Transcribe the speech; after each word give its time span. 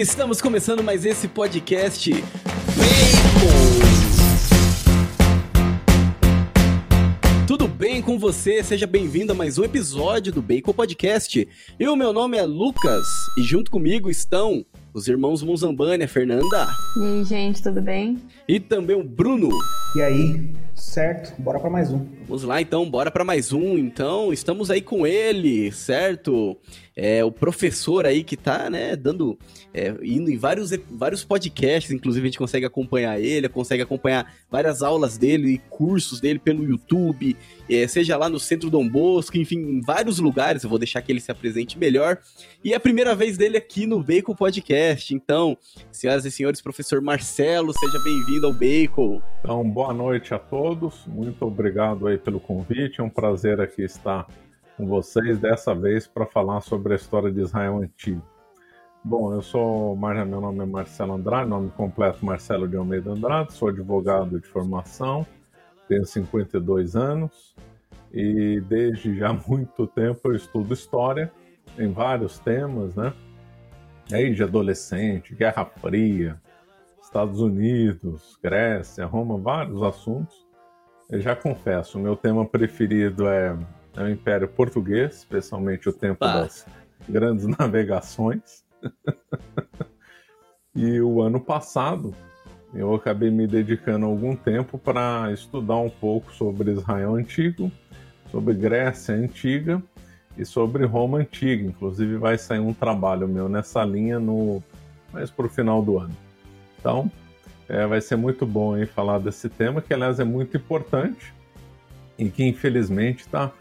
Estamos 0.00 0.40
começando 0.40 0.80
mais 0.80 1.04
esse 1.04 1.26
podcast 1.26 2.12
Bacon. 2.12 2.22
Tudo 7.48 7.66
bem 7.66 8.00
com 8.00 8.16
você? 8.16 8.62
Seja 8.62 8.86
bem-vindo 8.86 9.32
a 9.32 9.34
mais 9.34 9.58
um 9.58 9.64
episódio 9.64 10.32
do 10.32 10.40
Bacon 10.40 10.72
Podcast. 10.72 11.48
E 11.80 11.88
o 11.88 11.96
meu 11.96 12.12
nome 12.12 12.38
é 12.38 12.44
Lucas 12.44 13.08
e 13.36 13.42
junto 13.42 13.72
comigo 13.72 14.08
estão 14.08 14.64
os 14.94 15.08
irmãos 15.08 15.42
Muzambani, 15.42 16.04
a 16.04 16.08
Fernanda. 16.08 16.68
E 16.96 17.02
aí, 17.02 17.24
gente, 17.24 17.60
tudo 17.60 17.82
bem? 17.82 18.22
E 18.46 18.60
também 18.60 18.94
o 18.94 19.02
Bruno. 19.02 19.48
E 19.96 20.00
aí, 20.00 20.54
certo? 20.78 21.40
Bora 21.40 21.58
para 21.58 21.70
mais 21.70 21.92
um. 21.92 22.06
Vamos 22.26 22.42
lá 22.44 22.60
então, 22.60 22.88
bora 22.88 23.10
para 23.10 23.24
mais 23.24 23.52
um. 23.52 23.76
Então, 23.76 24.32
estamos 24.32 24.70
aí 24.70 24.80
com 24.80 25.06
ele, 25.06 25.70
certo? 25.72 26.56
É 26.94 27.24
o 27.24 27.30
professor 27.30 28.06
aí 28.06 28.24
que 28.24 28.36
tá, 28.36 28.68
né, 28.68 28.96
dando 28.96 29.38
é, 29.72 29.94
indo 30.02 30.30
em 30.30 30.36
vários, 30.36 30.70
vários 30.90 31.22
podcasts, 31.22 31.92
inclusive 31.92 32.24
a 32.24 32.28
gente 32.28 32.38
consegue 32.38 32.66
acompanhar 32.66 33.20
ele, 33.20 33.48
consegue 33.48 33.82
acompanhar 33.82 34.34
várias 34.50 34.82
aulas 34.82 35.16
dele 35.16 35.52
e 35.52 35.58
cursos 35.58 36.20
dele 36.20 36.40
pelo 36.40 36.64
YouTube, 36.64 37.36
é, 37.70 37.86
seja 37.86 38.16
lá 38.16 38.28
no 38.28 38.40
Centro 38.40 38.68
Dom 38.68 38.88
Bosco, 38.88 39.38
enfim, 39.38 39.58
em 39.58 39.80
vários 39.80 40.18
lugares. 40.18 40.64
Eu 40.64 40.70
vou 40.70 40.78
deixar 40.78 41.00
que 41.02 41.12
ele 41.12 41.20
se 41.20 41.30
apresente 41.30 41.78
melhor. 41.78 42.18
E 42.64 42.72
é 42.72 42.76
a 42.76 42.80
primeira 42.80 43.14
vez 43.14 43.36
dele 43.36 43.56
aqui 43.56 43.86
no 43.86 44.02
Bacon 44.02 44.34
Podcast. 44.34 45.14
Então, 45.14 45.56
senhoras 45.92 46.24
e 46.24 46.30
senhores, 46.30 46.60
professor 46.60 47.00
Marcelo, 47.00 47.72
seja 47.78 47.98
bem-vindo 48.02 48.46
ao 48.46 48.52
Bacon. 48.52 49.22
Então, 49.40 49.62
boa 49.68 49.92
noite 49.92 50.34
a 50.34 50.38
todos. 50.38 50.67
Muito 51.06 51.44
obrigado 51.44 52.06
aí 52.06 52.18
pelo 52.18 52.40
convite. 52.40 53.00
É 53.00 53.04
um 53.04 53.10
prazer 53.10 53.60
aqui 53.60 53.82
estar 53.82 54.26
com 54.76 54.86
vocês 54.86 55.38
dessa 55.38 55.74
vez 55.74 56.06
para 56.06 56.26
falar 56.26 56.60
sobre 56.60 56.92
a 56.92 56.96
história 56.96 57.30
de 57.30 57.40
Israel 57.40 57.78
antigo. 57.78 58.22
Bom, 59.02 59.32
eu 59.32 59.40
sou, 59.40 59.96
meu 59.96 60.40
nome 60.40 60.62
é 60.62 60.66
Marcelo 60.66 61.14
Andrade, 61.14 61.48
nome 61.48 61.70
completo 61.70 62.24
Marcelo 62.24 62.68
de 62.68 62.76
Almeida 62.76 63.12
Andrade, 63.12 63.52
sou 63.52 63.68
advogado 63.68 64.40
de 64.40 64.46
formação, 64.46 65.24
tenho 65.88 66.04
52 66.04 66.96
anos 66.96 67.54
e 68.12 68.60
desde 68.68 69.16
já 69.16 69.32
muito 69.46 69.86
tempo 69.86 70.28
eu 70.28 70.34
estudo 70.34 70.74
história 70.74 71.32
em 71.78 71.92
vários 71.92 72.38
temas, 72.38 72.94
né? 72.94 73.12
Aí 74.12 74.34
de 74.34 74.42
adolescente, 74.42 75.34
Guerra 75.34 75.64
Fria, 75.64 76.40
Estados 77.00 77.40
Unidos, 77.40 78.38
Grécia, 78.42 79.06
Roma, 79.06 79.38
vários 79.38 79.82
assuntos. 79.82 80.47
Eu 81.10 81.22
já 81.22 81.34
confesso, 81.34 81.98
o 81.98 82.02
meu 82.02 82.14
tema 82.14 82.44
preferido 82.44 83.26
é, 83.28 83.56
é 83.96 84.02
o 84.02 84.10
Império 84.10 84.46
Português, 84.46 85.16
especialmente 85.16 85.88
o 85.88 85.92
tempo 85.92 86.20
das 86.20 86.66
grandes 87.08 87.46
navegações. 87.58 88.62
e 90.76 91.00
o 91.00 91.22
ano 91.22 91.40
passado 91.40 92.14
eu 92.74 92.94
acabei 92.94 93.30
me 93.30 93.46
dedicando 93.46 94.04
algum 94.04 94.36
tempo 94.36 94.76
para 94.78 95.32
estudar 95.32 95.78
um 95.78 95.88
pouco 95.88 96.30
sobre 96.34 96.72
Israel 96.72 97.14
antigo, 97.14 97.72
sobre 98.30 98.52
Grécia 98.52 99.14
antiga 99.14 99.82
e 100.36 100.44
sobre 100.44 100.84
Roma 100.84 101.18
antiga. 101.18 101.64
Inclusive 101.64 102.18
vai 102.18 102.36
sair 102.36 102.60
um 102.60 102.74
trabalho 102.74 103.26
meu 103.26 103.48
nessa 103.48 103.82
linha 103.82 104.20
no 104.20 104.62
mais 105.10 105.30
para 105.30 105.46
o 105.46 105.48
final 105.48 105.82
do 105.82 105.98
ano. 105.98 106.14
Então 106.78 107.10
é, 107.68 107.86
vai 107.86 108.00
ser 108.00 108.16
muito 108.16 108.46
bom 108.46 108.74
aí 108.74 108.86
falar 108.86 109.18
desse 109.18 109.48
tema 109.48 109.80
que 109.80 109.92
aliás 109.92 110.18
é 110.18 110.24
muito 110.24 110.56
importante 110.56 111.32
e 112.18 112.28
que 112.30 112.44
infelizmente 112.44 113.20
está 113.20 113.52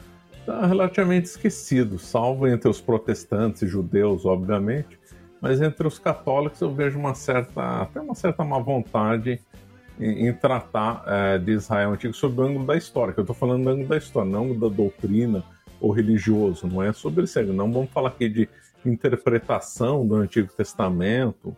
tá 0.45 0.66
relativamente 0.66 1.25
esquecido, 1.25 2.00
salvo 2.00 2.47
entre 2.47 2.69
os 2.69 2.80
protestantes 2.80 3.61
e 3.61 3.67
judeus, 3.67 4.25
obviamente 4.25 4.97
mas 5.41 5.62
entre 5.62 5.88
os 5.88 6.00
católicos 6.00 6.59
eu 6.62 6.73
vejo 6.73 6.97
uma 6.97 7.13
certa, 7.13 7.81
até 7.81 8.01
uma 8.01 8.16
certa 8.16 8.44
má 8.44 8.59
vontade 8.59 9.40
em, 10.00 10.28
em 10.28 10.34
tratar 10.34 11.03
é, 11.06 11.38
de 11.38 11.51
Israel 11.51 11.91
antigo 11.91 12.13
sob 12.13 12.39
o 12.39 12.44
ângulo 12.44 12.66
da 12.66 12.75
história, 12.75 13.13
que 13.13 13.19
eu 13.19 13.24
estou 13.24 13.35
falando 13.35 13.63
do 13.63 13.69
ângulo 13.69 13.88
da 13.88 13.97
história, 13.97 14.29
não 14.29 14.57
da 14.57 14.68
doutrina 14.68 15.44
ou 15.79 15.91
religioso, 15.91 16.68
não 16.68 16.81
é 16.81 16.91
sobre 16.91 17.24
isso, 17.24 17.41
não 17.44 17.72
vamos 17.72 17.91
falar 17.91 18.09
aqui 18.09 18.28
de 18.28 18.50
interpretação 18.85 20.07
do 20.07 20.16
Antigo 20.16 20.51
Testamento, 20.53 21.56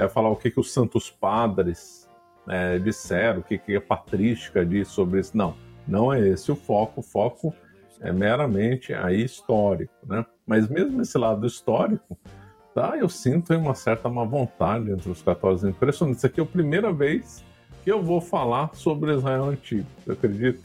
é, 0.00 0.08
falar 0.08 0.30
o 0.30 0.36
que, 0.36 0.50
que 0.50 0.58
os 0.58 0.72
santos 0.72 1.10
padres 1.10 2.08
é, 2.48 2.78
disseram, 2.78 3.40
o 3.40 3.42
que, 3.42 3.58
que 3.58 3.76
a 3.76 3.80
patrística 3.80 4.64
diz 4.64 4.88
sobre 4.88 5.20
isso, 5.20 5.36
não, 5.36 5.54
não 5.86 6.12
é 6.12 6.26
esse 6.26 6.50
o 6.50 6.56
foco, 6.56 7.00
o 7.00 7.02
foco 7.02 7.54
é 8.00 8.10
meramente 8.10 8.94
aí 8.94 9.22
histórico, 9.22 9.92
né? 10.06 10.24
Mas 10.46 10.68
mesmo 10.68 11.02
esse 11.02 11.18
lado 11.18 11.46
histórico, 11.46 12.18
tá? 12.74 12.96
Eu 12.96 13.10
sinto 13.10 13.54
uma 13.54 13.74
certa 13.74 14.08
má 14.08 14.24
vontade 14.24 14.90
entre 14.90 15.10
os 15.10 15.20
católicos. 15.20 15.64
Impressionante. 15.64 16.16
Isso 16.16 16.26
aqui 16.26 16.40
é 16.40 16.42
a 16.42 16.46
primeira 16.46 16.90
vez 16.90 17.44
que 17.84 17.92
eu 17.92 18.02
vou 18.02 18.22
falar 18.22 18.74
sobre 18.74 19.14
Israel 19.14 19.44
Antigo. 19.44 19.86
Você 20.04 20.12
acredita? 20.12 20.60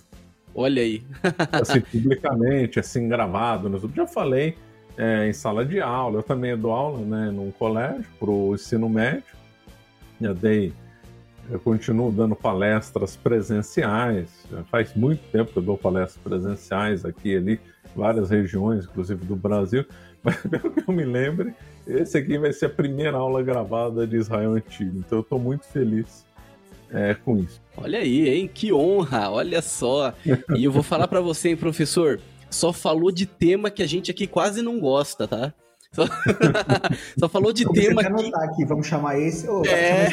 Olha 0.55 0.81
aí. 0.81 1.03
assim, 1.51 1.81
publicamente, 1.81 2.79
assim, 2.79 3.09
gravado. 3.09 3.67
Né? 3.67 3.77
Eu 3.83 3.91
já 3.93 4.07
falei 4.07 4.55
é, 4.97 5.27
em 5.27 5.33
sala 5.33 5.65
de 5.65 5.79
aula. 5.79 6.19
Eu 6.19 6.23
também 6.23 6.57
dou 6.57 6.71
aula 6.71 6.99
né, 6.99 7.31
num 7.31 7.51
colégio 7.51 8.05
para 8.19 8.29
o 8.29 8.55
ensino 8.55 8.89
médio. 8.89 9.35
Já 10.19 10.33
dei. 10.33 10.73
Eu 11.49 11.59
continuo 11.59 12.11
dando 12.11 12.35
palestras 12.35 13.15
presenciais. 13.15 14.29
Já 14.51 14.63
faz 14.63 14.95
muito 14.95 15.21
tempo 15.31 15.51
que 15.51 15.59
eu 15.59 15.63
dou 15.63 15.77
palestras 15.77 16.17
presenciais 16.23 17.05
aqui 17.05 17.33
e 17.33 17.37
ali, 17.37 17.59
várias 17.95 18.29
regiões, 18.29 18.85
inclusive 18.85 19.23
do 19.25 19.35
Brasil. 19.35 19.85
Mas 20.23 20.37
pelo 20.37 20.71
que 20.71 20.89
eu 20.89 20.93
me 20.93 21.05
lembre, 21.05 21.53
esse 21.85 22.17
aqui 22.17 22.37
vai 22.39 22.51
ser 22.51 22.65
a 22.65 22.69
primeira 22.69 23.15
aula 23.15 23.43
gravada 23.43 24.07
de 24.07 24.15
Israel 24.15 24.53
Antigo, 24.53 24.97
então 24.97 25.19
eu 25.19 25.21
estou 25.21 25.37
muito 25.37 25.65
feliz 25.65 26.25
é, 26.91 27.13
com 27.13 27.37
isso. 27.37 27.61
Olha 27.77 27.99
aí, 27.99 28.27
hein? 28.27 28.49
Que 28.51 28.73
honra, 28.73 29.29
olha 29.29 29.61
só. 29.61 30.13
E 30.55 30.63
eu 30.63 30.71
vou 30.71 30.81
falar 30.81 31.07
para 31.07 31.21
você, 31.21 31.49
hein, 31.49 31.57
professor, 31.57 32.19
só 32.55 32.73
falou 32.73 33.11
de 33.11 33.25
tema 33.25 33.69
que 33.69 33.83
a 33.83 33.87
gente 33.87 34.09
aqui 34.09 34.25
quase 34.25 34.61
não 34.61 34.79
gosta, 34.79 35.27
tá? 35.27 35.53
Só, 35.95 36.03
só 37.17 37.29
falou 37.29 37.53
de 37.53 37.65
tema 37.71 38.03
que... 38.03 38.35
aqui, 38.35 38.65
vamos 38.65 38.85
chamar 38.85 39.17
esse. 39.19 39.47
Oh, 39.47 39.63
é... 39.65 40.09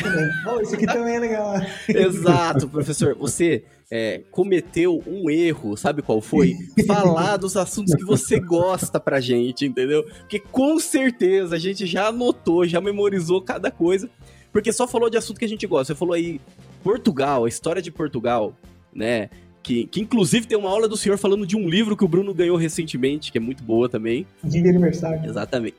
oh, 0.46 0.60
esse 0.60 0.76
aqui 0.76 0.86
também 0.86 1.16
é 1.16 1.18
legal. 1.18 1.54
Exato, 1.88 2.68
professor. 2.68 3.16
Você 3.16 3.64
é, 3.90 4.22
cometeu 4.30 5.02
um 5.06 5.28
erro, 5.28 5.76
sabe 5.76 6.00
qual 6.02 6.20
foi? 6.20 6.54
Falar 6.86 7.36
dos 7.36 7.56
assuntos 7.56 7.94
que 7.94 8.04
você 8.04 8.38
gosta 8.38 9.00
pra 9.00 9.20
gente, 9.20 9.66
entendeu? 9.66 10.04
Porque 10.04 10.38
com 10.38 10.78
certeza 10.78 11.56
a 11.56 11.58
gente 11.58 11.84
já 11.84 12.08
anotou, 12.08 12.64
já 12.64 12.80
memorizou 12.80 13.42
cada 13.42 13.70
coisa, 13.70 14.08
porque 14.52 14.72
só 14.72 14.86
falou 14.86 15.10
de 15.10 15.16
assunto 15.16 15.38
que 15.38 15.44
a 15.44 15.48
gente 15.48 15.66
gosta. 15.66 15.94
Você 15.94 15.98
falou 15.98 16.14
aí 16.14 16.40
Portugal, 16.84 17.44
a 17.44 17.48
história 17.48 17.82
de 17.82 17.90
Portugal, 17.90 18.54
né? 18.94 19.30
Que, 19.62 19.86
que 19.86 20.00
inclusive 20.00 20.46
tem 20.46 20.58
uma 20.58 20.68
aula 20.68 20.88
do 20.88 20.96
senhor 20.96 21.16
falando 21.18 21.46
de 21.46 21.56
um 21.56 21.68
livro 21.68 21.96
que 21.96 22.04
o 22.04 22.08
Bruno 22.08 22.34
ganhou 22.34 22.56
recentemente, 22.56 23.30
que 23.30 23.38
é 23.38 23.40
muito 23.40 23.62
boa 23.62 23.88
também. 23.88 24.26
De 24.42 24.58
aniversário. 24.58 25.24
Exatamente. 25.24 25.76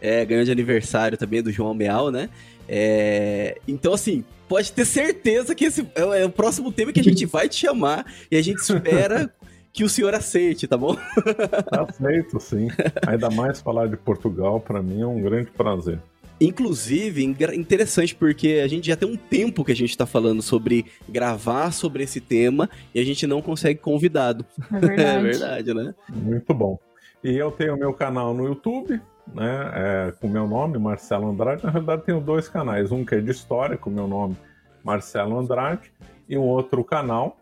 É, 0.00 0.24
ganhou 0.24 0.44
de 0.44 0.50
aniversário 0.50 1.18
também 1.18 1.42
do 1.42 1.52
João 1.52 1.74
Meal, 1.74 2.10
né? 2.10 2.28
É, 2.68 3.58
então, 3.66 3.92
assim, 3.92 4.24
pode 4.48 4.72
ter 4.72 4.84
certeza 4.84 5.54
que 5.54 5.64
esse 5.64 5.82
é, 5.94 6.22
é 6.22 6.24
o 6.24 6.30
próximo 6.30 6.72
tema 6.72 6.92
que 6.92 7.00
a 7.00 7.04
gente 7.04 7.26
vai 7.26 7.48
te 7.48 7.56
chamar 7.56 8.06
e 8.30 8.36
a 8.36 8.42
gente 8.42 8.58
espera 8.58 9.32
que 9.72 9.84
o 9.84 9.88
senhor 9.88 10.14
aceite, 10.14 10.66
tá 10.66 10.76
bom? 10.76 10.96
Aceito, 11.70 12.40
sim. 12.40 12.68
Ainda 13.06 13.28
mais 13.30 13.60
falar 13.60 13.86
de 13.88 13.96
Portugal, 13.96 14.58
para 14.58 14.82
mim 14.82 15.02
é 15.02 15.06
um 15.06 15.20
grande 15.20 15.50
prazer. 15.50 16.00
Inclusive, 16.40 17.24
interessante 17.24 18.14
porque 18.14 18.60
a 18.62 18.68
gente 18.68 18.86
já 18.86 18.96
tem 18.96 19.08
um 19.08 19.16
tempo 19.16 19.64
que 19.64 19.72
a 19.72 19.76
gente 19.76 19.90
está 19.90 20.04
falando 20.04 20.42
sobre 20.42 20.84
gravar 21.08 21.72
sobre 21.72 22.02
esse 22.02 22.20
tema 22.20 22.68
e 22.94 23.00
a 23.00 23.04
gente 23.04 23.26
não 23.26 23.40
consegue 23.40 23.80
convidado. 23.80 24.44
É 24.72 24.78
verdade, 24.78 25.00
é 25.02 25.20
verdade 25.20 25.74
né? 25.74 25.94
Muito 26.10 26.52
bom. 26.52 26.78
E 27.24 27.34
eu 27.36 27.50
tenho 27.50 27.76
meu 27.76 27.92
canal 27.94 28.34
no 28.34 28.46
YouTube, 28.46 29.00
né, 29.34 29.70
é, 29.74 30.12
com 30.20 30.28
meu 30.28 30.46
nome, 30.46 30.78
Marcelo 30.78 31.28
Andrade. 31.28 31.64
Na 31.64 31.70
realidade, 31.70 32.04
tenho 32.04 32.20
dois 32.20 32.48
canais. 32.48 32.92
Um 32.92 33.04
que 33.04 33.14
é 33.14 33.20
de 33.20 33.30
história, 33.30 33.76
com 33.76 33.90
meu 33.90 34.06
nome, 34.06 34.36
Marcelo 34.84 35.38
Andrade, 35.38 35.90
e 36.28 36.36
um 36.36 36.42
outro 36.42 36.84
canal, 36.84 37.36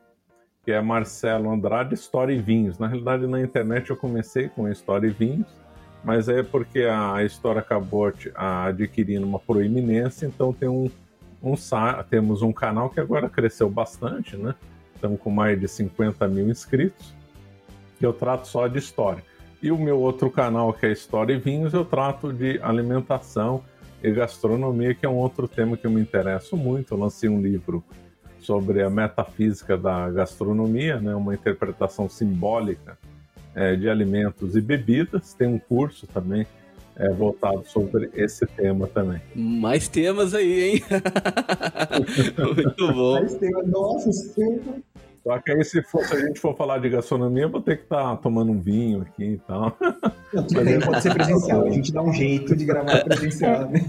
que 0.64 0.73
é 0.73 0.81
Marcelo 0.81 1.50
Andrade 1.50 1.94
História 1.94 2.32
e 2.32 2.41
Vinhos. 2.41 2.79
Na 2.79 2.87
realidade, 2.87 3.26
na 3.26 3.41
internet 3.41 3.91
eu 3.91 3.96
comecei 3.96 4.49
com 4.49 4.69
História 4.69 5.08
e 5.08 5.11
Vinhos, 5.11 5.49
mas 6.05 6.29
é 6.29 6.43
porque 6.43 6.81
a 6.81 7.25
história 7.25 7.61
acabou 7.61 8.12
adquirindo 8.35 9.27
uma 9.27 9.39
proeminência, 9.39 10.27
então 10.27 10.53
tem 10.53 10.69
um, 10.69 10.91
um, 11.43 11.55
temos 12.11 12.43
um 12.43 12.53
canal 12.53 12.91
que 12.91 13.01
agora 13.01 13.29
cresceu 13.29 13.71
bastante, 13.71 14.37
né? 14.37 14.55
Estamos 14.95 15.19
com 15.19 15.31
mais 15.31 15.59
de 15.59 15.67
50 15.67 16.29
mil 16.29 16.49
inscritos, 16.49 17.15
que 17.99 18.05
eu 18.05 18.12
trato 18.12 18.47
só 18.47 18.69
de 18.69 18.79
história. 18.79 19.25
E 19.62 19.71
o 19.71 19.79
meu 19.79 19.99
outro 19.99 20.31
canal, 20.31 20.75
que 20.75 20.85
é 20.85 20.93
História 20.93 21.33
e 21.33 21.39
Vinhos, 21.39 21.73
eu 21.73 21.87
trato 21.87 22.31
de 22.33 22.61
alimentação 22.62 23.65
e 24.03 24.11
gastronomia, 24.12 24.95
que 24.95 25.06
é 25.06 25.09
um 25.09 25.17
outro 25.17 25.49
tema 25.49 25.75
que 25.75 25.87
eu 25.87 25.91
me 25.91 26.03
interesso 26.03 26.55
muito. 26.55 26.93
Eu 26.93 26.99
lancei 26.99 27.31
um 27.31 27.41
livro 27.41 27.83
sobre 28.39 28.83
a 28.83 28.91
metafísica 28.91 29.75
da 29.75 30.11
gastronomia, 30.11 31.01
né, 31.01 31.15
uma 31.15 31.35
interpretação 31.35 32.11
simbólica 32.11 32.99
é, 33.55 33.77
de 33.77 33.89
alimentos 33.89 34.56
e 34.56 34.61
bebidas. 34.61 35.35
Tem 35.35 35.49
um 35.49 35.59
curso 35.59 36.06
também 36.06 36.47
é 36.97 37.09
voltado 37.11 37.65
sobre 37.67 38.11
esse 38.15 38.47
tema 38.47 38.87
também. 38.87 39.21
Mais 39.35 39.89
temas 39.89 40.33
aí, 40.35 40.62
hein? 40.62 40.85
Muito 42.55 42.93
bom. 42.93 43.15
Mais 43.15 43.35
temas, 43.35 43.67
nossa, 43.67 44.11
esse 44.11 44.35
tema. 44.35 44.77
Só 45.25 45.39
que 45.39 45.53
aí, 45.53 45.65
se, 45.65 45.83
for, 45.83 46.05
se 46.05 46.15
a 46.15 46.21
gente 46.21 46.39
for 46.39 46.55
falar 46.55 46.79
de 46.79 46.89
gastronomia, 46.91 47.45
eu 47.45 47.51
vou 47.51 47.62
ter 47.62 47.79
que 47.79 47.85
estar 47.85 48.11
tá 48.11 48.17
tomando 48.17 48.53
um 48.53 48.61
vinho 48.61 49.01
aqui 49.03 49.25
e 49.25 49.39
tal. 49.39 49.77
Não, 50.33 50.47
tudo 50.47 50.65
bem, 50.65 50.79
pode 50.79 51.03
ser 51.03 51.15
presencial. 51.15 51.65
A 51.65 51.71
gente 51.71 51.93
dá 51.93 52.03
um 52.03 52.12
jeito 52.12 52.55
de 52.55 52.65
gravar 52.67 53.03
presencial, 53.05 53.71
né? 53.71 53.81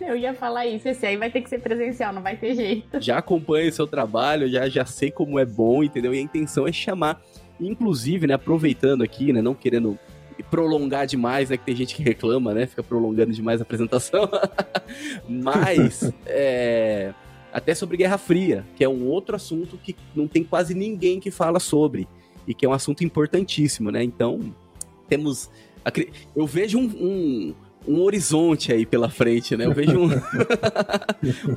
Eu 0.00 0.16
ia 0.16 0.34
falar 0.34 0.66
isso, 0.66 0.88
esse 0.88 1.06
aí 1.06 1.16
vai 1.16 1.30
ter 1.30 1.40
que 1.40 1.48
ser 1.48 1.60
presencial, 1.60 2.12
não 2.12 2.20
vai 2.20 2.36
ter 2.36 2.54
jeito. 2.56 3.00
Já 3.00 3.18
acompanho 3.18 3.68
o 3.68 3.72
seu 3.72 3.86
trabalho, 3.86 4.48
já, 4.48 4.68
já 4.68 4.84
sei 4.84 5.10
como 5.10 5.38
é 5.38 5.44
bom, 5.44 5.84
entendeu? 5.84 6.12
E 6.12 6.18
a 6.18 6.22
intenção 6.22 6.66
é 6.66 6.72
chamar, 6.72 7.22
inclusive, 7.60 8.26
né, 8.26 8.34
aproveitando 8.34 9.02
aqui, 9.02 9.32
né, 9.32 9.42
não 9.42 9.54
querendo 9.54 9.98
prolongar 10.50 11.06
demais, 11.06 11.50
né, 11.50 11.56
que 11.56 11.64
tem 11.64 11.76
gente 11.76 11.94
que 11.94 12.02
reclama, 12.02 12.54
né, 12.54 12.66
fica 12.66 12.82
prolongando 12.82 13.32
demais 13.32 13.60
a 13.60 13.62
apresentação, 13.62 14.28
mas, 15.28 16.12
é, 16.26 17.12
até 17.52 17.74
sobre 17.74 17.96
Guerra 17.96 18.18
Fria, 18.18 18.64
que 18.74 18.82
é 18.82 18.88
um 18.88 19.06
outro 19.06 19.36
assunto 19.36 19.76
que 19.76 19.94
não 20.14 20.26
tem 20.26 20.42
quase 20.42 20.74
ninguém 20.74 21.20
que 21.20 21.30
fala 21.30 21.60
sobre, 21.60 22.08
e 22.46 22.54
que 22.54 22.64
é 22.64 22.68
um 22.68 22.72
assunto 22.72 23.04
importantíssimo, 23.04 23.90
né, 23.90 24.02
então, 24.02 24.54
temos... 25.08 25.50
Eu 26.36 26.46
vejo 26.46 26.78
um, 26.78 26.84
um 26.84 27.54
um 27.88 28.02
horizonte 28.02 28.72
aí 28.72 28.84
pela 28.84 29.08
frente, 29.08 29.56
né? 29.56 29.64
Eu 29.64 29.72
vejo 29.72 29.98
um, 29.98 30.10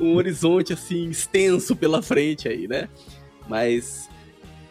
um 0.00 0.14
horizonte 0.14 0.72
assim 0.72 1.10
extenso 1.10 1.76
pela 1.76 2.02
frente 2.02 2.48
aí, 2.48 2.66
né? 2.66 2.88
Mas 3.46 4.08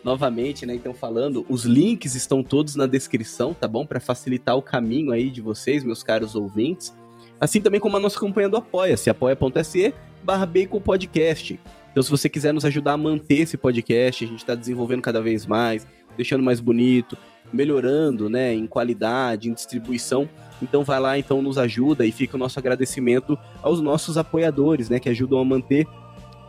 novamente, 0.04 0.66
né? 0.66 0.76
Então 0.76 0.94
falando, 0.94 1.46
os 1.50 1.64
links 1.64 2.16
estão 2.16 2.44
todos 2.44 2.76
na 2.76 2.86
descrição, 2.86 3.54
tá 3.54 3.68
bom? 3.68 3.86
Para 3.86 4.00
facilitar 4.00 4.56
o 4.56 4.62
caminho 4.62 5.12
aí 5.12 5.30
de 5.30 5.42
vocês, 5.42 5.84
meus 5.84 6.04
caros 6.04 6.36
ouvintes. 6.36 6.94
Assim 7.40 7.62
também 7.62 7.80
como 7.80 7.98
a 7.98 8.00
nossa 8.00 8.20
campanha 8.20 8.50
do 8.50 8.58
Apoia-se, 8.58 9.10
apoia.se 9.10 9.94
barra 10.24 10.46
Bacon 10.46 10.80
Podcast. 10.80 11.60
Então 11.92 12.02
se 12.02 12.10
você 12.10 12.28
quiser 12.28 12.54
nos 12.54 12.66
ajudar 12.66 12.94
a 12.94 12.98
manter 12.98 13.42
esse 13.42 13.58
podcast, 13.58 14.26
a 14.26 14.28
gente 14.28 14.40
está 14.40 14.56
desenvolvendo 14.56 15.02
cada 15.02 15.22
vez 15.22 15.46
mais, 15.46 15.86
deixando 16.18 16.44
mais 16.44 16.60
bonito, 16.60 17.18
melhorando, 17.52 18.30
né, 18.30 18.54
em 18.54 18.66
qualidade, 18.66 19.50
em 19.50 19.54
distribuição. 19.54 20.28
Então 20.62 20.84
vai 20.84 21.00
lá, 21.00 21.18
então 21.18 21.42
nos 21.42 21.58
ajuda 21.58 22.06
e 22.06 22.12
fica 22.12 22.36
o 22.36 22.40
nosso 22.40 22.58
agradecimento 22.58 23.38
aos 23.62 23.82
nossos 23.82 24.18
apoiadores, 24.18 24.90
né, 24.90 25.00
que 25.00 25.10
ajudam 25.10 25.40
a 25.40 25.46
manter 25.46 25.88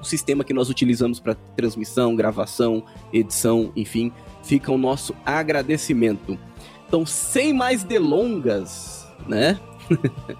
o 0.04 0.06
sistema 0.06 0.44
que 0.44 0.52
nós 0.52 0.68
utilizamos 0.68 1.18
para 1.18 1.34
transmissão, 1.56 2.14
gravação, 2.14 2.84
edição, 3.12 3.72
enfim, 3.74 4.12
fica 4.42 4.70
o 4.70 4.78
nosso 4.78 5.14
agradecimento. 5.24 6.38
Então, 6.86 7.04
sem 7.06 7.52
mais 7.52 7.82
delongas, 7.82 9.08
né? 9.26 9.58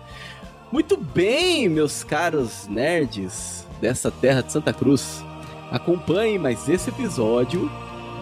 Muito 0.71 0.97
bem, 0.97 1.69
meus 1.69 2.05
caros 2.05 2.67
nerds 2.69 3.67
dessa 3.81 4.11
terra 4.11 4.43
de 4.43 4.53
Santa 4.53 4.73
Cruz. 4.73 5.25
Acompanhe 5.71 6.39
mais 6.39 6.69
esse 6.69 6.91
episódio 6.91 7.71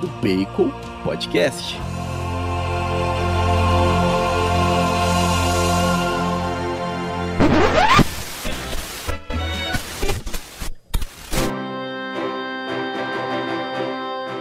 do 0.01 0.07
Bacon 0.21 0.71
Podcast. 1.03 1.77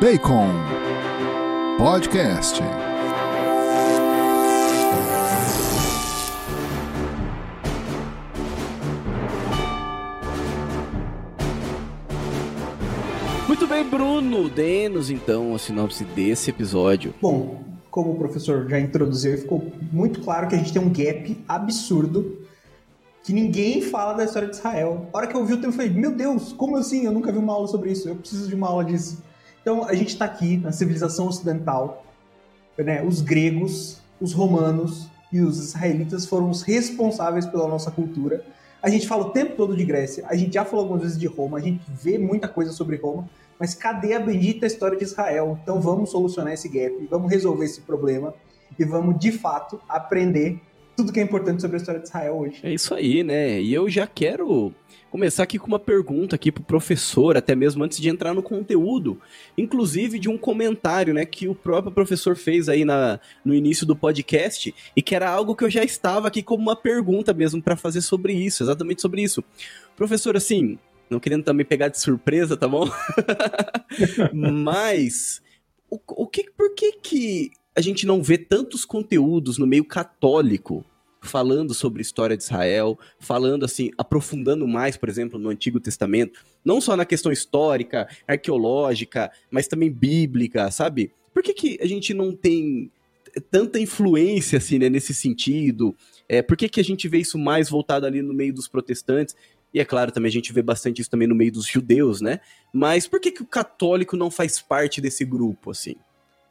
Bacon 0.02 0.50
Podcast. 1.78 2.60
Muito 13.48 13.68
bem, 13.68 13.88
Bruno, 13.88 14.50
dê-nos 14.50 15.12
então 15.12 15.54
a 15.54 15.60
sinopse 15.60 16.04
desse 16.04 16.50
episódio. 16.50 17.14
Bom, 17.22 17.64
como 17.92 18.14
o 18.14 18.16
professor 18.18 18.68
já 18.68 18.80
introduziu, 18.80 19.38
ficou 19.38 19.72
muito 19.92 20.22
claro 20.22 20.48
que 20.48 20.56
a 20.56 20.58
gente 20.58 20.74
tem 20.74 20.82
um 20.82 20.90
gap 20.90 21.46
absurdo 21.48 22.40
que 23.24 23.32
ninguém 23.32 23.84
fala 23.84 24.14
da 24.14 24.24
história 24.24 24.50
de 24.50 24.56
Israel. 24.56 25.06
A 25.14 25.18
hora 25.20 25.28
que 25.28 25.36
eu 25.36 25.46
vi 25.46 25.54
o 25.54 25.58
tema, 25.58 25.72
eu 25.72 25.78
falei, 25.78 25.92
meu 25.92 26.12
Deus, 26.12 26.52
como 26.54 26.76
assim? 26.76 27.06
Eu 27.06 27.12
nunca 27.12 27.32
vi 27.32 27.38
uma 27.38 27.54
aula 27.54 27.68
sobre 27.68 27.92
isso, 27.92 28.10
eu 28.10 28.16
preciso 28.16 28.50
de 28.50 28.56
uma 28.56 28.68
aula 28.68 28.84
disso. 28.84 29.30
Então, 29.62 29.84
a 29.84 29.94
gente 29.94 30.10
está 30.10 30.26
aqui 30.26 30.58
na 30.58 30.72
civilização 30.72 31.28
ocidental, 31.28 32.06
né? 32.78 33.04
Os 33.04 33.22
gregos, 33.22 34.02
os 34.20 34.34
romanos 34.34 35.08
e 35.32 35.40
os 35.40 35.58
israelitas 35.60 36.26
foram 36.26 36.50
os 36.50 36.62
responsáveis 36.62 37.46
pela 37.46 37.68
nossa 37.68 37.92
cultura. 37.92 38.44
A 38.82 38.90
gente 38.90 39.08
fala 39.08 39.28
o 39.28 39.30
tempo 39.30 39.56
todo 39.56 39.78
de 39.78 39.86
Grécia, 39.86 40.26
a 40.28 40.36
gente 40.36 40.56
já 40.56 40.66
falou 40.66 40.84
algumas 40.84 41.04
vezes 41.04 41.20
de 41.20 41.28
Roma, 41.28 41.60
a 41.60 41.62
gente 41.62 41.82
vê 41.88 42.18
muita 42.18 42.48
coisa 42.48 42.72
sobre 42.72 42.96
Roma, 42.96 43.30
mas 43.60 43.76
cadê 43.76 44.14
a 44.14 44.20
bendita 44.20 44.66
história 44.66 44.98
de 44.98 45.04
Israel? 45.04 45.60
Então 45.62 45.80
vamos 45.80 46.10
solucionar 46.10 46.54
esse 46.54 46.68
gap, 46.68 47.08
vamos 47.10 47.32
resolver 47.32 47.66
esse 47.66 47.82
problema 47.82 48.34
e 48.80 48.84
vamos 48.84 49.20
de 49.20 49.32
fato 49.32 49.80
aprender 49.88 50.60
tudo 50.98 51.14
que 51.14 51.20
é 51.20 51.24
importante 51.24 51.62
sobre 51.62 51.78
a 51.78 51.80
história 51.80 52.02
de 52.02 52.08
Israel 52.08 52.38
hoje. 52.38 52.60
É 52.64 52.74
isso 52.74 52.94
aí, 52.94 53.24
né? 53.24 53.62
E 53.62 53.72
eu 53.72 53.88
já 53.88 54.08
quero 54.08 54.74
começar 55.12 55.44
aqui 55.44 55.60
com 55.60 55.68
uma 55.68 55.78
pergunta 55.78 56.38
aqui 56.38 56.54
pro 56.54 56.64
professor, 56.64 57.36
até 57.36 57.54
mesmo 57.54 57.84
antes 57.84 58.00
de 58.00 58.08
entrar 58.08 58.34
no 58.34 58.42
conteúdo, 58.42 59.20
inclusive 59.58 60.18
de 60.18 60.30
um 60.30 60.38
comentário, 60.38 61.14
né, 61.14 61.26
que 61.26 61.50
o 61.50 61.54
próprio 61.54 61.92
professor 61.92 62.38
fez 62.38 62.70
aí 62.70 62.86
na, 62.86 63.20
no 63.44 63.54
início 63.54 63.86
do 63.86 63.94
podcast 63.94 64.74
e 64.96 65.02
que 65.02 65.14
era 65.14 65.30
algo 65.30 65.54
que 65.54 65.66
eu 65.66 65.70
já 65.70 65.84
estava 65.84 66.30
aqui 66.30 66.42
como 66.42 66.64
uma 66.64 66.78
pergunta 66.78 67.34
mesmo 67.34 67.62
para 67.62 67.76
fazer 67.76 68.02
sobre 68.02 68.32
isso, 68.34 68.64
exatamente 68.64 69.02
sobre 69.02 69.22
isso. 69.22 69.44
Professor, 69.98 70.38
assim, 70.38 70.80
não 71.10 71.20
querendo 71.20 71.44
também 71.44 71.66
pegar 71.66 71.90
de 71.90 72.00
surpresa, 72.00 72.56
tá 72.56 72.68
bom? 72.68 72.90
Mas 74.32 75.42
o, 75.90 76.00
o 76.08 76.26
que, 76.26 76.50
por 76.52 76.74
que 76.74 76.94
que 76.94 77.52
a 77.76 77.82
gente 77.82 78.06
não 78.06 78.24
vê 78.24 78.38
tantos 78.38 78.86
conteúdos 78.86 79.58
no 79.58 79.68
meio 79.68 79.84
católico 79.84 80.86
falando 81.22 81.74
sobre 81.74 82.00
a 82.00 82.02
história 82.02 82.36
de 82.36 82.44
Israel, 82.44 83.00
falando 83.20 83.64
assim, 83.64 83.92
aprofundando 83.98 84.68
mais, 84.68 84.98
por 84.98 85.08
exemplo, 85.08 85.40
no 85.40 85.50
Antigo 85.50 85.80
Testamento, 85.80 86.40
não 86.66 86.82
só 86.82 86.98
na 86.98 87.06
questão 87.06 87.32
histórica, 87.32 88.10
arqueológica, 88.28 89.32
mas 89.50 89.68
também 89.68 89.92
bíblica, 89.92 90.70
sabe? 90.72 91.12
Por 91.34 91.44
que, 91.44 91.54
que 91.54 91.80
a 91.82 91.86
gente 91.86 92.14
não 92.14 92.36
tem 92.36 92.92
tanta 93.50 93.80
influência 93.80 94.58
assim, 94.58 94.80
né, 94.80 94.90
nesse 94.90 95.14
sentido? 95.14 95.96
É, 96.28 96.42
por 96.42 96.58
que, 96.58 96.68
que 96.68 96.80
a 96.80 96.84
gente 96.84 97.08
vê 97.08 97.20
isso 97.20 97.38
mais 97.38 97.70
voltado 97.70 98.06
ali 98.06 98.22
no 98.22 98.34
meio 98.34 98.54
dos 98.54 98.68
protestantes? 98.68 99.36
E 99.74 99.80
é 99.80 99.86
claro, 99.86 100.12
também 100.12 100.28
a 100.28 100.34
gente 100.34 100.52
vê 100.52 100.62
bastante 100.62 101.02
isso 101.02 101.10
também 101.10 101.28
no 101.28 101.36
meio 101.36 101.52
dos 101.52 101.66
judeus, 101.66 102.20
né? 102.20 102.42
Mas 102.74 103.08
por 103.08 103.22
que, 103.22 103.32
que 103.32 103.42
o 103.42 103.48
católico 103.48 104.18
não 104.18 104.30
faz 104.30 104.60
parte 104.60 105.00
desse 105.00 105.24
grupo, 105.24 105.72
assim? 105.72 105.96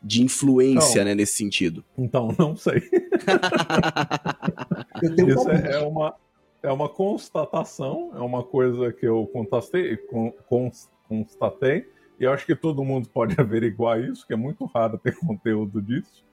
De 0.03 0.23
influência, 0.23 1.05
né, 1.05 1.15
nesse 1.15 1.35
sentido? 1.35 1.85
Então, 1.97 2.35
não 2.39 2.57
sei. 2.57 2.83
Isso 5.03 5.51
é, 5.51 5.73
é, 5.73 5.79
uma, 5.81 6.15
é 6.63 6.73
uma 6.73 6.89
constatação, 6.89 8.11
é 8.15 8.21
uma 8.21 8.43
coisa 8.43 8.93
que 8.93 9.07
eu 9.07 9.27
constatei, 9.33 9.99
constatei, 11.09 11.87
e 12.19 12.25
eu 12.25 12.33
acho 12.33 12.47
que 12.47 12.55
todo 12.55 12.85
mundo 12.85 13.09
pode 13.09 13.35
averiguar 13.41 14.01
isso, 14.01 14.27
que 14.27 14.33
é 14.33 14.37
muito 14.37 14.65
raro 14.67 14.99
ter 14.99 15.17
conteúdo 15.21 15.81
disso. 15.81 16.25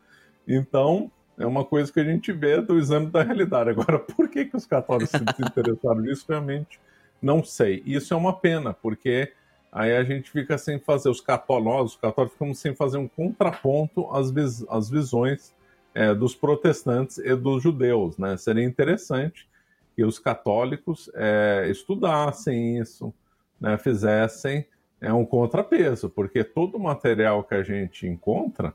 Então, 0.48 1.12
é 1.38 1.46
uma 1.46 1.64
coisa 1.64 1.92
que 1.92 2.00
a 2.00 2.04
gente 2.04 2.32
vê 2.32 2.62
do 2.62 2.78
exame 2.78 3.08
da 3.08 3.22
realidade. 3.22 3.70
Agora, 3.70 4.00
por 4.00 4.30
que, 4.30 4.46
que 4.46 4.58
os 4.58 4.66
católicos 4.66 5.12
se 5.12 5.42
interessaram 5.44 6.02
nisso, 6.02 6.26
realmente 6.28 6.80
não 7.22 7.44
sei. 7.44 7.82
Isso 7.86 8.14
é 8.14 8.18
uma 8.18 8.34
pena, 8.34 8.74
porque 8.74 9.32
Aí 9.72 9.96
a 9.96 10.04
gente 10.04 10.32
fica 10.32 10.58
sem 10.58 10.80
fazer, 10.80 11.10
os 11.10 11.22
católicos, 11.22 11.94
os 11.94 11.96
católicos 11.98 12.34
ficamos 12.34 12.60
sem 12.60 12.74
fazer 12.74 12.98
um 12.98 13.08
contraponto 13.08 14.10
às, 14.12 14.32
vis, 14.32 14.66
às 14.70 14.90
visões 14.90 15.54
é, 15.94 16.14
dos 16.14 16.36
protestantes 16.36 17.18
e 17.18 17.36
dos 17.36 17.62
judeus. 17.62 18.18
Né? 18.18 18.38
Seria 18.38 18.64
interessante 18.64 19.48
que 19.96 20.04
os 20.04 20.20
católicos 20.20 21.10
é, 21.16 21.68
estudassem 21.70 22.78
isso, 22.80 23.14
né? 23.60 23.78
fizessem 23.78 24.66
é, 25.02 25.12
um 25.12 25.26
contrapeso, 25.26 26.10
porque 26.10 26.44
todo 26.44 26.78
o 26.78 26.80
material 26.80 27.44
que 27.44 27.56
a 27.56 27.64
gente 27.64 28.08
encontra, 28.08 28.74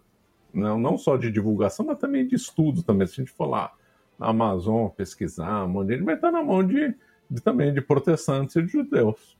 não, 0.52 0.78
não 0.78 0.99
só 0.99 1.16
de 1.16 1.30
divulgação, 1.30 1.87
mas 1.87 1.99
também 1.99 2.26
de 2.26 2.34
estudo 2.34 2.82
também. 2.82 3.06
Se 3.06 3.20
a 3.20 3.25
gente 3.25 3.34
for 3.34 3.46
lá 3.46 3.72
na 4.18 4.28
Amazon 4.28 4.88
pesquisar, 4.88 5.64
um 5.64 5.84
de 5.84 5.96
vai 5.99 6.14
estar 6.14 6.30
na 6.30 6.42
mão 6.42 6.64
de, 6.64 6.94
de 7.30 7.40
também 7.40 7.72
de 7.72 7.80
protestantes 7.80 8.56
e 8.56 8.62
de 8.62 8.68
judeus. 8.72 9.37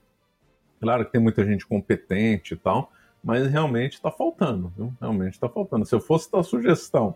Claro 0.83 1.05
que 1.05 1.11
tem 1.11 1.21
muita 1.21 1.45
gente 1.45 1.65
competente 1.65 2.53
e 2.53 2.57
tal, 2.57 2.91
mas 3.23 3.47
realmente 3.47 3.93
está 3.93 4.11
faltando, 4.11 4.71
viu? 4.77 4.93
Realmente 4.99 5.33
está 5.33 5.47
faltando. 5.47 5.85
Se 5.85 5.95
eu 5.95 6.01
fosse 6.01 6.29
dar 6.29 6.43
sugestão 6.43 7.15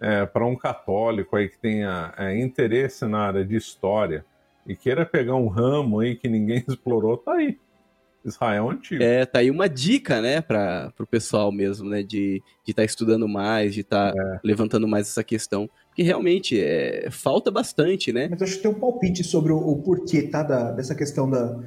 é, 0.00 0.26
para 0.26 0.44
um 0.44 0.56
católico 0.56 1.36
aí 1.36 1.48
que 1.48 1.56
tenha 1.56 2.12
é, 2.18 2.36
interesse 2.36 3.06
na 3.06 3.20
área 3.20 3.44
de 3.44 3.54
história 3.54 4.24
e 4.66 4.74
queira 4.74 5.06
pegar 5.06 5.36
um 5.36 5.46
ramo 5.46 6.00
aí 6.00 6.16
que 6.16 6.28
ninguém 6.28 6.64
explorou, 6.68 7.16
tá 7.16 7.34
aí. 7.34 7.56
Israel 8.22 8.68
antigo. 8.68 9.02
É, 9.02 9.24
tá 9.24 9.38
aí 9.38 9.50
uma 9.50 9.66
dica, 9.66 10.20
né, 10.20 10.42
para 10.42 10.92
o 10.98 11.06
pessoal 11.06 11.50
mesmo, 11.50 11.88
né, 11.88 12.02
de 12.02 12.42
estar 12.66 12.82
tá 12.82 12.84
estudando 12.84 13.26
mais, 13.26 13.72
de 13.72 13.80
estar 13.80 14.12
tá 14.12 14.20
é. 14.20 14.40
levantando 14.44 14.86
mais 14.86 15.08
essa 15.08 15.24
questão. 15.24 15.70
Porque 15.86 16.00
que 16.00 16.02
realmente 16.02 16.58
é, 16.58 17.08
falta 17.10 17.50
bastante, 17.50 18.12
né? 18.12 18.28
Mas 18.30 18.40
acho 18.40 18.56
que 18.56 18.62
tem 18.62 18.70
um 18.70 18.78
palpite 18.78 19.22
sobre 19.22 19.52
o, 19.52 19.58
o 19.58 19.82
porquê, 19.82 20.22
tá? 20.22 20.42
Da, 20.42 20.70
dessa 20.72 20.94
questão 20.94 21.28
da, 21.28 21.60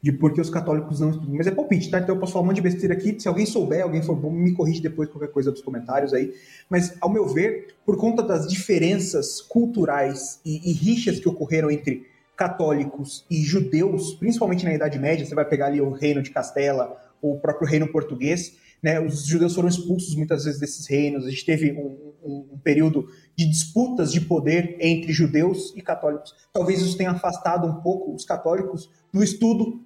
de 0.00 0.12
por 0.12 0.32
que 0.32 0.40
os 0.40 0.48
católicos 0.48 1.00
não 1.00 1.10
estudam. 1.10 1.34
Mas 1.34 1.46
é 1.46 1.50
palpite, 1.50 1.90
tá? 1.90 1.98
Então 1.98 2.14
eu 2.14 2.20
posso 2.20 2.32
falar 2.32 2.44
um 2.44 2.46
monte 2.48 2.56
de 2.56 2.62
besteira 2.62 2.94
aqui. 2.94 3.18
Se 3.18 3.26
alguém 3.26 3.44
souber, 3.44 3.82
alguém 3.82 4.02
for 4.02 4.14
bom, 4.14 4.30
me 4.30 4.52
corrige 4.52 4.80
depois 4.80 5.08
qualquer 5.08 5.30
coisa 5.30 5.50
dos 5.50 5.60
comentários 5.60 6.14
aí. 6.14 6.32
Mas, 6.70 6.94
ao 7.00 7.10
meu 7.10 7.26
ver, 7.26 7.74
por 7.84 7.96
conta 7.96 8.22
das 8.22 8.46
diferenças 8.46 9.40
culturais 9.40 10.40
e, 10.44 10.70
e 10.70 10.72
rixas 10.72 11.18
que 11.18 11.28
ocorreram 11.28 11.70
entre 11.70 12.06
católicos 12.36 13.26
e 13.28 13.42
judeus, 13.42 14.14
principalmente 14.14 14.64
na 14.64 14.72
Idade 14.72 14.98
Média, 14.98 15.26
você 15.26 15.34
vai 15.34 15.44
pegar 15.44 15.66
ali 15.66 15.80
o 15.80 15.90
reino 15.90 16.22
de 16.22 16.30
Castela, 16.30 16.96
o 17.20 17.36
próprio 17.36 17.66
reino 17.66 17.88
português, 17.88 18.56
né? 18.80 19.00
Os 19.00 19.26
judeus 19.26 19.56
foram 19.56 19.68
expulsos 19.68 20.14
muitas 20.14 20.44
vezes 20.44 20.60
desses 20.60 20.86
reinos. 20.86 21.26
A 21.26 21.30
gente 21.30 21.44
teve 21.44 21.72
um, 21.72 22.12
um, 22.22 22.48
um 22.52 22.58
período 22.58 23.08
de 23.36 23.44
disputas 23.44 24.12
de 24.12 24.20
poder 24.20 24.76
entre 24.78 25.12
judeus 25.12 25.74
e 25.76 25.82
católicos. 25.82 26.32
Talvez 26.52 26.80
isso 26.80 26.96
tenha 26.96 27.10
afastado 27.10 27.66
um 27.66 27.80
pouco 27.82 28.14
os 28.14 28.24
católicos 28.24 28.88
do 29.12 29.20
estudo 29.20 29.84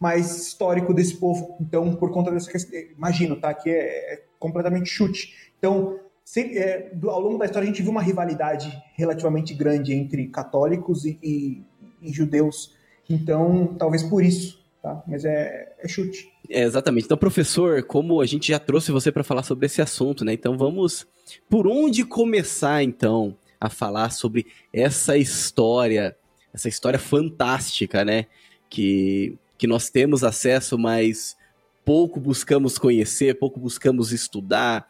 mais 0.00 0.46
histórico 0.46 0.94
desse 0.94 1.14
povo. 1.16 1.56
Então, 1.60 1.94
por 1.94 2.10
conta 2.10 2.30
dessa 2.30 2.50
questão, 2.50 2.78
imagino, 2.96 3.36
tá? 3.36 3.52
Que 3.52 3.68
é, 3.68 4.14
é 4.14 4.22
completamente 4.38 4.88
chute. 4.88 5.34
Então, 5.58 6.00
é, 6.36 6.90
do, 6.94 7.10
ao 7.10 7.20
longo 7.20 7.38
da 7.38 7.44
história 7.44 7.66
a 7.66 7.70
gente 7.70 7.82
viu 7.82 7.90
uma 7.90 8.02
rivalidade 8.02 8.72
relativamente 8.96 9.52
grande 9.52 9.92
entre 9.92 10.26
católicos 10.28 11.04
e, 11.04 11.18
e, 11.22 11.62
e 12.00 12.12
judeus. 12.12 12.74
Então, 13.08 13.74
talvez 13.78 14.02
por 14.02 14.24
isso, 14.24 14.64
tá? 14.82 15.02
Mas 15.06 15.24
é, 15.24 15.74
é 15.78 15.86
chute. 15.86 16.32
É, 16.48 16.62
exatamente. 16.62 17.04
Então, 17.04 17.18
professor, 17.18 17.82
como 17.82 18.20
a 18.20 18.26
gente 18.26 18.48
já 18.48 18.58
trouxe 18.58 18.90
você 18.90 19.12
para 19.12 19.24
falar 19.24 19.42
sobre 19.42 19.66
esse 19.66 19.82
assunto, 19.82 20.24
né? 20.24 20.32
Então, 20.32 20.56
vamos 20.56 21.06
por 21.48 21.66
onde 21.66 22.04
começar 22.04 22.82
então 22.82 23.36
a 23.60 23.68
falar 23.68 24.10
sobre 24.10 24.46
essa 24.72 25.18
história, 25.18 26.16
essa 26.54 26.68
história 26.68 26.98
fantástica, 26.98 28.04
né? 28.04 28.26
Que 28.70 29.36
que 29.60 29.66
nós 29.66 29.90
temos 29.90 30.24
acesso, 30.24 30.78
mas 30.78 31.36
pouco 31.84 32.18
buscamos 32.18 32.78
conhecer, 32.78 33.38
pouco 33.38 33.60
buscamos 33.60 34.10
estudar, 34.10 34.88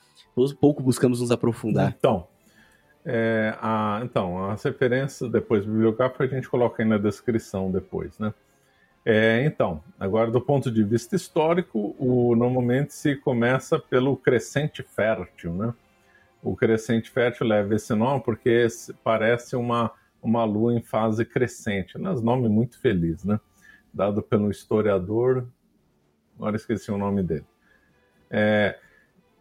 pouco 0.60 0.80
buscamos 0.80 1.20
nos 1.20 1.32
aprofundar. 1.32 1.92
Então, 1.98 2.28
é, 3.04 3.52
a, 3.60 4.00
então 4.04 4.48
as 4.48 4.62
referências 4.62 5.28
depois 5.28 5.64
bibliográficas 5.64 6.30
a 6.30 6.34
gente 6.36 6.48
coloca 6.48 6.80
aí 6.80 6.88
na 6.88 6.98
descrição 6.98 7.68
depois, 7.68 8.16
né? 8.16 8.32
É, 9.04 9.44
então, 9.44 9.82
agora 9.98 10.30
do 10.30 10.40
ponto 10.40 10.70
de 10.70 10.84
vista 10.84 11.16
histórico, 11.16 11.96
o, 11.98 12.36
normalmente 12.36 12.94
se 12.94 13.16
começa 13.16 13.76
pelo 13.76 14.16
crescente 14.16 14.84
fértil, 14.84 15.52
né? 15.52 15.74
O 16.40 16.54
crescente 16.54 17.10
fértil 17.10 17.48
leva 17.48 17.74
esse 17.74 17.92
nome 17.92 18.22
porque 18.22 18.68
parece 19.02 19.56
uma, 19.56 19.90
uma 20.22 20.44
lua 20.44 20.72
em 20.72 20.80
fase 20.80 21.24
crescente, 21.24 21.98
né? 21.98 22.14
Nome 22.22 22.48
muito 22.48 22.78
feliz, 22.78 23.24
né? 23.24 23.40
Dado 23.92 24.22
pelo 24.22 24.50
historiador, 24.50 25.46
agora 26.36 26.56
esqueci 26.56 26.90
o 26.90 26.98
nome 26.98 27.22
dele. 27.22 27.44
É, 28.30 28.78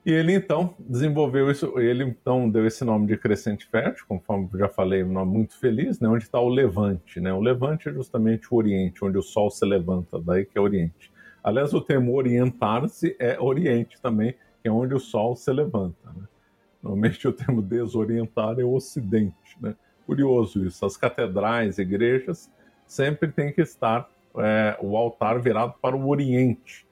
e 0.06 0.12
ele 0.12 0.34
então 0.34 0.75
desenvolveu 0.79 1.51
isso, 1.51 1.77
ele 1.77 2.03
então 2.03 2.50
deu 2.50 2.65
esse 2.65 2.84
nome 2.84 3.06
de 3.06 3.18
crescente 3.18 3.65
fértil, 3.68 4.06
conforme 4.08 4.50
já 4.56 4.70
falei, 4.70 5.03
um 5.03 5.12
nome 5.12 5.32
muito 5.32 5.60
feliz, 5.60 6.00
né, 6.00 6.08
onde 6.08 6.24
está 6.24 6.39
o 6.39 6.50
Levante. 6.50 7.20
Né? 7.20 7.32
O 7.34 7.41
Levante 7.41 7.89
é 7.89 7.94
justamente 7.94 8.48
o 8.51 8.58
Oriente, 8.58 9.03
onde 9.03 9.18
o 9.18 9.22
Sol 9.22 9.51
se 9.51 9.65
levanta, 9.65 10.20
daí 10.20 10.46
que 10.46 10.58
é 10.58 10.62
Oriente. 10.62 11.12
Aliás, 11.44 11.74
o 11.74 11.82
termo 11.82 12.15
orientar-se 12.15 13.15
é 13.20 13.39
Oriente 13.39 14.01
também, 14.01 14.34
que 14.62 14.68
é 14.68 14.72
onde 14.72 14.94
o 14.94 15.00
Sol 15.00 15.36
se 15.36 15.51
levanta. 15.51 16.10
Né? 16.15 16.24
Normalmente 16.82 17.27
o 17.27 17.34
termo 17.34 17.62
desorientar 17.62 18.60
é 18.60 18.63
o 18.63 18.74
Ocidente. 18.74 19.58
Né? 19.62 19.75
Curioso 20.06 20.65
isso, 20.65 20.86
as 20.86 20.98
catedrais, 20.98 21.77
igrejas, 21.77 22.51
sempre 22.88 23.32
tem 23.32 23.53
que 23.53 23.62
estar 23.62 24.10
é, 24.38 24.77
o 24.81 24.95
altar 24.98 25.39
virado 25.39 25.74
para 25.81 25.95
o 25.95 26.07
Oriente. 26.07 26.88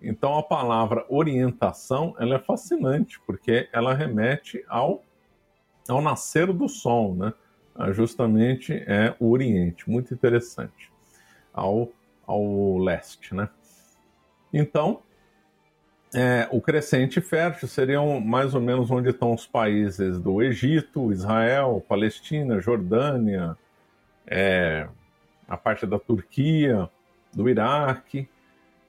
Então 0.00 0.36
a 0.38 0.42
palavra 0.42 1.04
orientação 1.08 2.14
ela 2.18 2.36
é 2.36 2.38
fascinante 2.38 3.18
porque 3.26 3.68
ela 3.72 3.94
remete 3.94 4.62
ao, 4.68 5.02
ao 5.88 6.00
nascer 6.02 6.52
do 6.52 6.68
sol, 6.68 7.14
né? 7.14 7.32
Ah, 7.74 7.92
justamente 7.92 8.72
é 8.86 9.14
o 9.18 9.30
Oriente, 9.30 9.88
muito 9.90 10.14
interessante, 10.14 10.90
ao, 11.52 11.90
ao 12.26 12.78
leste, 12.78 13.34
né? 13.34 13.48
Então 14.52 15.02
é, 16.14 16.48
o 16.50 16.60
crescente 16.60 17.20
fértil 17.20 17.68
seriam 17.68 18.20
mais 18.20 18.54
ou 18.54 18.60
menos 18.60 18.90
onde 18.90 19.10
estão 19.10 19.34
os 19.34 19.46
países 19.46 20.18
do 20.18 20.42
Egito, 20.42 21.12
Israel, 21.12 21.84
Palestina, 21.86 22.60
Jordânia, 22.60 23.56
é, 24.26 24.88
a 25.48 25.56
parte 25.56 25.86
da 25.86 25.98
Turquia, 25.98 26.88
do 27.32 27.48
Iraque, 27.48 28.28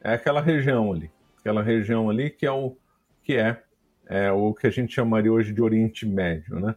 é 0.02 0.14
aquela 0.14 0.42
região 0.42 0.94
ali, 0.94 1.12
aquela 1.40 1.62
região 1.62 2.10
ali 2.10 2.30
que 2.30 2.46
é 2.46 2.52
o 2.52 2.76
que 3.24 3.36
é, 3.36 3.62
é 4.06 4.32
o 4.32 4.54
que 4.54 4.68
a 4.68 4.70
gente 4.70 4.94
chamaria 4.94 5.32
hoje 5.32 5.52
de 5.54 5.62
Oriente 5.62 6.06
Médio, 6.06 6.60
né? 6.60 6.76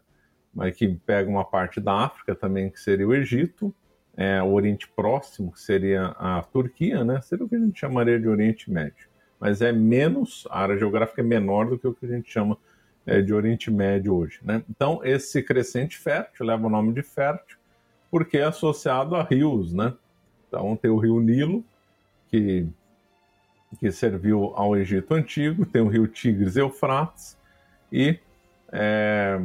Mas 0.52 0.74
que 0.74 0.88
pega 0.88 1.30
uma 1.30 1.44
parte 1.44 1.80
da 1.80 1.92
África 1.92 2.34
também, 2.34 2.68
que 2.70 2.80
seria 2.80 3.06
o 3.06 3.14
Egito, 3.14 3.72
é, 4.16 4.42
o 4.42 4.52
Oriente 4.52 4.88
Próximo, 4.88 5.52
que 5.52 5.60
seria 5.60 6.06
a 6.18 6.42
Turquia, 6.42 7.04
né? 7.04 7.20
Seria 7.20 7.44
o 7.44 7.48
que 7.48 7.54
a 7.54 7.58
gente 7.60 7.78
chamaria 7.78 8.18
de 8.18 8.28
Oriente 8.28 8.68
Médio. 8.68 9.08
Mas 9.38 9.62
é 9.62 9.70
menos, 9.70 10.46
a 10.50 10.60
área 10.60 10.76
geográfica 10.76 11.20
é 11.20 11.24
menor 11.24 11.70
do 11.70 11.78
que 11.78 11.86
o 11.86 11.94
que 11.94 12.04
a 12.04 12.08
gente 12.08 12.30
chama 12.30 12.58
é, 13.06 13.22
de 13.22 13.32
Oriente 13.32 13.70
Médio 13.70 14.14
hoje, 14.14 14.40
né? 14.42 14.62
Então, 14.68 15.00
esse 15.04 15.42
crescente 15.42 15.96
fértil 15.96 16.46
leva 16.46 16.66
o 16.66 16.70
nome 16.70 16.92
de 16.92 17.02
fértil, 17.02 17.56
porque 18.10 18.38
é 18.38 18.44
associado 18.44 19.14
a 19.14 19.22
rios, 19.22 19.72
né? 19.72 19.94
Então 20.48 20.76
tem 20.76 20.90
o 20.90 20.98
rio 20.98 21.20
Nilo, 21.20 21.64
que, 22.28 22.66
que 23.78 23.90
serviu 23.92 24.52
ao 24.56 24.76
Egito 24.76 25.14
Antigo, 25.14 25.64
tem 25.64 25.80
o 25.80 25.88
rio 25.88 26.06
Tigres 26.06 26.56
e 26.56 26.60
Eufrates, 26.60 27.38
e, 27.92 28.18
é, 28.72 29.40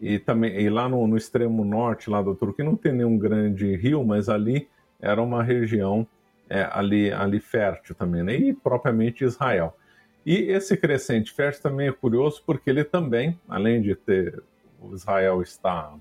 e 0.00 0.18
também 0.18 0.60
e 0.60 0.68
lá 0.68 0.88
no, 0.88 1.06
no, 1.06 1.16
extremo 1.16 1.64
norte 1.64 2.10
lá 2.10 2.22
da 2.22 2.34
Turquia 2.34 2.64
não 2.64 2.76
tem 2.76 2.92
nenhum 2.92 3.16
grande 3.16 3.76
rio, 3.76 4.04
mas 4.04 4.28
ali 4.28 4.68
era 5.00 5.20
uma 5.20 5.42
região 5.42 6.06
é, 6.48 6.68
ali, 6.72 7.10
ali 7.12 7.40
fértil 7.40 7.94
também, 7.94 8.22
né? 8.22 8.34
e 8.34 8.52
propriamente 8.52 9.24
Israel. 9.24 9.76
E 10.24 10.34
esse 10.34 10.76
crescente 10.76 11.32
fértil 11.32 11.62
também 11.62 11.88
é 11.88 11.92
curioso 11.92 12.42
porque 12.46 12.70
ele 12.70 12.84
também, 12.84 13.38
além 13.48 13.82
de 13.82 13.94
ter 13.94 14.42
o 14.80 14.94
Israel 14.94 15.42
está 15.42 15.94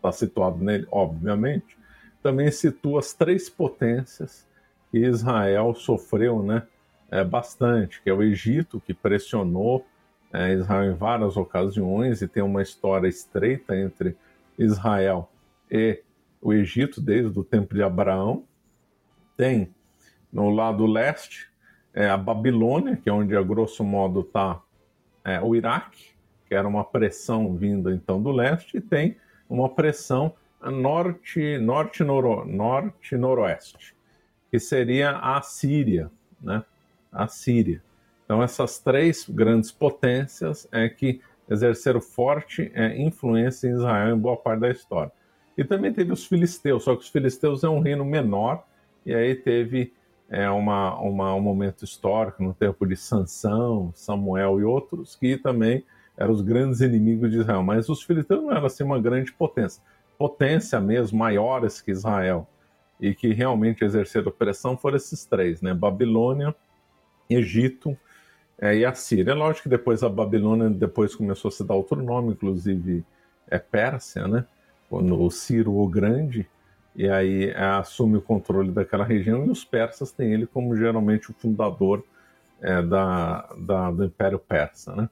está 0.00 0.10
situado 0.10 0.62
nele, 0.64 0.86
obviamente, 0.90 1.78
também 2.22 2.50
situa 2.50 3.00
as 3.00 3.12
três 3.12 3.48
potências 3.48 4.46
que 4.90 4.98
Israel 4.98 5.74
sofreu 5.74 6.42
né, 6.42 6.62
é, 7.10 7.22
bastante, 7.22 8.02
que 8.02 8.10
é 8.10 8.12
o 8.12 8.22
Egito, 8.22 8.80
que 8.80 8.92
pressionou 8.92 9.86
é, 10.32 10.52
Israel 10.52 10.92
em 10.92 10.94
várias 10.94 11.36
ocasiões 11.36 12.22
e 12.22 12.28
tem 12.28 12.42
uma 12.42 12.62
história 12.62 13.08
estreita 13.08 13.76
entre 13.76 14.16
Israel 14.58 15.30
e 15.70 16.02
o 16.40 16.52
Egito 16.52 17.00
desde 17.00 17.38
o 17.38 17.44
tempo 17.44 17.74
de 17.74 17.82
Abraão. 17.82 18.44
Tem 19.36 19.72
no 20.32 20.50
lado 20.50 20.86
leste 20.86 21.48
é, 21.92 22.08
a 22.08 22.16
Babilônia, 22.16 22.96
que 22.96 23.08
é 23.08 23.12
onde 23.12 23.36
a 23.36 23.42
grosso 23.42 23.82
modo 23.82 24.20
está 24.20 24.60
é, 25.24 25.40
o 25.40 25.54
Iraque, 25.54 26.10
que 26.46 26.54
era 26.54 26.66
uma 26.66 26.84
pressão 26.84 27.54
vinda 27.56 27.92
então 27.92 28.22
do 28.22 28.30
leste, 28.30 28.76
e 28.76 28.80
tem 28.80 29.16
uma 29.50 29.68
pressão 29.68 30.32
norte, 30.62 31.58
norte, 31.58 32.04
noro, 32.04 32.44
norte 32.46 33.16
noroeste, 33.16 33.94
que 34.50 34.58
seria 34.58 35.18
a 35.18 35.42
Síria, 35.42 36.10
né? 36.40 36.64
A 37.12 37.26
Síria. 37.26 37.82
Então 38.24 38.42
essas 38.42 38.78
três 38.78 39.28
grandes 39.28 39.72
potências 39.72 40.68
é 40.70 40.88
que 40.88 41.20
exerceram 41.48 42.00
forte 42.00 42.70
é, 42.74 42.96
influência 42.96 43.68
em 43.68 43.72
Israel 43.72 44.14
em 44.14 44.18
boa 44.18 44.36
parte 44.36 44.60
da 44.60 44.70
história. 44.70 45.10
E 45.58 45.64
também 45.64 45.92
teve 45.92 46.12
os 46.12 46.24
filisteus, 46.24 46.84
só 46.84 46.94
que 46.94 47.02
os 47.02 47.08
filisteus 47.08 47.64
é 47.64 47.68
um 47.68 47.80
reino 47.80 48.04
menor, 48.04 48.64
e 49.04 49.12
aí 49.12 49.34
teve 49.34 49.92
é, 50.28 50.48
uma, 50.48 50.96
uma, 51.00 51.34
um 51.34 51.40
momento 51.40 51.84
histórico 51.84 52.42
no 52.42 52.54
tempo 52.54 52.86
de 52.86 52.96
Sansão, 52.96 53.90
Samuel 53.94 54.60
e 54.60 54.64
outros, 54.64 55.16
que 55.16 55.36
também 55.36 55.84
eram 56.20 56.34
os 56.34 56.42
grandes 56.42 56.82
inimigos 56.82 57.30
de 57.30 57.38
Israel. 57.38 57.62
Mas 57.62 57.88
os 57.88 58.02
filisteus 58.02 58.42
não 58.42 58.52
eram 58.52 58.66
assim 58.66 58.84
uma 58.84 59.00
grande 59.00 59.32
potência. 59.32 59.82
Potência 60.18 60.78
mesmo, 60.78 61.18
maiores 61.18 61.80
que 61.80 61.90
Israel, 61.90 62.46
e 63.00 63.14
que 63.14 63.32
realmente 63.32 63.82
exerceram 63.82 64.30
pressão 64.30 64.76
foram 64.76 64.98
esses 64.98 65.24
três, 65.24 65.62
né? 65.62 65.72
Babilônia, 65.72 66.54
Egito 67.28 67.96
é, 68.60 68.76
e 68.76 68.84
a 68.84 68.92
Síria. 68.92 69.30
É 69.30 69.34
lógico 69.34 69.62
que 69.62 69.68
depois 69.70 70.02
a 70.02 70.10
Babilônia 70.10 70.68
depois 70.68 71.14
começou 71.14 71.48
a 71.48 71.52
se 71.52 71.64
dar 71.64 71.74
outro 71.74 72.02
nome, 72.02 72.32
inclusive 72.32 73.02
é 73.48 73.58
Pérsia, 73.58 74.28
né? 74.28 74.44
Quando 74.90 75.18
o 75.18 75.30
Ciro 75.30 75.78
o 75.78 75.88
Grande, 75.88 76.46
e 76.94 77.08
aí 77.08 77.48
é, 77.48 77.64
assume 77.64 78.18
o 78.18 78.20
controle 78.20 78.70
daquela 78.70 79.04
região, 79.04 79.46
e 79.46 79.50
os 79.50 79.64
persas 79.64 80.12
têm 80.12 80.34
ele 80.34 80.46
como 80.46 80.76
geralmente 80.76 81.30
o 81.30 81.34
fundador 81.34 82.04
é, 82.60 82.82
da, 82.82 83.48
da, 83.56 83.90
do 83.90 84.04
Império 84.04 84.38
Persa, 84.38 84.94
né? 84.94 85.08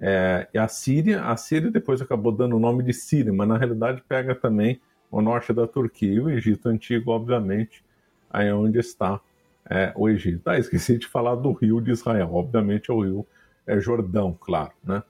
É, 0.00 0.46
e 0.52 0.58
a 0.58 0.68
Síria, 0.68 1.22
a 1.24 1.36
Síria 1.36 1.70
depois 1.70 2.02
acabou 2.02 2.32
dando 2.32 2.56
o 2.56 2.60
nome 2.60 2.82
de 2.82 2.92
Síria, 2.92 3.32
mas 3.32 3.48
na 3.48 3.56
realidade 3.56 4.02
pega 4.06 4.34
também 4.34 4.80
o 5.10 5.22
norte 5.22 5.52
da 5.52 5.66
Turquia 5.66 6.12
e 6.12 6.20
o 6.20 6.28
Egito 6.28 6.68
Antigo, 6.68 7.10
obviamente, 7.10 7.84
aí 8.30 8.48
é 8.48 8.54
onde 8.54 8.78
está 8.78 9.20
é, 9.68 9.92
o 9.96 10.08
Egito. 10.08 10.48
Ah, 10.48 10.58
esqueci 10.58 10.98
de 10.98 11.06
falar 11.06 11.36
do 11.36 11.52
rio 11.52 11.80
de 11.80 11.90
Israel, 11.90 12.34
obviamente 12.34 12.90
é 12.90 12.94
o 12.94 13.00
rio 13.00 13.26
é 13.66 13.80
Jordão, 13.80 14.36
claro, 14.38 14.72
né? 14.84 15.02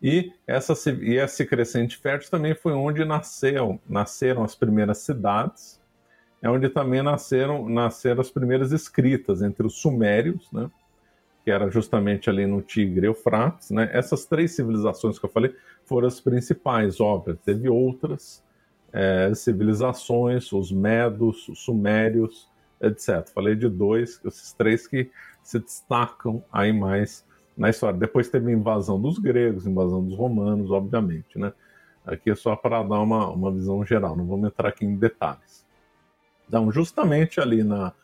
E, 0.00 0.32
essa, 0.46 0.74
e 1.02 1.16
esse 1.16 1.44
crescente 1.44 1.96
fértil 1.96 2.30
também 2.30 2.54
foi 2.54 2.72
onde 2.72 3.04
nasceu, 3.04 3.80
nasceram 3.88 4.44
as 4.44 4.54
primeiras 4.54 4.98
cidades, 4.98 5.80
é 6.40 6.48
onde 6.48 6.68
também 6.68 7.02
nasceram, 7.02 7.68
nasceram 7.68 8.20
as 8.20 8.30
primeiras 8.30 8.70
escritas 8.70 9.42
entre 9.42 9.66
os 9.66 9.80
sumérios, 9.80 10.48
né? 10.52 10.70
Que 11.48 11.52
era 11.52 11.70
justamente 11.70 12.28
ali 12.28 12.46
no 12.46 12.60
Tigre 12.60 13.06
e 13.06 13.08
Eufrates, 13.08 13.70
né? 13.70 13.88
Essas 13.90 14.26
três 14.26 14.54
civilizações 14.54 15.18
que 15.18 15.24
eu 15.24 15.30
falei 15.30 15.54
foram 15.82 16.06
as 16.06 16.20
principais, 16.20 17.00
óbvio. 17.00 17.38
Teve 17.42 17.70
outras 17.70 18.44
é, 18.92 19.32
civilizações, 19.34 20.52
os 20.52 20.70
Medos, 20.70 21.48
os 21.48 21.60
Sumérios, 21.60 22.50
etc. 22.82 23.26
Falei 23.30 23.54
de 23.54 23.66
dois, 23.66 24.20
esses 24.26 24.52
três 24.52 24.86
que 24.86 25.10
se 25.42 25.58
destacam 25.58 26.44
aí 26.52 26.70
mais 26.70 27.24
na 27.56 27.70
história. 27.70 27.98
Depois 27.98 28.28
teve 28.28 28.50
a 28.50 28.54
invasão 28.54 29.00
dos 29.00 29.18
gregos, 29.18 29.66
invasão 29.66 30.04
dos 30.04 30.18
romanos, 30.18 30.70
obviamente, 30.70 31.38
né? 31.38 31.54
Aqui 32.04 32.28
é 32.28 32.34
só 32.34 32.56
para 32.56 32.82
dar 32.82 33.00
uma, 33.00 33.26
uma 33.30 33.50
visão 33.50 33.82
geral, 33.86 34.14
não 34.14 34.26
vamos 34.26 34.48
entrar 34.48 34.68
aqui 34.68 34.84
em 34.84 34.96
detalhes. 34.96 35.64
Então, 36.46 36.70
justamente 36.70 37.40
ali 37.40 37.64
na, 37.64 37.94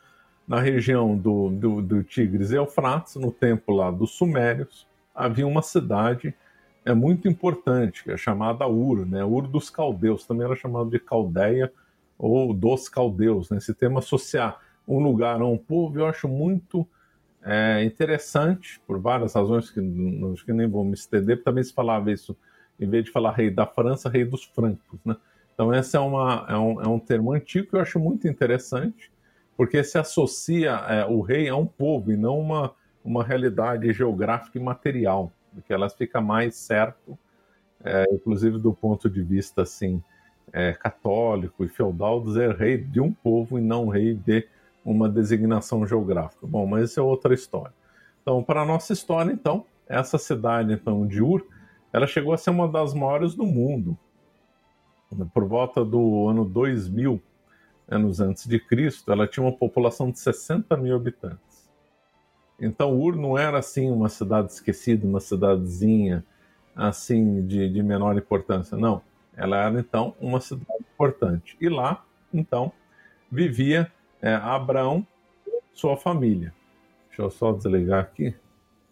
na 0.47 0.59
região 0.59 1.17
do, 1.17 1.49
do, 1.49 1.81
do 1.81 2.03
Tigres 2.03 2.51
e 2.51 2.55
Eufrates, 2.55 3.15
no 3.15 3.31
tempo 3.31 3.73
lá 3.73 3.89
dos 3.89 4.11
Sumérios, 4.11 4.87
havia 5.13 5.47
uma 5.47 5.61
cidade 5.61 6.33
é 6.85 6.93
muito 6.93 7.27
importante, 7.27 8.03
que 8.03 8.11
é 8.11 8.17
chamada 8.17 8.67
Ur, 8.67 9.07
né? 9.07 9.25
Ur 9.25 9.47
dos 9.47 9.71
caldeus, 9.71 10.25
também 10.27 10.45
era 10.45 10.55
chamado 10.55 10.91
de 10.91 10.99
Caldeia 10.99 11.73
ou 12.17 12.53
dos 12.53 12.87
caldeus, 12.87 13.49
né? 13.49 13.57
Esse 13.57 13.73
termo 13.73 13.97
associar 13.97 14.59
um 14.87 14.99
lugar 14.99 15.41
a 15.41 15.47
um 15.47 15.57
povo, 15.57 15.97
eu 15.97 16.05
acho 16.05 16.27
muito 16.27 16.87
é, 17.43 17.83
interessante, 17.83 18.79
por 18.85 18.99
várias 18.99 19.33
razões 19.33 19.71
que, 19.71 19.81
que 20.45 20.53
nem 20.53 20.67
vou 20.67 20.83
me 20.83 20.93
estender, 20.93 21.43
também 21.43 21.63
se 21.63 21.73
falava 21.73 22.11
isso, 22.11 22.37
em 22.79 22.87
vez 22.87 23.05
de 23.05 23.11
falar 23.11 23.31
rei 23.31 23.49
da 23.49 23.65
França, 23.65 24.07
rei 24.07 24.23
dos 24.23 24.43
francos, 24.43 24.99
né? 25.03 25.17
Então 25.55 25.73
esse 25.73 25.95
é, 25.95 25.99
uma, 25.99 26.45
é, 26.47 26.57
um, 26.57 26.81
é 26.81 26.87
um 26.87 26.99
termo 26.99 27.31
antigo 27.31 27.69
que 27.69 27.75
eu 27.75 27.79
acho 27.79 27.97
muito 27.97 28.27
interessante, 28.27 29.09
porque 29.55 29.83
se 29.83 29.97
associa 29.97 30.71
é, 30.87 31.05
o 31.05 31.21
rei 31.21 31.47
a 31.47 31.55
um 31.55 31.65
povo 31.65 32.11
e 32.11 32.17
não 32.17 32.39
uma, 32.39 32.73
uma 33.03 33.23
realidade 33.23 33.91
geográfica 33.93 34.57
e 34.57 34.61
material, 34.61 35.31
que 35.65 35.73
elas 35.73 35.93
fica 35.93 36.19
mais 36.19 36.55
certo, 36.55 37.17
é, 37.83 38.05
inclusive 38.11 38.57
do 38.57 38.73
ponto 38.73 39.09
de 39.09 39.21
vista 39.21 39.61
assim 39.61 40.03
é, 40.51 40.73
católico 40.73 41.63
e 41.63 41.67
feudal, 41.67 42.21
dizer 42.21 42.55
rei 42.55 42.77
de 42.77 42.99
um 42.99 43.11
povo 43.11 43.57
e 43.57 43.61
não 43.61 43.87
rei 43.87 44.13
de 44.13 44.47
uma 44.83 45.09
designação 45.09 45.85
geográfica. 45.87 46.45
Bom, 46.45 46.65
mas 46.65 46.91
isso 46.91 46.99
é 46.99 47.03
outra 47.03 47.33
história. 47.33 47.73
Então, 48.21 48.43
para 48.43 48.61
a 48.61 48.65
nossa 48.65 48.93
história, 48.93 49.31
então, 49.31 49.65
essa 49.87 50.17
cidade 50.17 50.73
então 50.73 51.05
de 51.05 51.21
Ur, 51.21 51.45
ela 51.93 52.07
chegou 52.07 52.33
a 52.33 52.37
ser 52.37 52.49
uma 52.49 52.67
das 52.67 52.93
maiores 52.93 53.35
do 53.35 53.45
mundo. 53.45 53.97
Por 55.33 55.45
volta 55.45 55.85
do 55.85 56.27
ano 56.27 56.43
2000, 56.43 57.21
anos 57.87 58.19
antes 58.19 58.47
de 58.47 58.59
Cristo, 58.59 59.11
ela 59.11 59.27
tinha 59.27 59.43
uma 59.43 59.51
população 59.51 60.11
de 60.11 60.19
60 60.19 60.75
mil 60.77 60.95
habitantes. 60.95 61.69
Então 62.59 62.97
Ur 62.97 63.15
não 63.15 63.37
era 63.37 63.59
assim 63.59 63.91
uma 63.91 64.09
cidade 64.09 64.51
esquecida, 64.51 65.05
uma 65.05 65.19
cidadezinha 65.19 66.25
assim 66.75 67.45
de, 67.45 67.69
de 67.69 67.83
menor 67.83 68.17
importância, 68.17 68.77
não. 68.77 69.01
Ela 69.35 69.57
era 69.57 69.79
então 69.79 70.15
uma 70.19 70.39
cidade 70.39 70.83
importante. 70.93 71.57
E 71.59 71.69
lá, 71.69 72.03
então, 72.33 72.71
vivia 73.31 73.91
é, 74.21 74.33
Abraão 74.33 75.05
e 75.47 75.61
sua 75.73 75.97
família. 75.97 76.53
Deixa 77.07 77.21
eu 77.21 77.29
só 77.29 77.51
desligar 77.51 78.01
aqui 78.01 78.35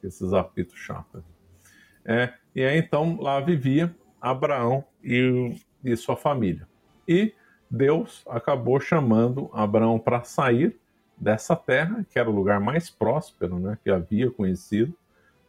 esses 0.03 0.33
apitos 0.33 0.77
chatos. 0.77 1.23
É, 2.05 2.33
e 2.53 2.63
aí 2.63 2.77
então 2.77 3.19
lá 3.19 3.39
vivia 3.39 3.93
Abraão 4.21 4.83
e, 5.03 5.55
e 5.83 5.95
sua 5.95 6.15
família. 6.15 6.67
E 7.07 7.33
Deus 7.73 8.23
acabou 8.29 8.79
chamando 8.79 9.49
Abraão 9.51 9.97
para 9.97 10.23
sair 10.23 10.79
dessa 11.17 11.55
terra, 11.55 12.05
que 12.07 12.19
era 12.19 12.29
o 12.29 12.35
lugar 12.35 12.59
mais 12.59 12.87
próspero 12.87 13.57
né, 13.57 13.79
que 13.83 13.89
havia 13.89 14.29
conhecido. 14.29 14.93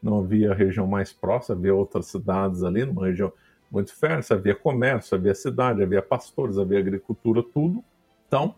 Não 0.03 0.21
havia 0.21 0.55
região 0.55 0.87
mais 0.87 1.13
próxima, 1.13 1.55
havia 1.55 1.75
outras 1.75 2.07
cidades 2.07 2.63
ali, 2.63 2.83
numa 2.83 3.05
região 3.05 3.31
muito 3.71 3.95
fértil, 3.95 4.37
havia 4.37 4.55
comércio, 4.55 5.15
havia 5.15 5.35
cidade, 5.35 5.83
havia 5.83 6.01
pastores, 6.01 6.57
havia 6.57 6.79
agricultura, 6.79 7.43
tudo. 7.43 7.85
Então, 8.27 8.55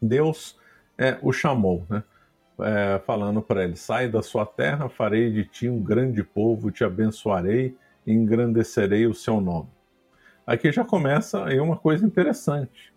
Deus 0.00 0.58
é, 0.98 1.16
o 1.22 1.32
chamou, 1.32 1.86
né? 1.88 2.04
É, 2.60 3.00
falando 3.06 3.40
para 3.40 3.64
ele: 3.64 3.76
sai 3.76 4.10
da 4.10 4.22
sua 4.22 4.44
terra, 4.44 4.90
farei 4.90 5.32
de 5.32 5.46
ti 5.46 5.70
um 5.70 5.82
grande 5.82 6.22
povo, 6.22 6.70
te 6.70 6.84
abençoarei 6.84 7.74
e 8.06 8.12
engrandecerei 8.12 9.06
o 9.06 9.14
seu 9.14 9.40
nome 9.40 9.70
aqui 10.46 10.72
já 10.72 10.84
começa 10.84 11.44
aí 11.44 11.60
uma 11.60 11.76
coisa 11.76 12.04
interessante. 12.04 12.92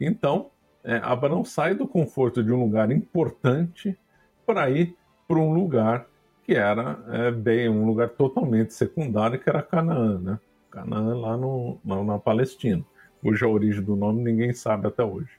Então, 0.00 0.50
é, 0.84 0.96
Abraão 0.96 1.44
sai 1.44 1.74
do 1.74 1.86
conforto 1.86 2.42
de 2.42 2.52
um 2.52 2.60
lugar 2.60 2.90
importante 2.90 3.98
para 4.46 4.70
ir 4.70 4.96
para 5.26 5.38
um 5.38 5.52
lugar 5.52 6.06
que 6.44 6.54
era 6.54 6.98
é, 7.08 7.30
bem 7.32 7.68
um 7.68 7.84
lugar 7.84 8.10
totalmente 8.10 8.72
secundário, 8.72 9.38
que 9.38 9.48
era 9.48 9.60
Canaã, 9.60 10.18
né? 10.20 10.38
Canaã 10.70 11.16
lá 11.16 11.36
no, 11.36 11.78
na, 11.84 12.04
na 12.04 12.18
Palestina, 12.18 12.84
cuja 13.20 13.48
origem 13.48 13.82
do 13.82 13.96
nome 13.96 14.22
ninguém 14.22 14.52
sabe 14.52 14.86
até 14.86 15.02
hoje. 15.02 15.30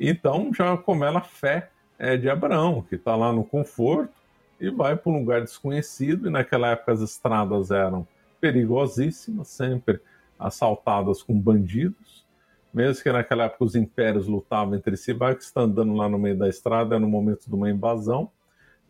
Então 0.00 0.52
já 0.54 0.74
começa 0.76 1.18
a 1.18 1.22
fé 1.22 1.70
é, 1.98 2.16
de 2.16 2.30
Abraão, 2.30 2.80
que 2.80 2.94
está 2.94 3.14
lá 3.14 3.32
no 3.32 3.44
conforto 3.44 4.12
e 4.58 4.70
vai 4.70 4.96
para 4.96 5.12
um 5.12 5.18
lugar 5.18 5.42
desconhecido. 5.42 6.28
E 6.28 6.30
naquela 6.30 6.68
época 6.68 6.92
as 6.92 7.00
estradas 7.00 7.70
eram 7.70 8.06
perigosíssimas, 8.40 9.48
sempre 9.48 10.00
assaltadas 10.38 11.22
com 11.22 11.38
bandidos, 11.38 12.26
mesmo 12.72 13.02
que 13.02 13.10
naquela 13.10 13.44
época 13.44 13.64
os 13.64 13.74
impérios 13.74 14.26
lutavam 14.26 14.74
entre 14.74 14.96
si, 14.96 15.12
vai 15.12 15.34
que 15.34 15.42
está 15.42 15.62
andando 15.62 15.94
lá 15.94 16.08
no 16.08 16.18
meio 16.18 16.36
da 16.36 16.48
estrada, 16.48 16.96
é 16.96 16.98
no 16.98 17.08
momento 17.08 17.46
de 17.46 17.54
uma 17.54 17.70
invasão. 17.70 18.30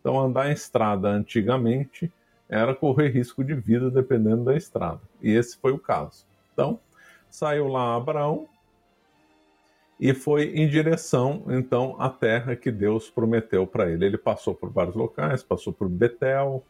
Então, 0.01 0.21
andar 0.21 0.51
em 0.51 0.53
estrada 0.53 1.09
antigamente 1.09 2.13
era 2.49 2.75
correr 2.75 3.09
risco 3.09 3.45
de 3.45 3.55
vida 3.55 3.91
dependendo 3.91 4.45
da 4.45 4.57
estrada. 4.57 5.01
E 5.23 5.31
esse 5.31 5.57
foi 5.59 5.73
o 5.73 5.79
caso. 5.79 6.25
Então, 6.53 6.81
saiu 7.29 7.69
lá 7.69 7.95
Abraão 7.97 8.49
e 9.99 10.13
foi 10.13 10.55
em 10.55 10.69
direção, 10.69 11.45
então, 11.49 11.97
à 11.99 12.11
terra 12.11 12.55
que 12.55 12.71
Deus 12.71 13.09
prometeu 13.09 13.67
para 13.67 13.91
ele. 13.91 14.05
Ele 14.05 14.19
passou 14.19 14.55
por 14.55 14.71
vários 14.71 14.95
locais, 14.95 15.43
passou 15.43 15.73
por 15.73 15.89
Betel, 15.89 16.63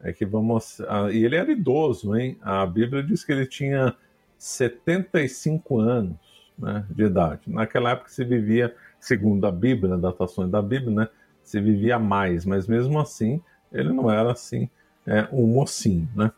é 0.00 0.12
que 0.12 0.24
vamos. 0.24 0.80
Ah, 0.88 1.10
e 1.10 1.24
ele 1.24 1.36
era 1.36 1.50
idoso, 1.50 2.14
hein? 2.16 2.38
A 2.40 2.64
Bíblia 2.64 3.02
diz 3.02 3.24
que 3.24 3.32
ele 3.32 3.46
tinha 3.46 3.94
75 4.38 5.80
anos 5.80 6.16
né, 6.58 6.84
de 6.90 7.04
idade. 7.04 7.42
Naquela 7.46 7.90
época 7.90 8.10
se 8.10 8.24
vivia, 8.24 8.74
segundo 9.00 9.46
a 9.46 9.52
Bíblia, 9.52 9.96
datações 9.96 10.50
da 10.50 10.62
Bíblia, 10.62 10.94
né? 10.94 11.08
Se 11.42 11.60
vivia 11.60 11.98
mais, 11.98 12.44
mas 12.44 12.66
mesmo 12.66 12.98
assim 12.98 13.40
ele 13.72 13.92
não 13.92 14.10
era 14.10 14.32
assim 14.32 14.68
é, 15.06 15.26
um 15.32 15.46
mocinho, 15.46 16.08
né? 16.14 16.30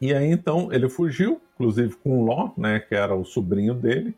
E 0.00 0.12
aí 0.12 0.30
então 0.30 0.72
ele 0.72 0.88
fugiu, 0.88 1.40
inclusive 1.54 1.94
com 1.96 2.24
Ló, 2.24 2.50
né? 2.56 2.80
Que 2.80 2.94
era 2.94 3.14
o 3.14 3.24
sobrinho 3.24 3.74
dele. 3.74 4.14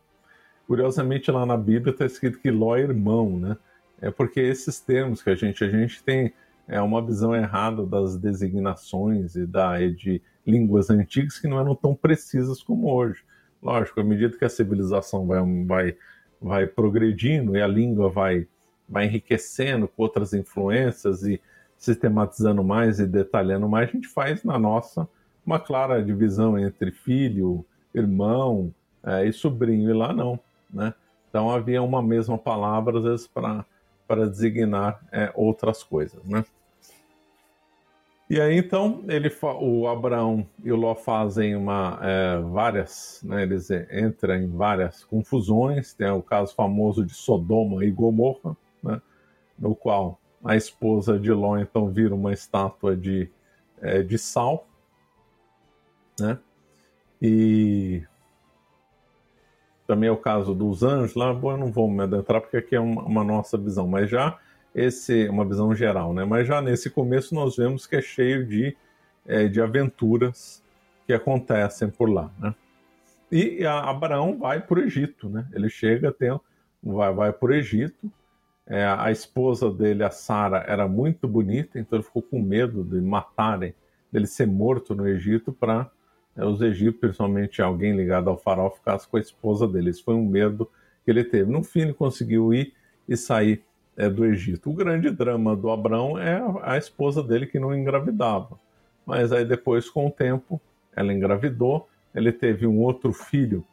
Curiosamente 0.67 1.31
lá 1.31 1.47
na 1.47 1.57
Bíblia 1.57 1.93
está 1.93 2.07
escrito 2.07 2.41
que 2.41 2.51
Ló 2.51 2.77
é 2.77 2.81
irmão, 2.81 3.39
né? 3.39 3.57
É 4.01 4.11
porque 4.11 4.41
esses 4.41 4.81
termos 4.81 5.23
que 5.23 5.31
a 5.31 5.35
gente 5.35 5.63
a 5.65 5.71
gente 5.71 6.03
tem 6.03 6.33
é 6.69 6.81
uma 6.81 7.05
visão 7.05 7.35
errada 7.35 7.87
das 7.87 8.17
designações 8.17 9.37
e 9.37 9.47
da 9.47 9.79
de 9.89 10.21
línguas 10.47 10.91
antigas 10.91 11.39
que 11.39 11.49
não 11.49 11.61
eram 11.61 11.75
tão 11.75 11.95
precisas 11.95 12.63
como 12.63 12.93
hoje. 12.93 13.23
Lógico, 13.63 14.01
à 14.01 14.05
medida 14.05 14.37
que 14.37 14.45
a 14.45 14.49
civilização 14.49 15.27
vai, 15.27 15.65
vai, 15.65 15.97
vai 16.41 16.67
progredindo 16.67 17.57
e 17.57 17.63
a 17.63 17.67
língua 17.67 18.09
vai, 18.09 18.47
vai 18.89 19.07
enriquecendo 19.07 19.89
com 19.89 20.03
outras 20.03 20.33
influências 20.33 21.23
e 21.23 21.41
sistematizando 21.77 22.63
mais 22.65 23.01
e 23.01 23.07
detalhando 23.07 23.69
mais, 23.69 23.89
a 23.89 23.93
gente 23.93 24.09
faz 24.09 24.43
na 24.43 24.59
nossa 24.59 25.09
uma 25.45 25.61
clara 25.61 26.03
divisão 26.03 26.59
entre 26.59 26.91
filho, 26.91 27.65
irmão 27.95 28.75
é, 29.05 29.27
e 29.27 29.33
sobrinho, 29.33 29.91
e 29.91 29.93
lá 29.93 30.13
não. 30.13 30.39
Né? 30.73 30.93
Então 31.29 31.51
havia 31.51 31.83
uma 31.83 32.03
mesma 32.03 32.37
palavra, 32.39 32.99
às 32.99 33.05
vezes, 33.05 33.27
para 33.27 33.65
para 34.07 34.29
designar 34.29 35.01
é, 35.11 35.33
outras 35.35 35.83
coisas, 35.83 36.25
né? 36.25 36.45
E 38.29 38.41
aí 38.41 38.57
então 38.57 39.05
ele, 39.07 39.31
o 39.61 39.87
Abraão 39.87 40.47
e 40.65 40.73
o 40.73 40.77
Ló 40.77 40.97
fazem 40.97 41.55
uma 41.55 41.99
é, 42.03 42.39
várias, 42.41 43.21
né, 43.23 43.45
eles 43.45 43.71
entram 43.71 44.35
em 44.35 44.49
várias 44.49 45.05
confusões. 45.05 45.95
Tem 45.95 46.11
o 46.11 46.23
caso 46.23 46.55
famoso 46.55 47.05
de 47.05 47.15
Sodoma 47.15 47.85
e 47.85 47.91
Gomorra, 47.91 48.57
né, 48.83 49.01
no 49.57 49.77
qual 49.77 50.19
a 50.45 50.57
esposa 50.57 51.19
de 51.19 51.33
Ló 51.33 51.57
então 51.57 51.89
vira 51.89 52.15
uma 52.15 52.33
estátua 52.33 52.97
de, 52.97 53.31
é, 53.81 54.03
de 54.03 54.19
sal, 54.19 54.67
né? 56.19 56.39
E 57.21 58.03
também 59.87 60.09
é 60.09 60.13
o 60.13 60.17
caso 60.17 60.55
dos 60.55 60.83
anjos 60.83 61.15
lá, 61.15 61.33
bom, 61.33 61.53
eu 61.53 61.57
não 61.57 61.71
vou 61.73 61.89
me 61.89 62.03
adentrar 62.03 62.41
porque 62.41 62.57
aqui 62.57 62.75
é 62.75 62.81
uma, 62.81 63.03
uma, 63.03 63.25
nossa 63.25 63.57
visão, 63.57 63.87
mas 63.87 64.11
já 64.11 64.39
esse 64.77 65.27
uma 65.29 65.45
visão 65.45 65.75
geral, 65.75 66.13
né? 66.13 66.27
Mas 66.27 66.47
já 66.47 66.61
nesse 66.61 66.91
começo 66.91 67.35
nós 67.35 67.57
vemos 67.57 67.87
que 67.87 67.97
é 67.97 68.03
cheio 68.03 68.47
de, 68.47 68.77
é, 69.25 69.49
de 69.49 69.59
aventuras 69.59 70.63
que 71.07 71.15
acontecem 71.15 71.89
por 71.89 72.11
lá, 72.11 72.31
né? 72.39 72.55
E 73.33 73.65
Abraão 73.65 74.39
vai 74.39 74.61
para 74.61 74.79
o 74.79 74.83
Egito, 74.83 75.31
né? 75.31 75.49
Ele 75.53 75.71
chega, 75.71 76.13
tem, 76.13 76.39
vai, 76.83 77.13
vai 77.13 77.33
para 77.33 77.51
o 77.51 77.55
Egito. 77.55 78.13
É, 78.67 78.85
a 78.85 79.11
esposa 79.11 79.71
dele, 79.71 80.05
a 80.05 80.11
Sara, 80.11 80.65
era 80.69 80.87
muito 80.87 81.27
bonita, 81.27 81.79
então 81.79 81.99
ele 81.99 82.05
ficou 82.05 82.21
com 82.21 82.41
medo 82.43 82.85
de 82.85 83.01
matarem, 83.01 83.75
dele 84.13 84.27
ser 84.27 84.47
morto 84.47 84.95
no 84.95 85.09
Egito 85.09 85.53
para 85.53 85.91
é, 86.37 86.45
os 86.45 86.61
egípcios, 86.61 87.01
principalmente 87.01 87.63
alguém 87.63 87.97
ligado 87.97 88.29
ao 88.29 88.37
faraó, 88.37 88.69
ficasse 88.71 89.09
com 89.09 89.17
a 89.17 89.21
esposa 89.21 89.67
dele. 89.67 89.91
Esse 89.91 90.03
foi 90.03 90.15
um 90.15 90.27
medo 90.27 90.71
que 91.05 91.11
ele 91.11 91.25
teve. 91.25 91.51
No 91.51 91.63
fim, 91.63 91.81
ele 91.81 91.95
conseguiu 91.95 92.53
ir 92.53 92.75
e 93.09 93.17
sair 93.17 93.65
é, 93.97 94.09
do 94.09 94.25
Egito. 94.25 94.71
O 94.71 94.75
grande 94.75 95.11
drama 95.11 95.57
do 95.57 95.71
Abraão 95.71 96.19
é 96.19 96.41
a 96.63 96.77
esposa 96.77 97.23
dele 97.23 97.47
que 97.47 97.59
não 97.59 97.75
engravidava. 97.75 98.59
Mas 99.05 99.33
aí 99.33 99.45
depois, 99.45 99.89
com 99.89 100.07
o 100.07 100.11
tempo, 100.11 100.61
ela 100.95 101.13
engravidou, 101.13 101.89
ele 102.15 102.33
teve 102.33 102.67
um 102.67 102.81
outro 102.81 103.13
filho 103.13 103.65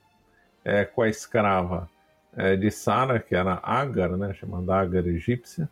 é, 0.64 0.86
com 0.86 1.02
a 1.02 1.10
escrava 1.10 1.90
é, 2.36 2.56
de 2.56 2.70
Sara, 2.72 3.20
que 3.20 3.36
era 3.36 3.60
Agar, 3.64 4.18
né, 4.18 4.34
chamada 4.34 4.76
Agar 4.76 5.06
egípcia. 5.08 5.70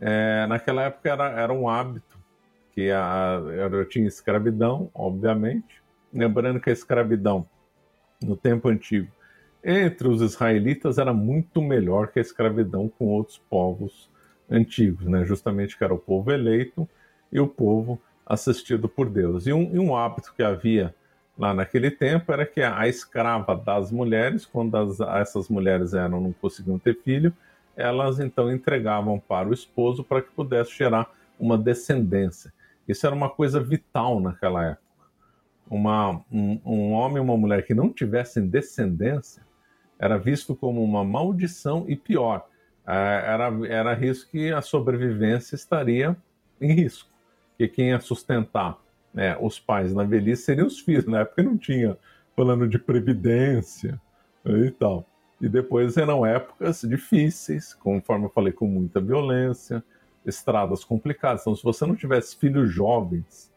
É, 0.00 0.46
naquela 0.46 0.82
época 0.82 1.10
era, 1.10 1.30
era 1.40 1.52
um 1.52 1.68
hábito 1.68 2.18
que 2.72 2.90
a, 2.90 3.40
eu 3.72 3.84
tinha 3.88 4.06
escravidão, 4.06 4.90
obviamente, 4.94 5.78
Lembrando 6.12 6.60
que 6.60 6.70
a 6.70 6.72
escravidão 6.72 7.46
no 8.22 8.36
tempo 8.36 8.68
antigo 8.68 9.10
entre 9.62 10.08
os 10.08 10.22
israelitas 10.22 10.98
era 10.98 11.12
muito 11.12 11.60
melhor 11.60 12.08
que 12.08 12.18
a 12.18 12.22
escravidão 12.22 12.88
com 12.88 13.06
outros 13.06 13.38
povos 13.50 14.08
antigos, 14.50 15.06
né? 15.06 15.24
justamente 15.24 15.76
que 15.76 15.84
era 15.84 15.92
o 15.92 15.98
povo 15.98 16.30
eleito 16.30 16.88
e 17.30 17.38
o 17.38 17.46
povo 17.46 18.00
assistido 18.24 18.88
por 18.88 19.08
Deus. 19.08 19.46
E 19.46 19.52
um, 19.52 19.74
e 19.74 19.78
um 19.78 19.96
hábito 19.96 20.32
que 20.34 20.42
havia 20.42 20.94
lá 21.38 21.52
naquele 21.52 21.90
tempo 21.90 22.32
era 22.32 22.46
que 22.46 22.62
a, 22.62 22.78
a 22.78 22.88
escrava 22.88 23.56
das 23.56 23.90
mulheres, 23.90 24.46
quando 24.46 24.76
as, 24.76 25.00
essas 25.00 25.48
mulheres 25.48 25.94
eram 25.94 26.20
não 26.20 26.32
conseguiam 26.32 26.78
ter 26.78 26.94
filho, 27.02 27.32
elas 27.76 28.18
então 28.18 28.52
entregavam 28.52 29.18
para 29.18 29.48
o 29.48 29.54
esposo 29.54 30.02
para 30.02 30.22
que 30.22 30.30
pudesse 30.30 30.76
gerar 30.76 31.10
uma 31.38 31.56
descendência. 31.56 32.52
Isso 32.86 33.06
era 33.06 33.14
uma 33.14 33.28
coisa 33.28 33.60
vital 33.60 34.18
naquela 34.20 34.64
época 34.64 34.88
uma, 35.70 36.22
um, 36.32 36.60
um 36.64 36.92
homem 36.92 37.18
e 37.18 37.20
uma 37.20 37.36
mulher 37.36 37.64
que 37.64 37.74
não 37.74 37.92
tivessem 37.92 38.46
descendência 38.46 39.42
era 39.98 40.18
visto 40.18 40.54
como 40.54 40.82
uma 40.82 41.04
maldição 41.04 41.84
e 41.88 41.96
pior, 41.96 42.46
é, 42.86 43.22
era, 43.26 43.66
era 43.68 43.94
risco 43.94 44.30
que 44.30 44.50
a 44.50 44.62
sobrevivência 44.62 45.54
estaria 45.54 46.16
em 46.60 46.72
risco, 46.72 47.10
que 47.56 47.68
quem 47.68 47.88
ia 47.88 48.00
sustentar 48.00 48.78
né, 49.12 49.36
os 49.40 49.58
pais 49.58 49.92
na 49.92 50.04
velhice 50.04 50.44
seriam 50.44 50.66
os 50.66 50.78
filhos, 50.78 51.06
na 51.06 51.20
época 51.20 51.42
não 51.42 51.56
tinha 51.56 51.96
plano 52.34 52.68
de 52.68 52.78
previdência 52.78 54.00
e 54.44 54.70
tal. 54.70 55.04
E 55.40 55.48
depois 55.48 55.96
eram 55.96 56.24
épocas 56.24 56.82
difíceis, 56.82 57.74
conforme 57.74 58.26
eu 58.26 58.30
falei, 58.30 58.52
com 58.52 58.66
muita 58.66 59.00
violência, 59.00 59.82
estradas 60.24 60.84
complicadas. 60.84 61.42
Então, 61.42 61.54
se 61.54 61.62
você 61.62 61.86
não 61.86 61.94
tivesse 61.94 62.36
filhos 62.36 62.70
jovens 62.70 63.52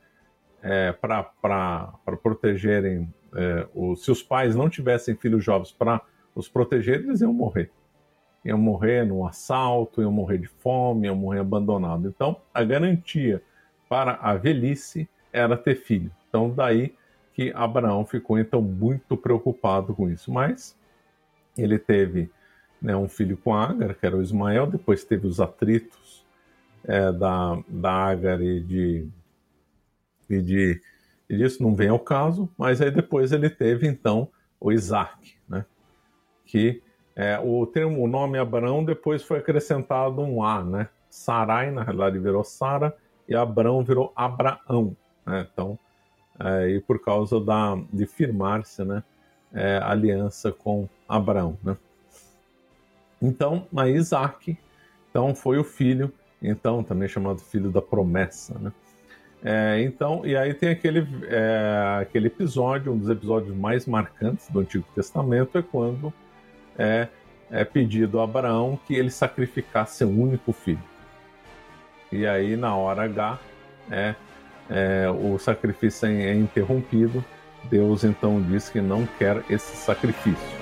é, 0.62 0.91
para 0.91 1.93
protegerem, 2.21 3.12
é, 3.36 3.67
os, 3.73 4.04
se 4.04 4.12
os 4.12 4.21
pais 4.21 4.56
não 4.56 4.69
tivessem 4.69 5.15
filhos 5.15 5.43
jovens 5.43 5.71
para 5.71 6.01
os 6.36 6.48
proteger, 6.48 7.02
eles 7.02 7.22
iam 7.22 7.34
morrer. 7.34 7.72
Iam 8.44 8.58
morrer 8.58 9.06
num 9.06 9.26
assalto, 9.26 10.02
iam 10.02 10.12
morrer 10.12 10.39
de 10.39 10.48
fome, 10.48 11.08
iam 11.08 11.15
morrer 11.15 11.39
abandonados. 11.39 12.06
Então, 12.06 12.38
a 12.54 12.63
garantia 12.63 13.41
para 13.88 14.13
a 14.13 14.36
velhice 14.36 15.08
era 15.32 15.56
ter 15.58 15.76
filho. 15.76 16.12
Então, 16.28 16.50
daí 16.50 16.96
que 17.34 17.52
Abraão 17.56 18.06
ficou 18.06 18.38
então 18.39 18.62
muito 18.62 19.15
preocupado 19.15 19.94
com 19.94 20.10
isso. 20.10 20.32
Mas 20.32 20.78
ele 21.58 21.78
teve 21.78 22.30
né, 22.82 22.96
um 22.96 23.08
filho 23.08 23.38
com 23.38 23.54
Agar, 23.54 23.96
que 23.96 24.06
era 24.06 24.17
o 24.17 24.22
Ismael, 24.22 24.67
depois 24.67 25.04
teve 25.04 25.28
os 25.28 25.39
atritos 25.39 26.26
é, 26.84 27.12
da, 27.12 27.62
da 27.67 27.91
Agar 27.91 28.41
e 28.41 28.60
de 28.60 29.08
e, 30.30 30.41
de, 30.41 30.82
e 31.30 31.38
disso 31.38 31.62
não 31.62 31.76
vem 31.76 31.89
ao 31.89 32.00
caso, 32.00 32.50
mas 32.58 32.82
aí 32.82 32.89
depois 32.89 33.34
ele 33.34 33.50
teve 33.50 33.86
então 33.86 34.30
o 34.60 34.72
Isaac? 34.72 35.36
Que 36.51 36.83
é, 37.15 37.39
o 37.39 37.65
termo, 37.65 38.03
o 38.03 38.07
nome 38.07 38.37
Abraão 38.37 38.83
depois 38.83 39.23
foi 39.23 39.37
acrescentado 39.37 40.21
um 40.21 40.43
A, 40.43 40.61
né? 40.61 40.89
Sarai, 41.09 41.71
na 41.71 41.81
realidade, 41.81 42.19
virou 42.19 42.43
Sara, 42.43 42.95
e 43.27 43.35
Abraão 43.35 43.83
virou 43.83 44.11
Abraão, 44.15 44.95
né? 45.25 45.47
Então, 45.51 45.79
é, 46.39 46.69
e 46.71 46.81
por 46.81 46.99
causa 46.99 47.39
da, 47.39 47.77
de 47.91 48.05
firmar-se, 48.05 48.83
né? 48.83 49.01
É, 49.53 49.79
aliança 49.83 50.51
com 50.51 50.87
Abraão, 51.07 51.57
né? 51.63 51.77
Então, 53.21 53.67
a 53.75 53.87
Isaac, 53.87 54.57
então, 55.09 55.33
foi 55.33 55.57
o 55.57 55.63
filho, 55.63 56.11
então, 56.41 56.83
também 56.83 57.07
chamado 57.07 57.39
filho 57.39 57.69
da 57.69 57.81
promessa, 57.81 58.57
né? 58.59 58.73
É, 59.43 59.81
então, 59.81 60.25
e 60.25 60.35
aí 60.35 60.53
tem 60.53 60.69
aquele, 60.69 61.07
é, 61.27 61.99
aquele 62.01 62.27
episódio, 62.27 62.91
um 62.91 62.97
dos 62.97 63.09
episódios 63.09 63.55
mais 63.55 63.85
marcantes 63.85 64.47
do 64.49 64.59
Antigo 64.59 64.85
Testamento, 64.93 65.57
é 65.57 65.61
quando 65.61 66.13
é, 66.77 67.07
é 67.49 67.65
pedido 67.65 68.19
a 68.19 68.23
Abraão 68.23 68.79
que 68.88 68.95
ele 68.95 69.10
sacrificasse 69.10 69.97
seu 69.97 70.10
único 70.10 70.53
filho. 70.53 70.84
E 72.12 72.25
aí, 72.25 72.55
na 72.55 72.75
hora 72.75 73.03
H, 73.03 73.39
é, 73.89 74.15
é, 74.69 75.10
o 75.10 75.38
sacrifício 75.38 76.07
é 76.07 76.34
interrompido. 76.34 77.23
Deus 77.65 78.03
então 78.03 78.41
diz 78.41 78.69
que 78.69 78.81
não 78.81 79.05
quer 79.17 79.43
esse 79.49 79.75
sacrifício. 79.75 80.61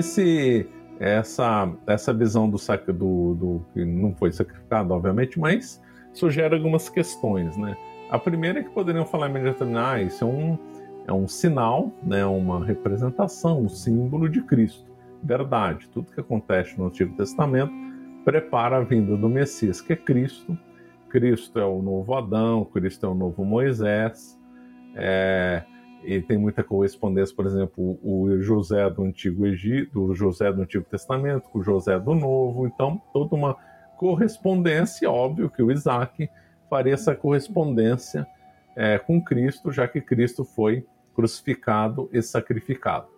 Esse 0.00 0.68
essa 0.98 1.72
essa 1.86 2.12
visão 2.12 2.50
do 2.50 2.58
saco 2.58 2.92
do, 2.92 3.34
do 3.34 3.66
que 3.72 3.84
não 3.84 4.14
foi 4.14 4.32
sacrificado, 4.32 4.92
obviamente, 4.92 5.38
mas 5.38 5.80
sugere 6.12 6.54
algumas 6.54 6.88
questões, 6.88 7.56
né? 7.56 7.76
A 8.10 8.18
primeira 8.18 8.58
é 8.60 8.62
que 8.62 8.70
poderiam 8.70 9.06
falar 9.06 9.30
imediatamente, 9.30 9.78
ah, 9.78 10.02
isso 10.02 10.24
é 10.24 10.26
um 10.26 10.58
é 11.06 11.12
um 11.12 11.26
sinal, 11.26 11.92
né, 12.02 12.24
uma 12.24 12.64
representação, 12.64 13.62
um 13.62 13.68
símbolo 13.68 14.28
de 14.28 14.42
Cristo. 14.42 14.88
Verdade, 15.22 15.88
tudo 15.88 16.12
que 16.12 16.20
acontece 16.20 16.78
no 16.78 16.86
Antigo 16.86 17.16
Testamento 17.16 17.72
prepara 18.24 18.76
a 18.76 18.80
vinda 18.80 19.16
do 19.16 19.28
Messias, 19.28 19.80
que 19.80 19.92
é 19.92 19.96
Cristo. 19.96 20.56
Cristo 21.08 21.58
é 21.58 21.64
o 21.64 21.82
novo 21.82 22.14
Adão, 22.14 22.64
Cristo 22.64 23.06
é 23.06 23.08
o 23.08 23.14
novo 23.14 23.44
Moisés. 23.44 24.38
É, 24.94 25.64
e 26.02 26.20
tem 26.20 26.38
muita 26.38 26.62
correspondência, 26.64 27.34
por 27.34 27.46
exemplo, 27.46 27.98
o 28.02 28.40
José 28.40 28.88
do 28.90 29.02
Antigo 29.02 29.46
Egito, 29.46 30.02
o 30.02 30.14
José 30.14 30.52
do 30.52 30.62
Antigo 30.62 30.84
Testamento 30.84 31.48
com 31.50 31.58
o 31.58 31.62
José 31.62 31.98
do 31.98 32.14
Novo, 32.14 32.66
então 32.66 33.00
toda 33.12 33.34
uma 33.34 33.56
correspondência, 33.96 35.10
óbvio 35.10 35.50
que 35.50 35.62
o 35.62 35.70
Isaac 35.70 36.30
faria 36.70 36.94
essa 36.94 37.14
correspondência 37.14 38.26
é, 38.74 38.98
com 38.98 39.22
Cristo, 39.22 39.70
já 39.70 39.86
que 39.86 40.00
Cristo 40.00 40.44
foi 40.44 40.86
crucificado 41.14 42.08
e 42.12 42.22
sacrificado. 42.22 43.08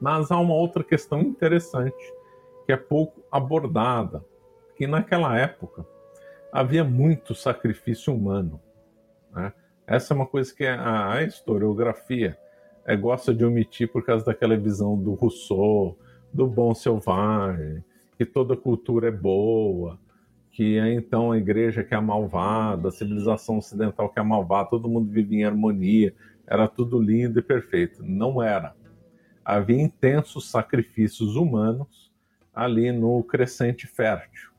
Mas 0.00 0.30
há 0.30 0.38
uma 0.38 0.54
outra 0.54 0.82
questão 0.82 1.20
interessante 1.20 2.12
que 2.66 2.72
é 2.72 2.76
pouco 2.76 3.22
abordada, 3.30 4.24
que 4.76 4.86
naquela 4.86 5.38
época 5.38 5.86
havia 6.52 6.82
muito 6.82 7.34
sacrifício 7.34 8.14
humano. 8.14 8.60
Né? 9.32 9.52
Essa 9.90 10.14
é 10.14 10.16
uma 10.16 10.26
coisa 10.26 10.54
que 10.54 10.64
a, 10.64 11.14
a 11.14 11.24
historiografia 11.24 12.38
é, 12.86 12.96
gosta 12.96 13.34
de 13.34 13.44
omitir 13.44 13.90
por 13.90 14.04
causa 14.04 14.24
daquela 14.24 14.56
visão 14.56 14.96
do 14.96 15.14
Rousseau, 15.14 15.98
do 16.32 16.46
bom 16.46 16.72
selvagem, 16.72 17.82
que 18.16 18.24
toda 18.24 18.56
cultura 18.56 19.08
é 19.08 19.10
boa, 19.10 19.98
que 20.52 20.78
é 20.78 20.92
então 20.94 21.32
a 21.32 21.38
igreja 21.38 21.82
que 21.82 21.92
é 21.92 22.00
malvada, 22.00 22.86
a 22.86 22.92
civilização 22.92 23.58
ocidental 23.58 24.08
que 24.08 24.20
é 24.20 24.22
malvada, 24.22 24.70
todo 24.70 24.88
mundo 24.88 25.10
vivia 25.10 25.40
em 25.40 25.44
harmonia, 25.44 26.14
era 26.46 26.68
tudo 26.68 26.96
lindo 26.96 27.40
e 27.40 27.42
perfeito. 27.42 28.00
Não 28.04 28.40
era. 28.40 28.76
Havia 29.44 29.82
intensos 29.82 30.48
sacrifícios 30.48 31.34
humanos 31.34 32.12
ali 32.54 32.92
no 32.92 33.24
crescente 33.24 33.88
fértil. 33.88 34.50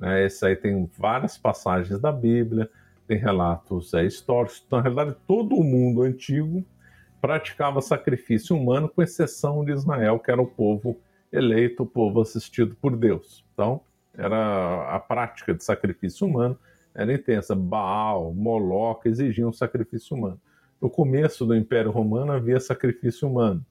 Né? 0.00 0.26
Esse 0.26 0.44
aí 0.44 0.56
tem 0.56 0.90
várias 0.98 1.38
passagens 1.38 2.00
da 2.00 2.10
Bíblia, 2.10 2.68
tem 3.06 3.18
relatos 3.18 3.92
é, 3.94 4.04
históricos. 4.04 4.62
Então, 4.66 4.78
na 4.78 4.82
realidade, 4.82 5.16
todo 5.26 5.54
o 5.56 5.64
mundo 5.64 6.02
antigo 6.02 6.64
praticava 7.20 7.80
sacrifício 7.80 8.56
humano, 8.56 8.88
com 8.88 9.02
exceção 9.02 9.64
de 9.64 9.72
Israel, 9.72 10.18
que 10.18 10.30
era 10.30 10.40
o 10.40 10.46
povo 10.46 10.98
eleito, 11.32 11.82
o 11.82 11.86
povo 11.86 12.20
assistido 12.20 12.76
por 12.76 12.96
Deus. 12.96 13.44
Então, 13.52 13.80
era 14.16 14.94
a 14.94 15.00
prática 15.00 15.54
de 15.54 15.64
sacrifício 15.64 16.26
humano 16.26 16.58
era 16.94 17.12
intensa. 17.12 17.54
Baal, 17.54 18.32
Moloca 18.32 19.08
exigiam 19.08 19.52
sacrifício 19.52 20.16
humano. 20.16 20.40
No 20.80 20.88
começo 20.88 21.44
do 21.44 21.54
Império 21.56 21.90
Romano 21.90 22.32
havia 22.32 22.60
sacrifício 22.60 23.28
humano. 23.28 23.64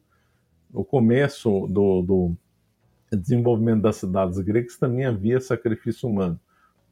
No 0.71 0.83
começo 0.83 1.67
do, 1.67 2.01
do 2.01 2.35
desenvolvimento 3.15 3.81
das 3.81 3.97
cidades 3.97 4.39
gregas 4.39 4.77
também 4.77 5.05
havia 5.05 5.39
sacrifício 5.39 6.09
humano. 6.09 6.39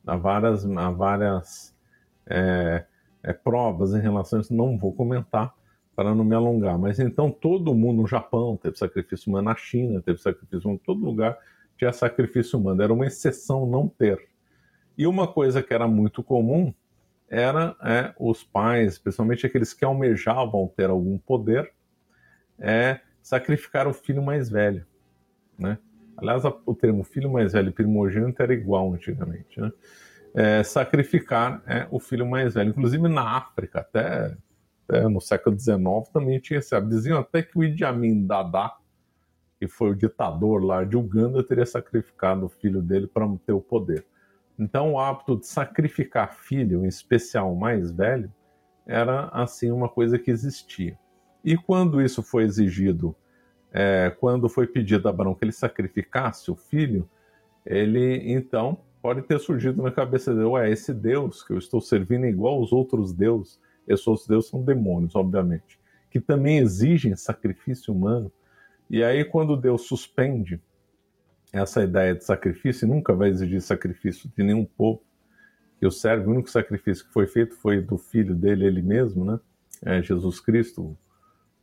Há 0.05 0.15
várias, 0.15 0.65
há 0.65 0.89
várias 0.91 1.75
é, 2.31 2.85
é, 3.23 3.33
provas 3.33 3.93
em 3.93 3.99
relação 3.99 4.39
a 4.39 4.41
isso, 4.41 4.53
não 4.53 4.77
vou 4.77 4.93
comentar 4.93 5.53
para 5.95 6.15
não 6.15 6.23
me 6.23 6.35
alongar. 6.35 6.77
Mas 6.77 6.99
então 6.99 7.29
todo 7.31 7.75
mundo 7.75 8.01
no 8.01 8.07
Japão 8.07 8.57
teve 8.57 8.77
sacrifício 8.77 9.29
humano, 9.29 9.49
na 9.49 9.55
China 9.55 10.01
teve 10.01 10.19
sacrifício 10.19 10.67
humano, 10.67 10.81
todo 10.83 11.03
lugar 11.03 11.37
tinha 11.77 11.91
sacrifício 11.91 12.59
humano. 12.59 12.81
Era 12.81 12.93
uma 12.93 13.05
exceção 13.05 13.65
não 13.65 13.87
ter. 13.87 14.19
E 14.97 15.07
uma 15.07 15.27
coisa 15.27 15.63
que 15.63 15.73
era 15.73 15.87
muito 15.87 16.23
comum 16.23 16.73
era 17.27 17.75
é, 17.81 18.13
os 18.19 18.43
pais, 18.43 18.97
principalmente 18.99 19.45
aqueles 19.45 19.73
que 19.73 19.85
almejavam 19.85 20.67
ter 20.75 20.89
algum 20.89 21.17
poder, 21.17 21.71
é, 22.59 22.99
sacrificar 23.21 23.87
o 23.87 23.93
filho 23.93 24.21
mais 24.21 24.49
velho. 24.49 24.85
Né? 25.57 25.77
Aliás, 26.17 26.43
o 26.43 26.75
termo 26.75 27.03
filho 27.03 27.31
mais 27.31 27.53
velho 27.53 27.71
primogênito 27.71 28.43
era 28.43 28.53
igual 28.53 28.93
antigamente. 28.93 29.59
Né? 29.59 29.71
É, 30.33 30.63
sacrificar 30.63 31.61
é, 31.67 31.87
o 31.91 31.99
filho 31.99 32.25
mais 32.25 32.53
velho. 32.53 32.69
Inclusive 32.69 33.07
na 33.07 33.37
África, 33.37 33.79
até, 33.79 34.35
até 34.87 35.07
no 35.07 35.19
século 35.19 35.59
XIX, 35.59 35.79
também 36.13 36.39
tinha 36.39 36.59
esse 36.59 36.79
Diziam 36.81 37.19
até 37.19 37.41
que 37.41 37.57
o 37.57 37.63
Idi 37.63 37.83
Amin 37.83 38.25
Dada, 38.25 38.71
que 39.59 39.67
foi 39.67 39.91
o 39.91 39.95
ditador 39.95 40.63
lá 40.63 40.83
de 40.83 40.95
Uganda, 40.95 41.43
teria 41.43 41.65
sacrificado 41.65 42.45
o 42.45 42.49
filho 42.49 42.81
dele 42.81 43.07
para 43.07 43.27
manter 43.27 43.51
o 43.51 43.61
poder. 43.61 44.05
Então, 44.57 44.93
o 44.93 44.99
hábito 44.99 45.37
de 45.37 45.47
sacrificar 45.47 46.33
filho, 46.33 46.85
em 46.85 46.87
especial 46.87 47.51
o 47.51 47.59
mais 47.59 47.91
velho, 47.91 48.31
era 48.85 49.27
assim 49.33 49.71
uma 49.71 49.89
coisa 49.89 50.17
que 50.17 50.31
existia. 50.31 50.97
E 51.43 51.57
quando 51.57 52.01
isso 52.01 52.21
foi 52.21 52.43
exigido, 52.43 53.15
é, 53.71 54.15
quando 54.19 54.49
foi 54.49 54.67
pedido 54.67 55.07
a 55.07 55.11
Abraão 55.11 55.33
que 55.33 55.43
ele 55.43 55.51
sacrificasse 55.51 56.51
o 56.51 56.55
filho, 56.55 57.09
ele 57.65 58.31
então 58.31 58.79
pode 59.01 59.21
ter 59.23 59.39
surgido 59.39 59.81
na 59.81 59.91
cabeça 59.91 60.33
dele: 60.33 60.45
ué, 60.45 60.69
esse 60.69 60.93
Deus 60.93 61.43
que 61.43 61.53
eu 61.53 61.57
estou 61.57 61.81
servindo 61.81 62.25
é 62.25 62.29
igual 62.29 62.55
aos 62.55 62.71
outros 62.71 63.13
deuses. 63.13 63.59
Esses 63.87 64.05
outros 64.07 64.27
deuses 64.27 64.49
são 64.49 64.61
demônios, 64.61 65.15
obviamente, 65.15 65.79
que 66.09 66.19
também 66.19 66.59
exigem 66.59 67.15
sacrifício 67.15 67.93
humano. 67.93 68.31
E 68.89 69.03
aí, 69.03 69.25
quando 69.25 69.57
Deus 69.57 69.87
suspende 69.87 70.61
essa 71.51 71.83
ideia 71.83 72.15
de 72.15 72.23
sacrifício, 72.23 72.87
nunca 72.87 73.13
vai 73.13 73.29
exigir 73.29 73.61
sacrifício 73.61 74.31
de 74.37 74.43
nenhum 74.43 74.65
povo, 74.65 75.01
que 75.79 75.85
o 75.85 75.91
servo, 75.91 76.29
o 76.29 76.33
único 76.33 76.49
sacrifício 76.49 77.05
que 77.05 77.11
foi 77.11 77.27
feito 77.27 77.55
foi 77.55 77.81
do 77.81 77.97
filho 77.97 78.35
dele, 78.35 78.65
ele 78.65 78.81
mesmo, 78.81 79.25
né? 79.25 79.39
É, 79.83 80.01
Jesus 80.01 80.39
Cristo, 80.39 80.95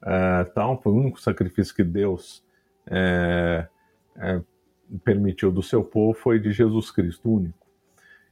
é, 0.03 0.45
tal, 0.45 0.83
foi 0.83 0.93
o 0.93 0.97
único 0.97 1.21
sacrifício 1.21 1.75
que 1.75 1.85
Deus 1.85 2.45
é, 2.91 3.69
é, 4.17 4.41
permitiu 5.05 5.51
do 5.51 5.63
seu 5.63 5.83
povo, 5.83 6.19
foi 6.19 6.39
de 6.39 6.53
Jesus 6.53 6.91
Cristo, 6.91 7.31
único. 7.31 7.67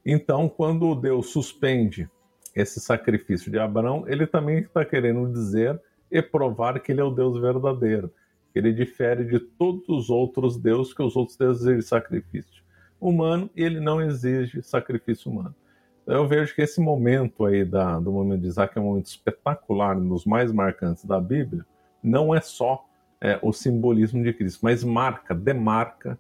Então, 0.05 0.49
quando 0.49 0.95
Deus 0.95 1.31
suspende 1.31 2.09
esse 2.55 2.81
sacrifício 2.81 3.51
de 3.51 3.59
Abraão, 3.59 4.05
ele 4.07 4.27
também 4.27 4.59
está 4.59 4.85
querendo 4.85 5.31
dizer 5.31 5.81
e 6.11 6.23
provar 6.23 6.81
que 6.81 6.93
ele 6.93 7.01
é 7.01 7.05
o 7.05 7.11
Deus 7.11 7.39
verdadeiro 7.41 8.11
ele 8.59 8.73
difere 8.73 9.25
de 9.25 9.39
todos 9.39 9.87
os 9.89 10.09
outros 10.09 10.57
deuses, 10.57 10.95
que 10.95 11.03
os 11.03 11.15
outros 11.15 11.37
deuses 11.37 11.63
exigem 11.63 11.83
sacrifício 11.83 12.65
humano 12.99 13.51
e 13.55 13.63
ele 13.63 13.81
não 13.81 14.01
exige 14.01 14.63
sacrifício 14.63 15.31
humano. 15.31 15.55
Então, 16.03 16.15
eu 16.15 16.27
vejo 16.27 16.55
que 16.55 16.63
esse 16.63 16.81
momento 16.81 17.45
aí 17.45 17.65
da, 17.65 17.99
do 17.99 18.11
momento 18.11 18.41
de 18.41 18.47
Isaac 18.47 18.77
é 18.77 18.81
um 18.81 18.85
momento 18.85 19.07
espetacular, 19.07 19.99
um 19.99 20.09
dos 20.09 20.25
mais 20.25 20.53
marcantes 20.53 21.05
da 21.05 21.21
Bíblia, 21.21 21.67
não 22.03 22.35
é 22.35 22.41
só 22.41 22.87
é, 23.21 23.39
o 23.43 23.53
simbolismo 23.53 24.23
de 24.23 24.33
Cristo, 24.33 24.61
mas 24.63 24.83
marca, 24.83 25.35
demarca 25.35 26.19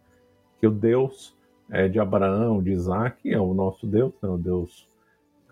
que 0.58 0.66
o 0.66 0.70
Deus 0.70 1.36
é, 1.70 1.88
de 1.88 1.98
Abraão, 1.98 2.62
de 2.62 2.72
Isaac, 2.72 3.32
é 3.32 3.40
o 3.40 3.54
nosso 3.54 3.86
Deus, 3.86 4.12
né, 4.22 4.28
o 4.28 4.38
Deus, 4.38 4.88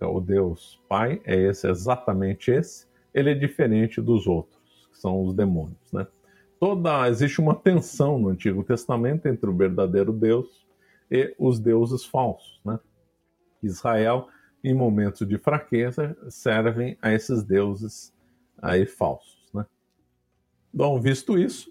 o 0.00 0.20
Deus 0.20 0.80
Pai, 0.88 1.20
é 1.24 1.34
esse, 1.34 1.68
exatamente 1.68 2.50
esse, 2.50 2.86
ele 3.12 3.30
é 3.30 3.34
diferente 3.34 4.00
dos 4.00 4.26
outros, 4.26 4.88
que 4.90 4.98
são 4.98 5.24
os 5.24 5.34
demônios, 5.34 5.92
né? 5.92 6.06
toda 6.64 7.06
existe 7.10 7.42
uma 7.42 7.54
tensão 7.54 8.18
no 8.18 8.30
Antigo 8.30 8.64
Testamento 8.64 9.26
entre 9.26 9.50
o 9.50 9.54
verdadeiro 9.54 10.14
Deus 10.14 10.66
e 11.10 11.34
os 11.38 11.60
deuses 11.60 12.06
falsos, 12.06 12.58
né? 12.64 12.80
Israel, 13.62 14.28
em 14.64 14.72
momentos 14.72 15.28
de 15.28 15.36
fraqueza, 15.36 16.16
servem 16.30 16.96
a 17.02 17.12
esses 17.12 17.42
deuses 17.42 18.14
aí 18.62 18.86
falsos, 18.86 19.46
né? 19.52 19.66
Bom, 20.72 20.98
visto 20.98 21.36
isso, 21.36 21.70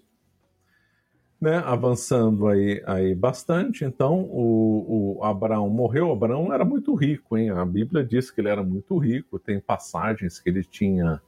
né, 1.40 1.58
avançando 1.64 2.48
aí, 2.48 2.82
aí 2.86 3.14
bastante, 3.14 3.84
então 3.84 4.22
o, 4.22 5.18
o 5.18 5.24
Abraão 5.24 5.68
morreu. 5.68 6.10
Abraão 6.10 6.52
era 6.52 6.64
muito 6.64 6.94
rico, 6.94 7.36
hein? 7.36 7.50
A 7.50 7.64
Bíblia 7.64 8.04
diz 8.04 8.30
que 8.30 8.40
ele 8.40 8.48
era 8.48 8.62
muito 8.62 8.96
rico. 8.98 9.38
Tem 9.38 9.60
passagens 9.60 10.38
que 10.38 10.48
ele 10.48 10.64
tinha 10.64 11.20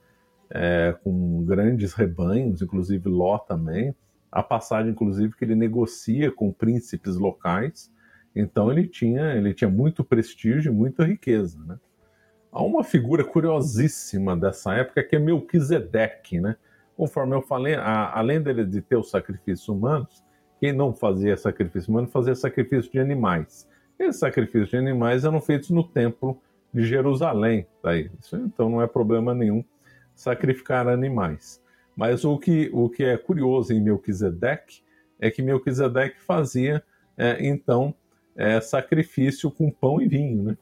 é, 0.51 0.97
com 1.03 1.45
grandes 1.45 1.93
rebanhos, 1.93 2.63
inclusive 2.63 3.09
Ló 3.09 3.39
também. 3.39 3.95
A 4.31 4.43
passagem, 4.43 4.93
inclusive, 4.93 5.35
que 5.37 5.45
ele 5.45 5.55
negocia 5.55 6.31
com 6.31 6.53
príncipes 6.53 7.17
locais. 7.17 7.93
Então 8.35 8.71
ele 8.71 8.87
tinha, 8.87 9.35
ele 9.35 9.55
tinha 9.55 9.71
muito 9.71 10.05
prestígio 10.05 10.71
e 10.71 10.75
muita 10.75 11.05
riqueza. 11.05 11.59
Né? 11.65 11.79
Há 12.53 12.63
uma 12.63 12.85
figura 12.85 13.25
curiosíssima 13.25 14.37
dessa 14.37 14.75
época 14.75 15.03
que 15.03 15.17
é 15.17 15.19
Melquisedeque. 15.19 16.41
Né? 16.41 16.57
Conforme 16.97 17.35
eu 17.35 17.43
falei, 17.43 17.75
a, 17.75 18.19
além 18.19 18.41
dele 18.41 18.65
de 18.65 18.81
ter 18.81 18.97
os 18.97 19.11
sacrifícios 19.11 19.69
humanos, 19.69 20.25
quem 20.59 20.73
não 20.73 20.95
fazia 20.95 21.37
sacrifício 21.37 21.91
humano 21.91 22.09
fazia 22.09 22.35
sacrifício 22.35 22.91
de 22.91 22.99
animais. 22.99 23.69
Esses 23.99 24.21
sacrifícios 24.21 24.71
de 24.71 24.77
animais 24.77 25.25
eram 25.25 25.41
feitos 25.41 25.71
no 25.71 25.85
templo 25.85 26.41
de 26.73 26.85
Jerusalém. 26.85 27.67
Daí. 27.83 28.11
Isso, 28.19 28.37
então 28.37 28.69
não 28.69 28.83
é 28.83 28.87
problema 28.87 29.35
nenhum 29.35 29.65
sacrificar 30.15 30.89
animais. 30.89 31.63
Mas 31.95 32.25
o 32.25 32.39
que, 32.39 32.71
o 32.73 32.89
que 32.89 33.05
é 33.05 33.17
curioso 33.17 33.73
em 33.73 33.81
Melquisedeque 33.81 34.83
é 35.19 35.31
que 35.31 35.43
Melquisedeque 35.43 36.21
fazia, 36.21 36.83
é, 37.17 37.47
então, 37.47 37.95
é, 38.35 38.61
sacrifício 38.61 39.51
com 39.51 39.71
pão 39.71 40.01
e 40.01 40.09
vinho, 40.09 40.43
né? 40.43 40.59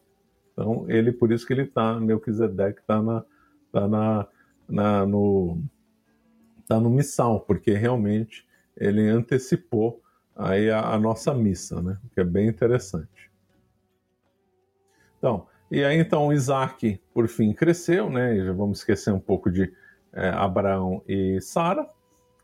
Então, 0.53 0.85
ele, 0.88 1.11
por 1.11 1.33
isso 1.33 1.44
que 1.44 1.53
ele 1.53 1.62
está, 1.62 1.99
Melquisedeque 1.99 2.81
está 2.81 3.03
na, 3.03 3.25
tá 3.73 3.88
na, 3.88 4.29
na, 4.68 5.07
no, 5.07 5.61
tá 6.66 6.81
no 6.81 6.90
missal, 6.90 7.40
porque 7.40 7.72
realmente 7.72 8.46
ele 8.77 9.09
antecipou 9.09 10.03
aí 10.35 10.70
a, 10.70 10.94
a 10.94 10.98
nossa 10.98 11.33
missa, 11.33 11.81
né? 11.81 11.98
Que 12.14 12.20
é 12.20 12.24
bem 12.24 12.48
interessante. 12.48 13.31
Então, 15.18 15.46
e 15.70 15.83
aí 15.85 15.98
então 15.98 16.33
Isaac, 16.33 17.00
por 17.12 17.29
fim, 17.29 17.53
cresceu, 17.53 18.11
né? 18.11 18.37
E 18.37 18.44
já 18.44 18.53
vamos 18.53 18.79
esquecer 18.79 19.12
um 19.12 19.20
pouco 19.20 19.50
de 19.50 19.72
é, 20.12 20.29
Abraão 20.29 21.03
e 21.09 21.40
Sara, 21.40 21.88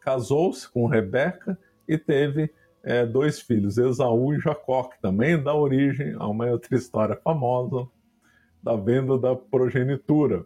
casou-se 0.00 0.68
com 0.68 0.86
Rebeca 0.86 1.58
e 1.86 1.98
teve 1.98 2.52
é, 2.82 3.04
dois 3.04 3.40
filhos, 3.40 3.78
Esaú 3.78 4.34
e 4.34 4.40
Jacó, 4.40 4.84
que 4.84 5.00
também 5.00 5.40
dá 5.40 5.54
origem 5.54 6.14
a 6.18 6.26
uma 6.26 6.46
outra 6.46 6.76
história 6.76 7.16
famosa 7.16 7.86
da 8.62 8.76
venda 8.76 9.18
da 9.18 9.34
progenitura, 9.34 10.44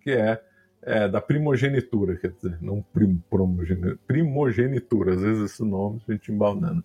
que 0.00 0.10
é, 0.10 0.42
é 0.86 1.08
da 1.08 1.20
primogenitura, 1.20 2.16
quer 2.16 2.30
dizer, 2.30 2.58
não 2.60 2.82
prim, 2.82 3.22
primogenitura, 4.06 5.14
às 5.14 5.22
vezes 5.22 5.52
esse 5.52 5.64
nome 5.64 6.00
a 6.06 6.12
gente 6.12 6.30
embalando, 6.30 6.84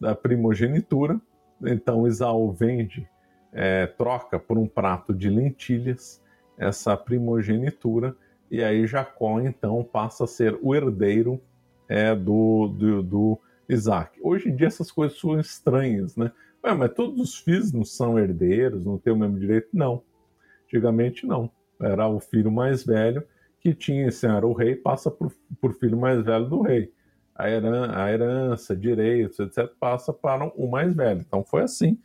da 0.00 0.14
primogenitura. 0.14 1.20
Então 1.64 2.06
Esaú 2.06 2.52
vende 2.52 3.08
é, 3.52 3.86
troca 3.86 4.38
por 4.38 4.58
um 4.58 4.66
prato 4.66 5.14
de 5.14 5.30
lentilhas 5.30 6.22
essa 6.58 6.96
primogenitura, 6.96 8.16
e 8.50 8.62
aí 8.62 8.86
Jacó 8.86 9.40
então 9.40 9.84
passa 9.84 10.24
a 10.24 10.26
ser 10.26 10.58
o 10.60 10.74
herdeiro 10.74 11.40
é, 11.88 12.14
do, 12.14 12.68
do, 12.68 13.02
do, 13.02 13.40
Isaac. 13.68 14.18
Hoje 14.22 14.48
em 14.48 14.56
dia 14.56 14.68
essas 14.68 14.92
coisas 14.92 15.18
são 15.18 15.38
estranhas, 15.40 16.16
né? 16.16 16.30
Ué, 16.64 16.72
mas 16.74 16.94
todos 16.94 17.20
os 17.20 17.38
filhos 17.38 17.72
não 17.72 17.84
são 17.84 18.18
herdeiros, 18.18 18.84
não 18.84 18.96
têm 18.96 19.12
o 19.12 19.16
mesmo 19.16 19.38
direito? 19.38 19.68
Não. 19.72 20.02
Antigamente 20.64 21.26
não. 21.26 21.50
Era 21.80 22.08
o 22.08 22.20
filho 22.20 22.50
mais 22.50 22.84
velho 22.84 23.24
que 23.66 23.74
tinha, 23.74 24.06
esse 24.06 24.24
era 24.24 24.46
o 24.46 24.52
rei, 24.52 24.76
passa 24.76 25.10
por, 25.10 25.32
por 25.60 25.74
filho 25.74 25.98
mais 25.98 26.24
velho 26.24 26.48
do 26.48 26.62
rei. 26.62 26.92
a, 27.34 27.50
heran 27.50 27.90
a 27.92 28.12
herança, 28.12 28.76
direitos, 28.76 29.40
etc., 29.40 29.68
passa 29.80 30.12
para 30.12 30.44
o 30.44 30.70
mais 30.70 30.94
velho. 30.94 31.20
Então 31.26 31.42
foi 31.42 31.62
assim 31.62 31.98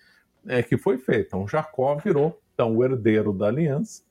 é, 0.48 0.64
que 0.64 0.76
foi 0.76 0.98
feito. 0.98 1.28
Então 1.28 1.48
Jacó 1.48 1.96
virou 1.98 2.42
então, 2.54 2.76
o 2.76 2.84
herdeiro 2.84 3.32
da 3.32 3.48
aliança, 3.48 4.04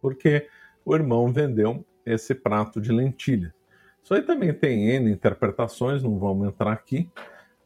porque 0.00 0.48
o 0.84 0.94
irmão 0.94 1.32
vendeu 1.32 1.84
esse 2.04 2.34
prato 2.34 2.80
de 2.80 2.90
lentilha. 2.90 3.54
Isso 4.02 4.12
aí 4.12 4.22
também 4.22 4.52
tem 4.52 4.90
N 4.90 5.10
interpretações, 5.12 6.02
não 6.02 6.18
vamos 6.18 6.48
entrar 6.48 6.72
aqui, 6.72 7.08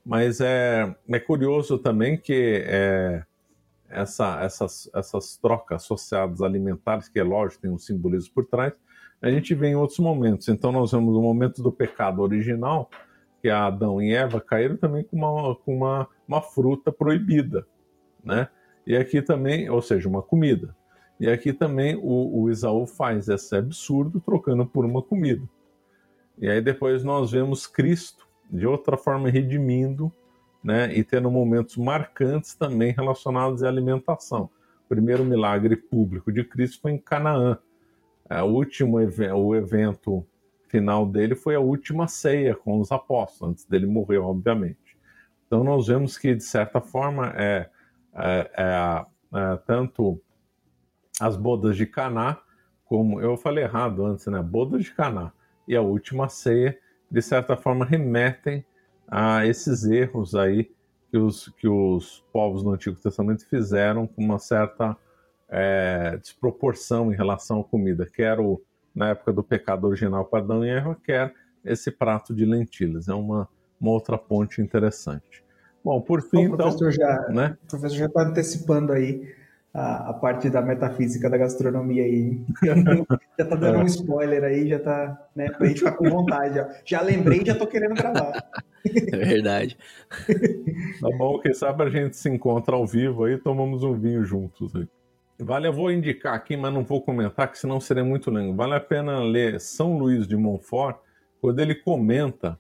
mas 0.05 0.43
é, 0.43 0.95
é 1.09 1.19
curioso 1.19 1.79
também 1.79 2.19
que 2.19 2.63
é, 2.67 3.25
essa, 3.89 4.41
essas, 4.43 4.91
essas 4.95 5.37
trocas 5.37 5.83
associadas 5.83 6.43
alimentares, 6.43 7.09
que 7.09 7.19
é 7.19 7.23
lógico, 7.23 7.63
tem 7.63 7.71
um 7.71 7.79
simbolismo 7.79 8.35
por 8.35 8.47
trás, 8.47 8.73
a 9.21 9.31
gente 9.31 9.55
vê 9.55 9.69
em 9.69 9.77
outros 9.77 9.99
momentos. 9.99 10.49
Então, 10.49 10.71
nós 10.71 10.93
vemos 10.93 11.17
o 11.17 11.23
momento 11.23 11.63
do 11.63 11.73
pecado 11.73 12.23
original, 12.23 12.89
que 13.43 13.49
Adão 13.49 14.01
e 14.01 14.15
Eva 14.15 14.41
caíram 14.41 14.77
também 14.77 15.03
com 15.05 15.17
uma, 15.17 15.55
com 15.57 15.77
uma, 15.77 16.09
uma 16.27 16.41
fruta 16.41 16.93
proibida, 16.93 17.67
né? 18.23 18.49
E 18.87 18.97
aqui 18.97 19.21
também, 19.21 19.69
ou 19.69 19.83
seja, 19.83 20.09
uma 20.09 20.23
comida. 20.23 20.75
E 21.21 21.29
aqui 21.29 21.53
também 21.53 21.97
o, 21.97 22.43
o 22.43 22.51
Isaú 22.51 22.87
faz 22.87 23.29
esse 23.29 23.55
absurdo 23.57 24.21
trocando 24.21 24.65
por 24.65 24.85
uma 24.85 25.03
comida. 25.03 25.49
E 26.39 26.49
aí 26.49 26.61
depois 26.61 27.03
nós 27.03 27.33
vemos 27.33 27.67
Cristo 27.67 28.27
de 28.51 28.67
outra 28.67 28.97
forma 28.97 29.29
redimindo, 29.29 30.13
né? 30.63 30.93
E 30.97 31.05
tendo 31.05 31.31
momentos 31.31 31.77
marcantes 31.77 32.55
também 32.55 32.93
relacionados 32.93 33.63
à 33.63 33.69
alimentação. 33.69 34.51
O 34.85 34.89
primeiro 34.89 35.25
milagre 35.25 35.77
público 35.77 36.33
de 36.33 36.45
Cristo 36.45 36.81
foi 36.83 36.93
em 36.93 36.99
Canaã. 36.99 37.59
É, 38.29 38.43
o 38.43 38.47
último 38.47 38.99
o 38.99 39.55
evento 39.55 40.27
final 40.69 41.07
dele 41.07 41.35
foi 41.35 41.55
a 41.55 41.61
última 41.61 42.07
ceia 42.09 42.55
com 42.55 42.79
os 42.79 42.93
apóstolos, 42.93 43.53
antes 43.53 43.65
dele 43.65 43.87
morrer, 43.87 44.19
obviamente. 44.19 44.99
Então 45.47 45.65
nós 45.65 45.87
vemos 45.87 46.19
que, 46.19 46.35
de 46.35 46.45
certa 46.45 46.81
forma, 46.81 47.33
é, 47.37 47.71
é, 48.15 48.51
é, 48.57 49.07
é 49.35 49.57
tanto 49.67 50.21
as 51.21 51.37
bodas 51.37 51.77
de 51.77 51.87
Caná, 51.87 52.39
como 52.85 53.21
eu 53.21 53.37
falei 53.37 53.65
errado 53.65 54.05
antes, 54.05 54.27
né? 54.27 54.43
Bodas 54.43 54.85
de 54.85 54.93
Caná 54.93 55.33
e 55.67 55.75
a 55.75 55.83
última 55.83 56.29
ceia, 56.29 56.79
de 57.11 57.21
certa 57.21 57.57
forma, 57.57 57.85
remetem 57.85 58.65
a 59.11 59.47
esses 59.47 59.85
erros 59.85 60.35
aí 60.35 60.71
que 61.11 61.17
os, 61.17 61.49
que 61.57 61.67
os 61.67 62.25
povos 62.33 62.63
do 62.63 62.71
Antigo 62.71 62.97
Testamento 63.01 63.47
fizeram 63.47 64.07
com 64.07 64.23
uma 64.23 64.39
certa 64.39 64.97
é, 65.49 66.19
desproporção 66.19 67.13
em 67.13 67.17
relação 67.17 67.61
à 67.61 67.65
comida, 67.65 68.07
quer 68.07 68.39
o, 68.39 68.61
na 68.95 69.11
época 69.11 69.33
do 69.33 69.43
pecado 69.43 69.87
original 69.87 70.27
para 70.27 70.41
Adão 70.41 70.65
e 70.65 70.69
Eva, 70.69 70.97
quer 71.03 71.33
esse 71.65 71.91
prato 71.91 72.35
de 72.35 72.45
lentilhas. 72.45 73.09
É 73.09 73.15
uma, 73.15 73.49
uma 73.81 73.91
outra 73.91 74.19
ponte 74.19 74.61
interessante. 74.61 75.43
Bom, 75.83 76.01
por 76.01 76.21
fim, 76.21 76.49
professor 76.49 76.91
então, 76.91 76.91
já, 76.93 77.29
né? 77.31 77.57
O 77.65 77.67
professor 77.69 77.97
já 77.97 78.07
está 78.07 78.23
antecipando 78.23 78.93
aí 78.93 79.35
a, 79.73 80.11
a, 80.11 80.15
parte 80.15 80.49
da 80.51 80.63
metafísica 80.63 81.29
da 81.29 81.37
gastronomia 81.37 82.05
aí. 82.05 82.41
já 82.65 83.45
está 83.45 83.57
dando 83.57 83.79
é. 83.79 83.83
um 83.83 83.87
spoiler 83.87 84.45
aí, 84.45 84.69
já 84.69 84.77
está, 84.77 85.29
né, 85.35 85.51
pra 85.51 85.67
gente 85.67 85.79
ficar 85.79 85.93
com 85.93 86.09
vontade. 86.09 86.55
Já, 86.55 86.69
já 86.85 87.01
lembrei 87.03 87.43
e 87.43 87.47
já 87.47 87.53
estou 87.53 87.67
querendo 87.67 87.95
gravar. 87.95 88.33
É 88.85 89.17
verdade. 89.17 89.77
Tá 91.01 91.09
bom, 91.17 91.39
quem 91.39 91.55
sabe 91.55 91.85
a 91.85 91.91
gente 91.91 92.17
se 92.17 92.29
encontra 92.29 92.75
ao 92.75 92.87
vivo 92.87 93.25
aí 93.25 93.39
tomamos 93.39 93.85
um 93.85 93.95
vinho 93.95 94.25
juntos 94.25 94.75
aí. 94.75 94.89
Vale, 95.41 95.69
eu 95.69 95.73
vou 95.73 95.93
indicar 95.93 96.35
aqui, 96.35 96.57
mas 96.57 96.75
não 96.75 96.83
vou 96.83 97.01
comentar, 97.01 97.51
que 97.51 97.59
senão 97.59 97.79
seria 97.79 98.03
muito 98.03 98.31
longo. 98.31 98.57
Vale 98.57 98.75
a 98.75 98.81
pena 98.81 99.21
ler 99.21 99.61
São 99.61 99.97
Luís 99.97 100.27
de 100.27 100.37
Montfort, 100.37 100.97
quando 101.41 101.61
ele 101.61 101.77
comenta 101.77 102.59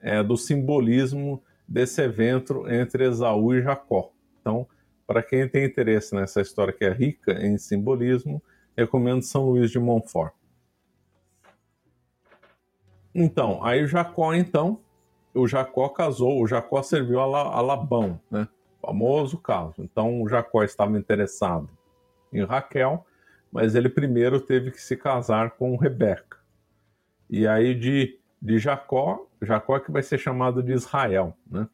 é, 0.00 0.22
do 0.22 0.36
simbolismo 0.36 1.42
desse 1.66 2.02
evento 2.02 2.68
entre 2.68 3.06
Esaú 3.06 3.54
e 3.54 3.62
Jacó. 3.62 4.10
Então, 4.40 4.66
para 5.08 5.22
quem 5.22 5.48
tem 5.48 5.64
interesse 5.64 6.14
nessa 6.14 6.42
história 6.42 6.70
que 6.70 6.84
é 6.84 6.92
rica 6.92 7.32
em 7.32 7.56
simbolismo, 7.56 8.42
recomendo 8.76 9.22
São 9.22 9.46
Luís 9.46 9.70
de 9.70 9.78
Montfort. 9.78 10.34
Então, 13.14 13.64
aí 13.64 13.86
Jacó, 13.86 14.34
então, 14.34 14.82
o 15.32 15.48
Jacó 15.48 15.88
casou, 15.88 16.42
o 16.42 16.46
Jacó 16.46 16.82
serviu 16.82 17.20
a, 17.20 17.24
a 17.24 17.60
Labão, 17.62 18.20
né? 18.30 18.46
Famoso 18.82 19.38
caso. 19.38 19.76
Então, 19.78 20.20
o 20.20 20.28
Jacó 20.28 20.62
estava 20.62 20.98
interessado 20.98 21.70
em 22.30 22.44
Raquel, 22.44 23.06
mas 23.50 23.74
ele 23.74 23.88
primeiro 23.88 24.38
teve 24.38 24.70
que 24.70 24.80
se 24.80 24.94
casar 24.94 25.52
com 25.52 25.74
Rebeca. 25.76 26.36
E 27.30 27.48
aí 27.48 27.74
de, 27.74 28.20
de 28.42 28.58
Jacó, 28.58 29.26
Jacó 29.40 29.78
é 29.78 29.80
que 29.80 29.90
vai 29.90 30.02
ser 30.02 30.18
chamado 30.18 30.62
de 30.62 30.72
Israel, 30.72 31.34
né? 31.50 31.66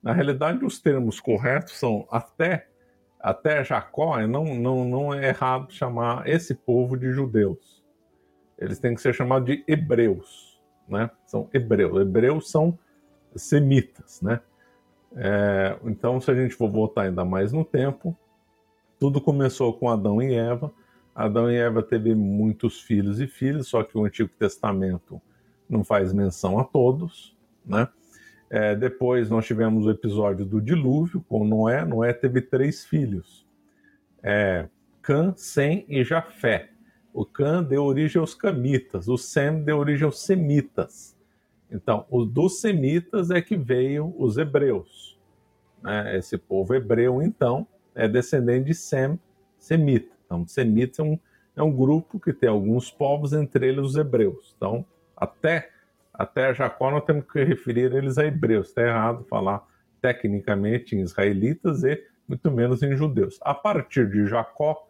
Na 0.00 0.12
realidade, 0.12 0.64
os 0.64 0.80
termos 0.80 1.18
corretos 1.18 1.76
são 1.76 2.06
até 2.10 2.67
até 3.20 3.64
Jacó, 3.64 4.18
não, 4.26 4.54
não, 4.54 4.84
não 4.84 5.14
é 5.14 5.28
errado 5.28 5.72
chamar 5.72 6.28
esse 6.28 6.54
povo 6.54 6.96
de 6.96 7.10
judeus. 7.10 7.82
Eles 8.58 8.78
têm 8.78 8.94
que 8.94 9.00
ser 9.00 9.14
chamados 9.14 9.46
de 9.46 9.64
hebreus, 9.66 10.60
né? 10.88 11.10
São 11.26 11.48
hebreus. 11.52 12.00
Hebreus 12.00 12.50
são 12.50 12.78
semitas, 13.34 14.20
né? 14.20 14.40
É, 15.16 15.78
então, 15.84 16.20
se 16.20 16.30
a 16.30 16.34
gente 16.34 16.54
for 16.54 16.70
voltar 16.70 17.02
ainda 17.02 17.24
mais 17.24 17.52
no 17.52 17.64
tempo, 17.64 18.16
tudo 18.98 19.20
começou 19.20 19.72
com 19.72 19.88
Adão 19.88 20.20
e 20.22 20.34
Eva. 20.34 20.72
Adão 21.14 21.50
e 21.50 21.56
Eva 21.56 21.82
teve 21.82 22.14
muitos 22.14 22.80
filhos 22.80 23.20
e 23.20 23.26
filhas, 23.26 23.68
só 23.68 23.82
que 23.82 23.96
o 23.96 24.04
Antigo 24.04 24.30
Testamento 24.38 25.20
não 25.68 25.82
faz 25.82 26.12
menção 26.12 26.58
a 26.58 26.64
todos, 26.64 27.36
né? 27.64 27.88
É, 28.50 28.74
depois 28.74 29.28
nós 29.28 29.46
tivemos 29.46 29.86
o 29.86 29.90
episódio 29.90 30.44
do 30.44 30.60
dilúvio 30.60 31.24
com 31.28 31.44
Noé. 31.44 31.84
Noé 31.84 32.12
teve 32.12 32.40
três 32.40 32.84
filhos: 32.84 33.46
é, 34.22 34.68
Cã, 35.02 35.34
Sem 35.36 35.84
e 35.88 36.02
Jafé. 36.02 36.70
O 37.12 37.24
Cã 37.24 37.62
deu 37.62 37.84
origem 37.84 38.20
aos 38.20 38.34
Camitas, 38.34 39.08
o 39.08 39.16
Sem 39.16 39.62
deu 39.62 39.78
origem 39.78 40.04
aos 40.04 40.20
Semitas. 40.20 41.16
Então, 41.70 42.06
os 42.10 42.28
dos 42.28 42.60
Semitas 42.60 43.30
é 43.30 43.42
que 43.42 43.56
veio 43.56 44.14
os 44.18 44.38
hebreus. 44.38 45.18
Né? 45.82 46.16
Esse 46.16 46.38
povo 46.38 46.74
hebreu, 46.74 47.22
então, 47.22 47.66
é 47.94 48.08
descendente 48.08 48.66
de 48.66 48.74
Sem, 48.74 49.18
semita. 49.58 50.18
Então, 50.24 50.46
semitas 50.46 50.98
é 50.98 51.02
um, 51.02 51.18
é 51.56 51.62
um 51.62 51.72
grupo 51.72 52.20
que 52.20 52.32
tem 52.32 52.48
alguns 52.48 52.90
povos, 52.90 53.32
entre 53.32 53.68
eles 53.68 53.84
os 53.84 53.96
hebreus. 53.96 54.54
Então, 54.56 54.84
até, 55.16 55.70
até 56.18 56.52
Jacó 56.52 56.90
nós 56.90 57.04
temos 57.04 57.24
que 57.30 57.42
referir 57.44 57.94
eles 57.94 58.18
a 58.18 58.26
hebreus. 58.26 58.68
Está 58.68 58.82
errado 58.82 59.24
falar 59.24 59.64
tecnicamente 60.02 60.96
em 60.96 61.00
israelitas 61.00 61.84
e 61.84 62.02
muito 62.28 62.50
menos 62.50 62.82
em 62.82 62.96
judeus. 62.96 63.38
A 63.42 63.54
partir 63.54 64.10
de 64.10 64.26
Jacó, 64.26 64.86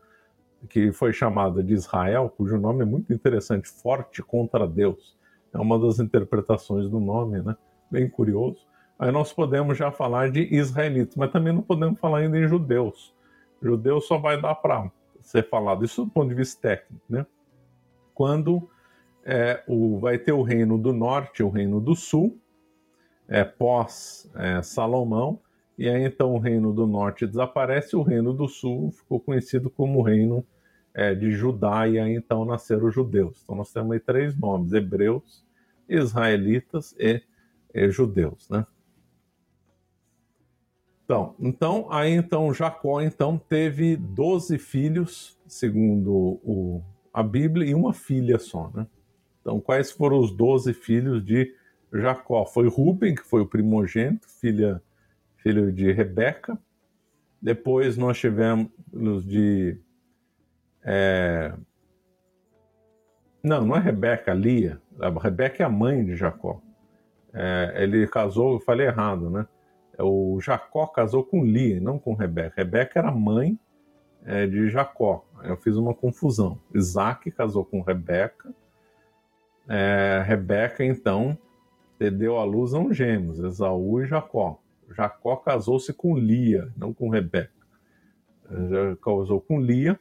que 0.69 0.91
foi 0.91 1.13
chamada 1.13 1.63
de 1.63 1.75
Israel, 1.75 2.33
cujo 2.37 2.59
nome 2.59 2.83
é 2.83 2.87
muito 2.87 3.13
interessante, 3.13 3.69
forte 3.69 4.23
contra 4.23 4.67
Deus. 4.67 5.17
É 5.53 5.59
uma 5.59 5.79
das 5.79 6.01
interpretações 6.01 6.89
do 6.89 6.99
nome, 6.99 7.43
né? 7.43 7.55
Bem 7.91 8.09
curioso 8.09 8.67
aí 8.99 9.13
nós 9.13 9.33
podemos 9.33 9.79
já 9.79 9.93
falar 9.93 10.31
de 10.31 10.43
israelitas, 10.55 11.15
mas 11.15 11.31
também 11.31 11.53
não 11.53 11.63
podemos 11.63 12.01
falar 12.01 12.19
ainda 12.19 12.37
em 12.37 12.49
judeus. 12.49 13.15
Judeu 13.63 14.01
só 14.01 14.19
vai 14.19 14.41
dar 14.41 14.57
para 14.57 14.91
ser 15.21 15.49
falado, 15.49 15.85
isso 15.85 16.05
do 16.05 16.11
ponto 16.11 16.29
de 16.29 16.35
vista 16.35 16.61
técnico, 16.61 17.05
né? 17.09 17.25
Quando 18.15 18.69
é, 19.29 19.63
o, 19.69 19.99
vai 19.99 20.17
ter 20.17 20.33
o 20.33 20.41
reino 20.41 20.79
do 20.79 20.91
norte 20.91 21.41
e 21.41 21.43
o 21.43 21.51
reino 21.51 21.79
do 21.83 21.95
sul, 21.95 22.41
é, 23.29 23.45
pós 23.45 24.27
é, 24.35 24.63
Salomão, 24.63 25.39
e 25.77 25.87
aí 25.87 26.03
então 26.03 26.35
o 26.35 26.39
reino 26.39 26.73
do 26.73 26.87
norte 26.87 27.27
desaparece, 27.27 27.95
o 27.95 28.03
reino 28.03 28.33
do 28.33 28.49
sul 28.49 28.91
ficou 28.91 29.21
conhecido 29.21 29.69
como 29.69 29.99
o 29.99 30.03
reino 30.03 30.43
é, 30.95 31.15
de 31.15 31.31
Judá, 31.31 31.87
e 31.87 31.99
aí 31.99 32.15
então 32.15 32.47
nasceram 32.47 32.87
os 32.87 32.95
judeus. 32.95 33.43
Então 33.45 33.55
nós 33.55 33.71
temos 33.71 33.93
aí 33.93 34.01
três 34.01 34.35
nomes: 34.35 34.73
hebreus, 34.73 35.45
israelitas 35.87 36.95
e, 36.99 37.21
e 37.75 37.91
judeus, 37.91 38.49
né? 38.49 38.67
Então, 41.05 41.35
então, 41.39 41.87
aí 41.91 42.13
então 42.13 42.53
Jacó 42.53 43.03
então 43.03 43.39
teve 43.39 43.95
12 43.95 44.57
filhos, 44.59 45.39
segundo 45.47 46.11
o, 46.43 46.83
a 47.13 47.23
Bíblia, 47.23 47.69
e 47.69 47.75
uma 47.75 47.93
filha 47.93 48.39
só, 48.39 48.71
né? 48.75 48.87
Então, 49.49 49.61
quais 49.61 49.91
foram 49.91 50.19
os 50.19 50.31
12 50.31 50.75
filhos 50.75 51.25
de 51.25 51.55
Jacó? 51.91 52.45
Foi 52.45 52.69
Ruben, 52.69 53.15
que 53.15 53.23
foi 53.23 53.41
o 53.41 53.47
primogênito, 53.47 54.29
filha, 54.29 54.83
filho 55.39 55.73
de 55.73 55.91
Rebeca. 55.91 56.59
Depois 57.41 57.97
nós 57.97 58.19
tivemos 58.19 58.71
de. 59.25 59.81
É... 60.85 61.55
Não, 63.43 63.65
não 63.65 63.75
é 63.75 63.81
Rebeca, 63.81 64.35
Lia. 64.35 64.83
A 65.01 65.09
Rebeca 65.09 65.63
é 65.63 65.67
a 65.67 65.71
mãe 65.71 66.05
de 66.05 66.15
Jacó. 66.15 66.61
É, 67.33 67.73
ele 67.79 68.07
casou, 68.07 68.53
eu 68.53 68.61
falei 68.61 68.87
errado, 68.87 69.31
né? 69.31 69.47
o 69.99 70.39
Jacó 70.43 70.87
casou 70.89 71.25
com 71.25 71.43
Lia, 71.43 71.81
não 71.81 71.99
com 71.99 72.13
Rebeca. 72.13 72.53
Rebeca 72.55 72.99
era 72.99 73.11
mãe 73.11 73.59
é, 74.27 74.47
de 74.47 74.69
Jacó. 74.69 75.25
Eu 75.43 75.57
fiz 75.57 75.75
uma 75.77 75.95
confusão. 75.95 76.61
Isaac 76.75 77.31
casou 77.31 77.65
com 77.65 77.81
Rebeca. 77.81 78.55
É, 79.69 80.23
Rebeca, 80.27 80.85
então, 80.85 81.37
deu 81.99 82.39
à 82.39 82.45
luz 82.45 82.73
a 82.73 82.79
um 82.79 82.93
gêmeos, 82.93 83.39
Esaú 83.39 84.01
e 84.03 84.07
Jacó. 84.07 84.61
Jacó 84.95 85.37
casou-se 85.37 85.93
com 85.93 86.17
Lia, 86.17 86.73
não 86.77 86.95
com 86.95 87.09
Rebeca. 87.11 87.53
Já 88.51 88.97
casou 88.97 89.41
com 89.41 89.61
Lia, 89.61 89.99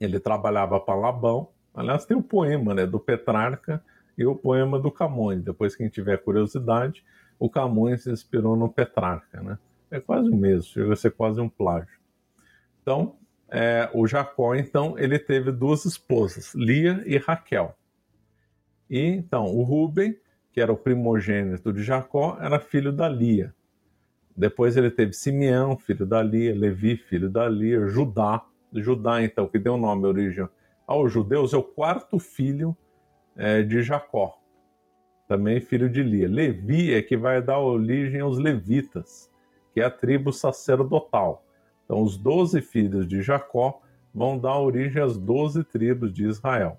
ele 0.00 0.18
trabalhava 0.18 0.80
para 0.80 0.98
Labão. 0.98 1.48
Aliás, 1.74 2.04
tem 2.04 2.16
o 2.16 2.22
poema 2.22 2.74
né, 2.74 2.86
do 2.86 2.98
Petrarca 2.98 3.82
e 4.18 4.26
o 4.26 4.34
poema 4.34 4.78
do 4.78 4.90
Camões. 4.90 5.42
Depois, 5.42 5.76
quem 5.76 5.88
tiver 5.88 6.18
curiosidade, 6.18 7.04
o 7.38 7.48
Camões 7.48 8.02
se 8.02 8.10
inspirou 8.10 8.56
no 8.56 8.68
Petrarca. 8.68 9.40
Né? 9.40 9.58
É 9.90 10.00
quase 10.00 10.28
o 10.28 10.36
mesmo, 10.36 10.64
chega 10.64 10.92
a 10.92 10.96
ser 10.96 11.12
quase 11.12 11.40
um 11.40 11.48
plágio. 11.48 12.00
Então, 12.82 13.14
é, 13.48 13.88
o 13.94 14.06
Jacó, 14.06 14.54
então, 14.54 14.98
ele 14.98 15.18
teve 15.18 15.52
duas 15.52 15.84
esposas, 15.84 16.52
Lia 16.54 17.02
e 17.06 17.16
Raquel. 17.16 17.76
E 18.88 19.00
então, 19.00 19.46
o 19.46 19.62
Ruben, 19.62 20.16
que 20.52 20.60
era 20.60 20.72
o 20.72 20.76
primogênito 20.76 21.72
de 21.72 21.82
Jacó, 21.82 22.36
era 22.40 22.60
filho 22.60 22.92
da 22.92 23.08
Lia. 23.08 23.54
Depois 24.36 24.76
ele 24.76 24.90
teve 24.90 25.12
Simeão, 25.12 25.76
filho 25.76 26.06
da 26.06 26.22
Lia, 26.22 26.54
Levi, 26.54 26.96
filho 26.96 27.28
da 27.28 27.48
Lia, 27.48 27.86
Judá. 27.88 28.44
Judá, 28.74 29.22
então, 29.22 29.46
que 29.46 29.58
deu 29.58 29.76
nome, 29.76 30.06
origem 30.06 30.48
aos 30.86 31.12
judeus, 31.12 31.52
é 31.52 31.56
o 31.56 31.62
quarto 31.62 32.18
filho 32.18 32.76
é, 33.36 33.62
de 33.62 33.82
Jacó, 33.82 34.38
também 35.28 35.60
filho 35.60 35.88
de 35.88 36.02
Lia. 36.02 36.28
Levi 36.28 36.92
é 36.92 37.02
que 37.02 37.16
vai 37.16 37.40
dar 37.42 37.58
origem 37.58 38.20
aos 38.20 38.38
levitas, 38.38 39.30
que 39.72 39.80
é 39.80 39.84
a 39.84 39.90
tribo 39.90 40.32
sacerdotal. 40.32 41.44
Então, 41.84 42.02
os 42.02 42.16
doze 42.16 42.60
filhos 42.60 43.06
de 43.06 43.22
Jacó 43.22 43.80
vão 44.14 44.38
dar 44.38 44.58
origem 44.58 45.02
às 45.02 45.16
doze 45.16 45.64
tribos 45.64 46.12
de 46.12 46.24
Israel. 46.24 46.78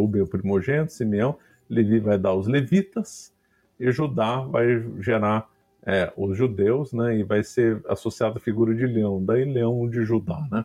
Rubem, 0.00 0.22
o 0.22 0.26
primogênito, 0.26 0.92
Simeão, 0.92 1.38
Levi 1.68 1.98
vai 1.98 2.18
dar 2.18 2.34
os 2.34 2.46
levitas, 2.46 3.32
e 3.78 3.90
Judá 3.90 4.40
vai 4.40 4.84
gerar 5.00 5.48
é, 5.84 6.12
os 6.16 6.36
judeus, 6.36 6.92
né, 6.92 7.18
e 7.18 7.22
vai 7.22 7.42
ser 7.42 7.82
associado 7.88 8.38
à 8.38 8.40
figura 8.40 8.74
de 8.74 8.86
leão, 8.86 9.24
daí 9.24 9.44
leão 9.44 9.88
de 9.88 10.04
Judá, 10.04 10.46
né. 10.50 10.64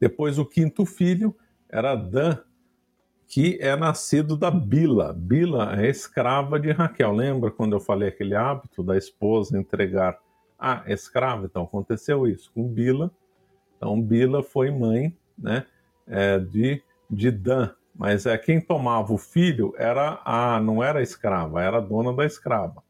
Depois 0.00 0.38
o 0.38 0.46
quinto 0.46 0.84
filho 0.84 1.34
era 1.68 1.94
Dan, 1.94 2.38
que 3.26 3.58
é 3.60 3.76
nascido 3.76 4.36
da 4.36 4.50
Bila. 4.50 5.12
Bila 5.12 5.78
é 5.78 5.88
escrava 5.88 6.58
de 6.58 6.70
Raquel. 6.70 7.12
Lembra 7.12 7.50
quando 7.50 7.74
eu 7.74 7.80
falei 7.80 8.08
aquele 8.08 8.34
hábito 8.34 8.82
da 8.82 8.96
esposa 8.96 9.58
entregar 9.58 10.18
a 10.58 10.82
escrava? 10.86 11.44
Então 11.44 11.64
aconteceu 11.64 12.26
isso 12.26 12.50
com 12.54 12.66
Bila. 12.66 13.10
Então 13.76 14.00
Bila 14.00 14.42
foi 14.42 14.70
mãe, 14.70 15.14
né, 15.36 15.66
é, 16.06 16.38
de, 16.38 16.82
de 17.10 17.30
Dan. 17.30 17.70
Mas 17.98 18.26
é 18.26 18.38
quem 18.38 18.60
tomava 18.60 19.12
o 19.12 19.18
filho 19.18 19.74
era 19.76 20.22
a 20.24 20.60
não 20.60 20.82
era 20.82 21.00
a 21.00 21.02
escrava, 21.02 21.60
era 21.60 21.78
a 21.78 21.80
dona 21.80 22.12
da 22.12 22.24
escrava. 22.24 22.80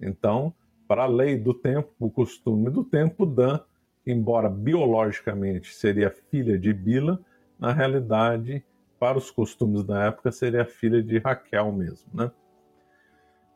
Então, 0.00 0.54
para 0.86 1.02
a 1.02 1.08
lei 1.08 1.36
do 1.36 1.52
tempo, 1.52 1.90
o 1.98 2.08
costume 2.08 2.70
do 2.70 2.84
tempo, 2.84 3.26
Dan, 3.26 3.58
embora 4.06 4.48
biologicamente 4.48 5.74
seria 5.74 6.08
filha 6.30 6.56
de 6.56 6.72
Bila, 6.72 7.18
na 7.58 7.72
realidade, 7.72 8.64
para 9.00 9.18
os 9.18 9.28
costumes 9.28 9.82
da 9.82 10.04
época, 10.04 10.30
seria 10.30 10.64
filha 10.64 11.02
de 11.02 11.18
Raquel 11.18 11.72
mesmo, 11.72 12.08
né? 12.14 12.30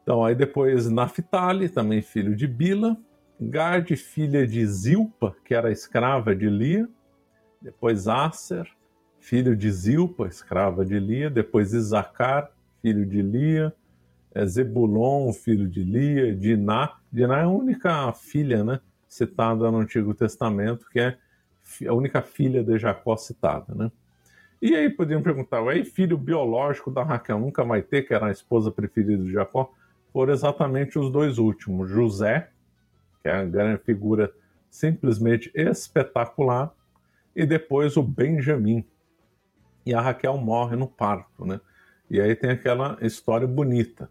Então, 0.03 0.24
aí 0.24 0.34
depois 0.34 0.90
Naphtali, 0.90 1.68
também 1.68 2.03
filho 2.03 2.34
de 2.34 2.46
Bila, 2.46 2.96
Gad, 3.40 3.94
filha 3.94 4.46
de 4.46 4.66
Zilpa, 4.66 5.36
que 5.44 5.55
era 5.55 5.70
escrava 5.70 6.34
de 6.34 6.49
Lia, 6.49 6.88
depois 7.62 8.09
Aser, 8.09 8.68
filho 9.20 9.56
de 9.56 9.70
Zilpa, 9.70 10.26
escrava 10.26 10.84
de 10.84 10.98
Lia, 10.98 11.28
depois 11.28 11.72
Isacar, 11.72 12.50
filho 12.80 13.04
de 13.04 13.20
Lia, 13.22 13.74
é 14.34 14.44
Zebulon, 14.46 15.32
filho 15.32 15.68
de 15.68 15.82
Lia, 15.82 16.34
Diná. 16.34 16.96
Diná 17.10 17.40
é 17.40 17.42
a 17.42 17.48
única 17.48 18.12
filha 18.12 18.62
né, 18.62 18.80
citada 19.08 19.70
no 19.70 19.78
Antigo 19.78 20.14
Testamento, 20.14 20.86
que 20.90 21.00
é 21.00 21.16
a 21.86 21.92
única 21.92 22.22
filha 22.22 22.62
de 22.62 22.78
Jacó 22.78 23.16
citada. 23.16 23.74
Né? 23.74 23.90
E 24.60 24.74
aí 24.74 24.90
poderiam 24.90 25.22
perguntar, 25.22 25.66
aí 25.68 25.84
filho 25.84 26.16
biológico 26.16 26.90
da 26.90 27.02
Raquel 27.02 27.38
nunca 27.38 27.64
vai 27.64 27.82
ter, 27.82 28.02
que 28.02 28.14
era 28.14 28.26
a 28.26 28.30
esposa 28.30 28.70
preferida 28.70 29.22
de 29.22 29.32
Jacó? 29.32 29.72
Foram 30.12 30.32
exatamente 30.32 30.98
os 30.98 31.10
dois 31.10 31.38
últimos. 31.38 31.88
José, 31.88 32.50
que 33.22 33.28
é 33.28 33.32
a 33.32 33.44
grande 33.44 33.82
figura 33.82 34.32
simplesmente 34.70 35.50
espetacular, 35.54 36.72
e 37.34 37.46
depois 37.46 37.96
o 37.96 38.02
Benjamim. 38.02 38.84
E 39.89 39.95
a 39.95 40.01
Raquel 40.01 40.36
morre 40.36 40.76
no 40.76 40.86
parto, 40.86 41.47
né? 41.47 41.61
E 42.11 42.20
aí 42.20 42.34
tem 42.36 42.51
aquela 42.51 42.99
história 43.01 43.47
bonita 43.47 44.11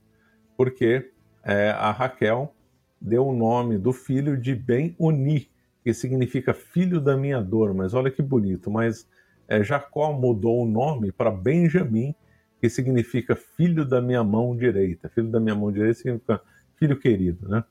porque 0.58 1.12
é, 1.44 1.70
a 1.70 1.92
Raquel 1.92 2.54
deu 3.00 3.28
o 3.28 3.36
nome 3.36 3.78
do 3.78 3.94
filho 3.94 4.36
de 4.36 4.56
Ben-Uni, 4.56 5.50
que 5.84 5.94
significa 5.94 6.52
filho 6.52 7.00
da 7.00 7.16
minha 7.16 7.40
dor. 7.40 7.76
Mas 7.76 7.94
olha 7.94 8.10
que 8.10 8.24
bonito. 8.24 8.72
Mas 8.72 9.08
é, 9.48 9.64
Jacó 9.64 10.12
mudou 10.12 10.64
o 10.64 10.68
nome 10.68 11.12
para 11.12 11.30
Benjamim, 11.30 12.16
que 12.60 12.68
significa 12.70 13.36
filho 13.36 13.86
da 13.86 14.02
minha 14.02 14.24
mão 14.24 14.58
direita. 14.58 15.08
Filho 15.10 15.30
da 15.30 15.40
minha 15.40 15.56
mão 15.56 15.72
direita 15.72 16.00
significa 16.00 16.42
filho 16.76 17.00
querido, 17.00 17.48
né? 17.48 17.64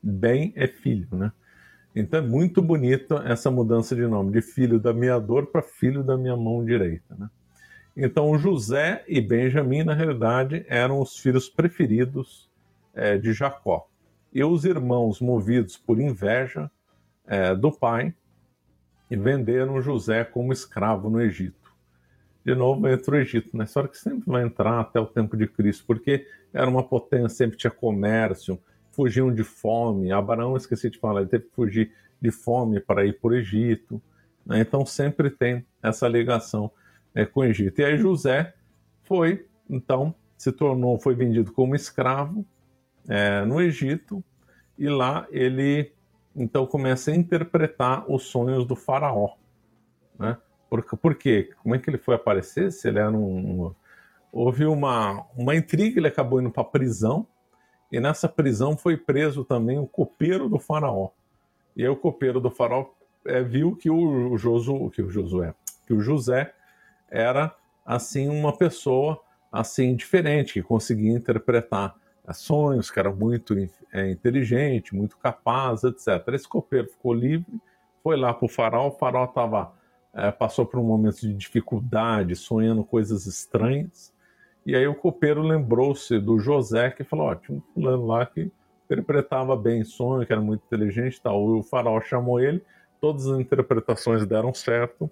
Ben 0.00 0.52
é 0.54 0.68
filho, 0.68 1.08
né? 1.10 1.32
Então 1.94 2.20
é 2.20 2.22
muito 2.22 2.62
bonito 2.62 3.16
essa 3.18 3.50
mudança 3.50 3.96
de 3.96 4.06
nome, 4.06 4.30
de 4.30 4.40
filho 4.40 4.78
da 4.78 4.92
minha 4.92 5.18
dor 5.18 5.46
para 5.46 5.60
filho 5.60 6.04
da 6.04 6.16
minha 6.16 6.36
mão 6.36 6.64
direita, 6.64 7.16
né? 7.18 7.28
Então, 8.00 8.38
José 8.38 9.04
e 9.08 9.20
Benjamim, 9.20 9.82
na 9.82 9.92
realidade, 9.92 10.64
eram 10.68 11.00
os 11.00 11.18
filhos 11.18 11.48
preferidos 11.48 12.48
é, 12.94 13.18
de 13.18 13.32
Jacó. 13.32 13.88
E 14.32 14.44
os 14.44 14.64
irmãos, 14.64 15.20
movidos 15.20 15.76
por 15.76 16.00
inveja 16.00 16.70
é, 17.26 17.56
do 17.56 17.72
pai, 17.72 18.14
venderam 19.10 19.82
José 19.82 20.22
como 20.22 20.52
escravo 20.52 21.10
no 21.10 21.20
Egito. 21.20 21.74
De 22.44 22.54
novo, 22.54 22.86
entra 22.86 23.16
o 23.16 23.18
Egito, 23.18 23.56
na 23.56 23.64
história 23.64 23.88
que 23.88 23.98
sempre 23.98 24.30
vai 24.30 24.44
entrar 24.44 24.78
até 24.78 25.00
o 25.00 25.06
tempo 25.06 25.36
de 25.36 25.48
Cristo, 25.48 25.82
porque 25.84 26.24
era 26.54 26.70
uma 26.70 26.84
potência, 26.84 27.30
sempre 27.30 27.58
tinha 27.58 27.70
comércio, 27.72 28.60
fugiam 28.92 29.34
de 29.34 29.42
fome. 29.42 30.12
Abraão, 30.12 30.56
esqueci 30.56 30.88
de 30.88 31.00
falar, 31.00 31.22
ele 31.22 31.30
teve 31.30 31.46
que 31.46 31.52
fugir 31.52 31.92
de 32.22 32.30
fome 32.30 32.78
para 32.78 33.04
ir 33.04 33.18
para 33.18 33.30
o 33.30 33.34
Egito. 33.34 34.00
Né? 34.46 34.60
Então, 34.60 34.86
sempre 34.86 35.30
tem 35.30 35.66
essa 35.82 36.06
ligação 36.06 36.70
é, 37.14 37.24
com 37.24 37.40
o 37.40 37.44
Egito. 37.44 37.80
E 37.80 37.84
aí 37.84 37.96
José 37.98 38.54
foi, 39.04 39.46
então, 39.68 40.14
se 40.36 40.52
tornou, 40.52 40.98
foi 40.98 41.14
vendido 41.14 41.52
como 41.52 41.74
escravo 41.74 42.44
é, 43.08 43.44
no 43.44 43.60
Egito, 43.60 44.22
e 44.78 44.88
lá 44.88 45.26
ele 45.30 45.92
então 46.36 46.66
começa 46.66 47.10
a 47.10 47.16
interpretar 47.16 48.08
os 48.10 48.24
sonhos 48.24 48.64
do 48.64 48.76
faraó. 48.76 49.34
Né? 50.18 50.36
Por, 50.70 50.82
por 50.84 51.14
quê? 51.16 51.50
Como 51.62 51.74
é 51.74 51.78
que 51.78 51.90
ele 51.90 51.98
foi 51.98 52.14
aparecer? 52.14 52.70
Se 52.70 52.88
ele 52.88 52.98
era 52.98 53.10
um, 53.10 53.64
um 53.64 53.74
houve 54.32 54.64
uma, 54.66 55.26
uma 55.36 55.56
intriga, 55.56 55.98
ele 55.98 56.08
acabou 56.08 56.40
indo 56.40 56.50
para 56.50 56.64
prisão, 56.64 57.26
e 57.90 57.98
nessa 57.98 58.28
prisão 58.28 58.76
foi 58.76 58.96
preso 58.96 59.44
também 59.44 59.78
o 59.78 59.86
copeiro 59.86 60.48
do 60.48 60.58
faraó. 60.58 61.10
E 61.74 61.82
aí 61.82 61.88
o 61.88 61.96
copeiro 61.96 62.40
do 62.40 62.50
faraó 62.50 62.86
é, 63.24 63.42
viu 63.42 63.74
que 63.74 63.90
o, 63.90 64.34
o, 64.34 64.90
que 64.90 65.02
o 65.02 65.10
Josué, 65.10 65.54
que 65.86 65.94
o 65.94 66.00
José 66.00 66.52
era 67.10 67.54
assim 67.84 68.28
uma 68.28 68.56
pessoa 68.56 69.20
assim 69.50 69.96
diferente 69.96 70.54
que 70.54 70.62
conseguia 70.62 71.12
interpretar 71.12 71.94
sonhos, 72.34 72.90
que 72.90 72.98
era 72.98 73.10
muito 73.10 73.54
é, 73.92 74.10
inteligente, 74.10 74.94
muito 74.94 75.16
capaz, 75.16 75.84
etc. 75.84 76.22
Esse 76.34 76.48
copeiro 76.48 76.88
ficou 76.88 77.14
livre, 77.14 77.46
foi 78.02 78.16
lá 78.16 78.32
para 78.34 78.44
o 78.44 78.48
farol, 78.48 78.88
o 78.88 78.92
farol 78.92 79.28
tava, 79.28 79.72
é, 80.12 80.30
passou 80.30 80.66
por 80.66 80.78
um 80.78 80.84
momento 80.84 81.20
de 81.20 81.32
dificuldade, 81.34 82.36
sonhando 82.36 82.84
coisas 82.84 83.26
estranhas, 83.26 84.12
e 84.66 84.76
aí 84.76 84.86
o 84.86 84.94
copeiro 84.94 85.40
lembrou-se 85.40 86.18
do 86.18 86.38
José, 86.38 86.90
que 86.90 87.02
falou, 87.02 87.28
ó, 87.28 87.34
tinha 87.34 87.56
um 87.56 87.62
fulano 87.72 88.06
lá 88.06 88.26
que 88.26 88.52
interpretava 88.84 89.56
bem 89.56 89.84
sonho, 89.84 90.26
que 90.26 90.32
era 90.32 90.42
muito 90.42 90.64
inteligente 90.66 91.20
tal. 91.20 91.42
O 91.42 91.62
farol 91.62 92.00
chamou 92.00 92.40
ele, 92.40 92.62
todas 93.00 93.26
as 93.26 93.38
interpretações 93.38 94.26
deram 94.26 94.52
certo, 94.52 95.10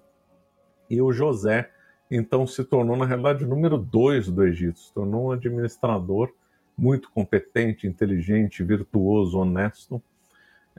e 0.89 1.01
o 1.01 1.11
José 1.11 1.71
então 2.09 2.47
se 2.47 2.63
tornou, 2.63 2.95
na 2.95 3.05
realidade, 3.05 3.43
o 3.43 3.47
número 3.47 3.77
dois 3.77 4.27
do 4.27 4.43
Egito, 4.43 4.79
se 4.79 4.93
tornou 4.93 5.27
um 5.27 5.31
administrador 5.31 6.31
muito 6.77 7.09
competente, 7.11 7.87
inteligente, 7.87 8.63
virtuoso, 8.63 9.37
honesto. 9.37 10.01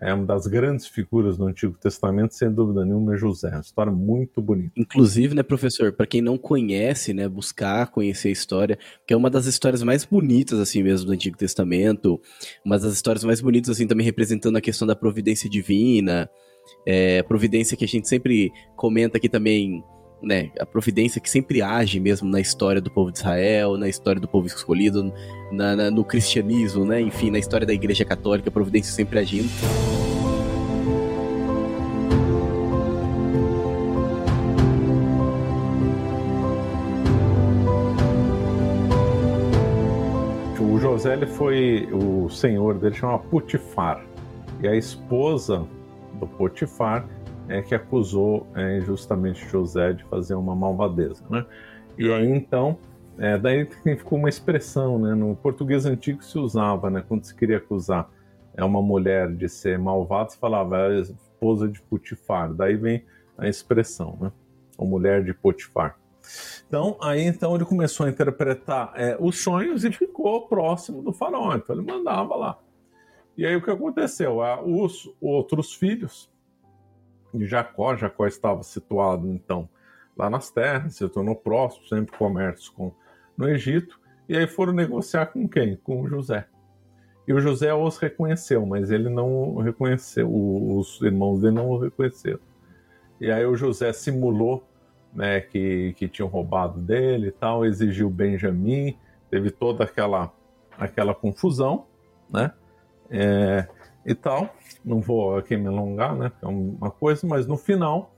É 0.01 0.15
uma 0.15 0.25
das 0.25 0.47
grandes 0.47 0.87
figuras 0.87 1.37
do 1.37 1.45
Antigo 1.45 1.77
Testamento, 1.77 2.33
sem 2.33 2.49
dúvida 2.53 2.85
nenhuma, 2.85 3.15
é 3.15 3.17
José. 3.17 3.49
Uma 3.49 3.61
história 3.61 3.91
muito 3.91 4.41
bonita. 4.41 4.71
Inclusive, 4.77 5.35
né, 5.35 5.43
professor, 5.43 5.93
para 5.93 6.07
quem 6.07 6.23
não 6.23 6.39
conhece, 6.39 7.13
né, 7.13 7.29
buscar 7.29 7.89
conhecer 7.89 8.29
a 8.29 8.31
história, 8.31 8.79
que 9.05 9.13
é 9.13 9.17
uma 9.17 9.29
das 9.29 9.47
histórias 9.47 9.83
mais 9.83 10.05
bonitas, 10.05 10.61
assim 10.61 10.85
mesmo, 10.85 11.07
do 11.07 11.13
Antigo 11.13 11.37
Testamento, 11.37 12.21
uma 12.65 12.79
das 12.79 12.93
histórias 12.93 13.25
mais 13.25 13.41
bonitas, 13.41 13.71
assim, 13.71 13.89
também 13.89 14.07
representando 14.07 14.57
a 14.57 14.61
questão 14.61 14.87
da 14.87 14.95
providência 14.95 15.51
divina, 15.51 16.31
é, 16.87 17.21
providência 17.25 17.77
que 17.77 17.85
a 17.85 17.89
gente 17.89 18.07
sempre 18.07 18.53
comenta 18.77 19.17
aqui 19.17 19.29
também 19.29 19.83
né, 20.23 20.51
a 20.59 20.67
providência 20.67 21.21
que 21.21 21.31
sempre 21.31 21.63
age 21.63 22.01
mesmo 22.01 22.29
na 22.29 22.41
história 22.41 22.81
do 22.81 22.91
povo 22.91 23.13
de 23.13 23.19
Israel, 23.19 23.77
na 23.77 23.89
história 23.89 24.21
do 24.21 24.29
povo 24.29 24.47
escolhido, 24.47 25.13
na, 25.53 25.77
na, 25.77 25.91
no 25.91 26.05
cristianismo, 26.05 26.85
né, 26.85 27.01
enfim, 27.01 27.31
na 27.31 27.39
história 27.39 27.67
da 27.67 27.73
Igreja 27.73 28.05
Católica, 28.05 28.49
a 28.49 28.53
providência 28.53 28.93
sempre 28.93 29.19
agindo. 29.19 29.49
O 40.61 40.79
José 40.81 41.13
ele 41.13 41.27
foi 41.27 41.89
o 41.93 42.29
senhor 42.29 42.75
dele 42.79 42.95
chama 42.95 43.19
Putifar 43.19 44.05
e 44.61 44.67
a 44.67 44.75
esposa 44.75 45.67
do 46.15 46.27
Potifar 46.27 47.07
é, 47.49 47.63
que 47.63 47.75
acusou 47.75 48.47
é, 48.55 48.79
injustamente 48.79 49.47
José 49.49 49.93
de 49.93 50.05
fazer 50.05 50.35
uma 50.35 50.55
malvadeza, 50.55 51.25
né? 51.31 51.45
E 51.97 52.13
aí 52.13 52.31
então, 52.31 52.79
é, 53.19 53.37
daí 53.37 53.67
ficou 53.97 54.19
uma 54.19 54.29
expressão, 54.29 54.99
né? 54.99 55.15
No 55.15 55.35
português 55.35 55.87
antigo 55.87 56.23
se 56.23 56.39
usava, 56.39 56.91
né? 56.91 57.03
Quando 57.07 57.25
se 57.25 57.35
queria 57.35 57.57
acusar 57.57 58.09
é 58.55 58.65
uma 58.65 58.83
mulher 58.83 59.33
de 59.33 59.49
ser 59.49 59.79
malvada, 59.79 60.31
se 60.31 60.39
falava 60.39 60.77
é 60.93 61.01
esposa 61.01 61.69
de 61.69 61.81
Potifar. 61.81 62.53
Daí 62.53 62.77
vem 62.77 63.05
a 63.37 63.49
expressão, 63.49 64.19
né? 64.21 64.33
A 64.77 64.85
mulher 64.85 65.25
de 65.25 65.33
Potifar. 65.33 65.97
Então, 66.67 66.99
aí 67.01 67.23
então 67.23 67.55
ele 67.55 67.65
começou 67.65 68.07
a 68.07 68.11
interpretar 68.11 68.93
é, 68.97 69.17
os 69.19 69.41
sonhos 69.43 69.85
e 69.85 69.93
ficou 69.93 70.47
próximo 70.49 71.03
do 71.03 71.13
faraó. 71.13 71.55
Então 71.55 71.77
ele 71.77 71.87
mandava 71.87 72.35
lá. 72.35 72.59
E 73.37 73.47
aí 73.47 73.55
o 73.55 73.63
que 73.63 73.71
aconteceu? 73.71 74.39
Os 74.65 75.09
outros 75.21 75.73
filhos 75.73 76.29
de 77.33 77.47
Jacó. 77.47 77.97
Jacó 77.97 78.27
estava 78.27 78.63
situado, 78.63 79.29
então, 79.29 79.69
lá 80.17 80.29
nas 80.29 80.51
terras, 80.51 80.95
se 80.95 81.09
tornou 81.09 81.35
próximo, 81.35 81.87
sempre 81.87 82.17
comércio 82.17 82.73
com, 82.73 82.93
no 83.37 83.49
Egito. 83.49 83.99
E 84.29 84.37
aí 84.37 84.47
foram 84.47 84.73
negociar 84.73 85.27
com 85.27 85.49
quem? 85.49 85.77
Com 85.77 86.07
José. 86.09 86.47
E 87.27 87.33
o 87.33 87.41
José 87.41 87.75
os 87.75 87.99
reconheceu, 87.99 88.65
mas 88.65 88.91
ele 88.91 89.11
não 89.11 89.57
reconheceu, 89.57 90.29
os 90.31 91.01
irmãos 91.03 91.41
dele 91.41 91.57
não 91.57 91.69
o 91.69 91.79
reconheceram. 91.79 92.41
E 93.21 93.31
aí 93.31 93.45
o 93.45 93.55
José 93.55 93.93
simulou 93.93 94.67
né, 95.13 95.41
que, 95.41 95.95
que 95.95 96.09
tinham 96.09 96.29
roubado 96.29 96.81
dele 96.81 97.29
e 97.29 97.33
tal, 97.33 97.65
exigiu 97.65 98.09
Benjamim, 98.09 98.97
teve 99.31 99.51
toda 99.51 99.85
aquela, 99.85 100.33
aquela 100.79 101.15
confusão, 101.15 101.87
né? 102.31 102.53
É, 103.11 103.67
e 104.05 104.15
tal. 104.15 104.55
Não 104.85 105.01
vou 105.01 105.37
aqui 105.37 105.57
me 105.57 105.69
alongar, 105.69 106.17
né? 106.17 106.33
É 106.43 106.47
uma 106.47 106.91
coisa, 106.91 107.27
mas 107.27 107.47
no 107.47 107.57
final 107.57 108.15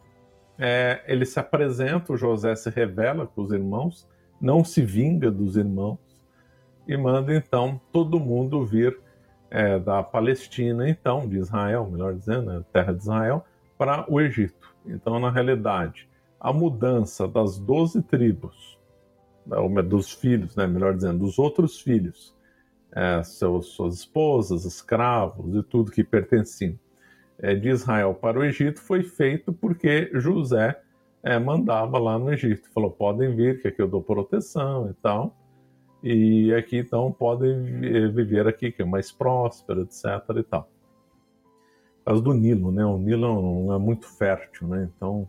é, 0.59 1.03
ele 1.07 1.25
se 1.25 1.41
apresenta, 1.41 2.13
o 2.13 2.17
José 2.17 2.55
se 2.55 2.71
revela 2.71 3.27
com 3.27 3.43
os 3.43 3.53
irmãos, 3.53 4.09
não 4.41 4.65
se 4.65 4.83
vinga 4.83 5.31
dos 5.31 5.57
irmãos 5.57 5.99
e 6.87 6.97
manda 6.97 7.35
então 7.35 7.81
todo 7.93 8.21
mundo 8.21 8.65
vir 8.65 8.99
é, 9.51 9.79
da 9.79 10.03
Palestina, 10.03 10.89
então, 10.89 11.29
de 11.29 11.39
Israel, 11.39 11.89
melhor 11.91 12.15
dizendo, 12.15 12.53
né, 12.53 12.65
terra 12.73 12.93
de 12.93 13.01
Israel, 13.01 13.45
para 13.77 14.05
o 14.09 14.21
Egito. 14.21 14.75
Então, 14.87 15.19
na 15.19 15.31
realidade, 15.31 16.09
a 16.39 16.53
mudança 16.53 17.27
das 17.27 17.59
doze 17.59 18.01
tribos, 18.03 18.79
dos 19.89 20.13
filhos, 20.13 20.55
né, 20.55 20.67
melhor 20.67 20.95
dizendo, 20.95 21.19
dos 21.19 21.39
outros 21.39 21.81
filhos, 21.81 22.35
é, 22.93 23.23
seus, 23.23 23.69
suas 23.69 23.95
esposas, 23.95 24.65
escravos 24.65 25.55
e 25.55 25.63
tudo 25.63 25.93
que 25.93 26.03
pertencia 26.03 26.75
é, 27.39 27.55
de 27.55 27.69
Israel 27.69 28.15
para 28.15 28.39
o 28.39 28.45
Egito 28.45 28.81
foi 28.81 29.03
feito 29.03 29.53
porque 29.53 30.11
José 30.15 30.81
é, 31.23 31.39
mandava 31.39 31.99
lá 31.99 32.19
no 32.19 32.33
Egito. 32.33 32.71
Falou: 32.73 32.91
podem 32.91 33.35
vir, 33.35 33.61
que 33.61 33.69
aqui 33.69 33.81
eu 33.81 33.89
dou 33.89 34.03
proteção 34.03 34.91
e 34.91 34.95
tal. 34.95 35.37
E 36.03 36.55
aqui 36.55 36.79
então 36.79 37.13
podem 37.13 37.63
viver 38.11 38.49
aqui, 38.49 38.73
que 38.73 38.81
é 38.81 38.85
mais 38.85 39.13
próspero, 39.13 39.83
etc. 39.83 40.05
e 40.37 40.43
tal. 40.43 40.71
Causa 42.05 42.23
do 42.23 42.33
Nilo, 42.33 42.73
né? 42.73 42.85
O 42.85 42.97
Nilo 42.97 43.73
é 43.75 43.79
muito 43.79 44.07
fértil, 44.07 44.67
né? 44.69 44.91
Então 44.97 45.29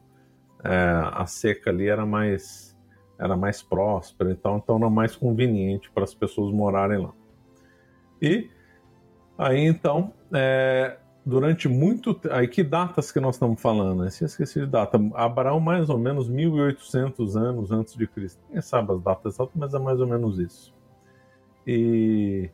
é, 0.64 1.02
a 1.14 1.26
seca 1.26 1.70
ali 1.70 1.88
era 1.88 2.06
mais 2.06 2.72
era 3.20 3.38
mais 3.38 3.62
próspera, 3.62 4.32
então, 4.32 4.58
então 4.58 4.78
era 4.78 4.90
mais 4.90 5.16
conveniente 5.16 5.92
para 5.92 6.04
as 6.04 6.14
pessoas 6.14 6.52
morarem 6.52 6.98
lá. 6.98 7.14
E 8.22 8.50
aí 9.38 9.66
então, 9.66 10.14
é, 10.34 10.98
durante 11.26 11.68
muito 11.68 12.20
aí 12.30 12.48
que 12.48 12.64
datas 12.64 13.12
que 13.12 13.20
nós 13.20 13.36
estamos 13.36 13.62
falando? 13.62 14.10
Se 14.12 14.24
esqueci 14.24 14.60
de 14.60 14.68
data. 14.68 15.00
Abraão 15.16 15.60
mais 15.60 15.90
ou 15.90 15.98
menos 15.98 16.30
1800 16.30 17.36
anos 17.36 17.72
antes 17.72 17.96
de 17.96 18.06
Cristo. 18.08 18.40
Quem 18.52 18.62
sabe 18.62 18.94
as 18.94 19.02
datas 19.02 19.34
exatas, 19.34 19.54
mas 19.56 19.74
é 19.74 19.80
mais 19.80 20.00
ou 20.00 20.08
menos 20.08 20.40
isso. 20.40 20.74
E 21.66 22.50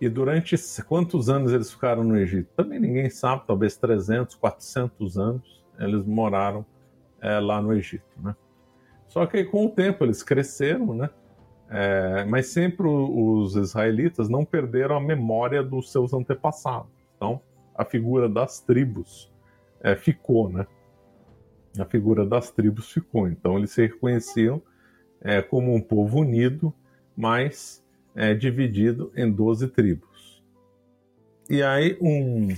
e 0.00 0.08
durante 0.08 0.54
quantos 0.84 1.28
anos 1.28 1.52
eles 1.52 1.72
ficaram 1.72 2.04
no 2.04 2.16
Egito? 2.16 2.48
Também 2.56 2.78
ninguém 2.78 3.10
sabe, 3.10 3.42
talvez 3.46 3.76
300, 3.76 4.36
400 4.36 5.18
anos 5.18 5.64
eles 5.78 6.04
moraram 6.04 6.64
é, 7.20 7.40
lá 7.40 7.60
no 7.60 7.72
Egito, 7.72 8.04
né? 8.22 8.34
Só 9.08 9.26
que 9.26 9.44
com 9.44 9.66
o 9.66 9.70
tempo 9.70 10.04
eles 10.04 10.22
cresceram, 10.22 10.94
né? 10.94 11.10
É, 11.70 12.24
mas 12.24 12.46
sempre 12.46 12.86
os 12.86 13.54
israelitas 13.54 14.28
não 14.28 14.44
perderam 14.44 14.96
a 14.96 15.00
memória 15.00 15.62
dos 15.62 15.92
seus 15.92 16.14
antepassados. 16.14 16.90
Então, 17.16 17.40
a 17.74 17.84
figura 17.84 18.28
das 18.28 18.60
tribos 18.60 19.30
é, 19.80 19.94
ficou, 19.94 20.48
né? 20.48 20.66
A 21.78 21.84
figura 21.84 22.24
das 22.24 22.50
tribos 22.50 22.90
ficou. 22.90 23.28
Então, 23.28 23.58
eles 23.58 23.70
se 23.70 23.82
reconheciam 23.82 24.62
é, 25.20 25.42
como 25.42 25.74
um 25.74 25.80
povo 25.80 26.20
unido, 26.20 26.72
mas 27.16 27.84
é, 28.14 28.34
dividido 28.34 29.12
em 29.14 29.30
12 29.30 29.68
tribos. 29.68 30.42
E 31.50 31.62
aí, 31.62 31.96
um, 32.00 32.48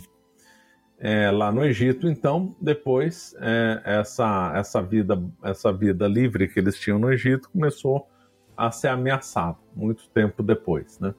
é, 0.99 1.31
lá 1.31 1.51
no 1.51 1.65
Egito, 1.65 2.09
então, 2.09 2.55
depois, 2.61 3.35
é, 3.41 3.81
essa, 3.85 4.53
essa, 4.55 4.83
vida, 4.83 5.23
essa 5.43 5.73
vida 5.73 6.07
livre 6.07 6.49
que 6.49 6.59
eles 6.59 6.79
tinham 6.79 6.99
no 6.99 7.13
Egito 7.13 7.51
começou 7.51 7.97
a 7.99 8.03
ser 8.71 8.89
ameaçado 8.89 9.59
muito 9.75 10.09
tempo 10.09 10.43
depois, 10.43 10.99
né? 10.99 11.15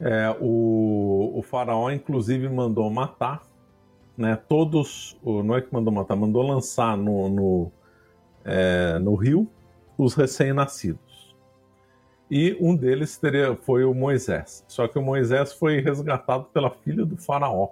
É, 0.00 0.36
o, 0.40 1.32
o, 1.34 1.42
faraó, 1.42 1.90
inclusive, 1.90 2.48
mandou 2.48 2.90
matar, 2.90 3.42
né? 4.16 4.36
Todos, 4.36 5.16
não 5.24 5.54
é 5.54 5.60
que 5.60 5.72
mandou 5.72 5.92
matar, 5.92 6.16
mandou 6.16 6.42
lançar 6.42 6.96
no, 6.96 7.28
no, 7.28 7.72
é, 8.44 8.98
no 8.98 9.14
rio 9.14 9.48
os 9.96 10.14
recém-nascidos. 10.14 11.36
E 12.30 12.56
um 12.60 12.74
deles 12.74 13.16
teria, 13.16 13.54
foi 13.54 13.84
o 13.84 13.94
Moisés. 13.94 14.64
Só 14.66 14.88
que 14.88 14.98
o 14.98 15.02
Moisés 15.02 15.52
foi 15.52 15.80
resgatado 15.80 16.44
pela 16.46 16.70
filha 16.70 17.04
do 17.04 17.16
faraó. 17.16 17.70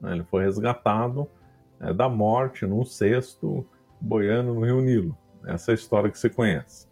Né? 0.00 0.12
Ele 0.12 0.24
foi 0.24 0.44
resgatado 0.44 1.28
é, 1.80 1.92
da 1.92 2.08
morte 2.08 2.66
num 2.66 2.84
cesto 2.84 3.66
boiando 4.00 4.54
no 4.54 4.64
rio 4.64 4.80
Nilo. 4.80 5.16
Essa 5.44 5.72
é 5.72 5.74
história 5.74 6.10
que 6.10 6.18
você 6.18 6.28
conhece. 6.28 6.86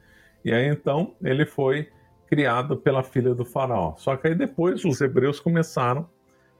E 0.44 0.52
aí 0.52 0.66
então 0.66 1.14
ele 1.22 1.44
foi 1.44 1.88
criado 2.26 2.76
pela 2.76 3.02
filha 3.02 3.34
do 3.34 3.44
faraó. 3.44 3.94
Só 3.96 4.16
que 4.16 4.28
aí 4.28 4.34
depois 4.34 4.84
os 4.84 5.00
hebreus 5.00 5.40
começaram 5.40 6.08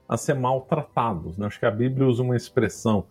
a 0.07 0.17
ser 0.17 0.33
maltratados. 0.33 1.37
Né? 1.37 1.47
Acho 1.47 1.59
que 1.59 1.65
a 1.65 1.71
Bíblia 1.71 2.07
usa 2.07 2.23
uma 2.23 2.35
expressão: 2.35 3.05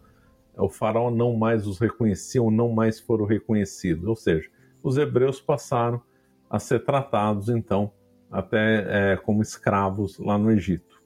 o 0.57 0.69
faraó 0.69 1.11
não 1.11 1.37
mais 1.37 1.67
os 1.67 1.79
reconheceu, 1.79 2.51
não 2.51 2.71
mais 2.71 2.99
foram 3.01 3.25
reconhecidos. 3.25 4.07
Ou 4.07 4.17
seja, 4.17 4.49
os 4.83 4.97
hebreus 4.97 5.41
passaram 5.41 6.01
a 6.49 6.59
ser 6.59 6.85
tratados 6.85 7.49
então 7.49 7.93
até 8.31 9.13
é, 9.13 9.17
como 9.17 9.43
escravos 9.43 10.19
lá 10.19 10.39
no 10.39 10.51
Egito. 10.51 11.03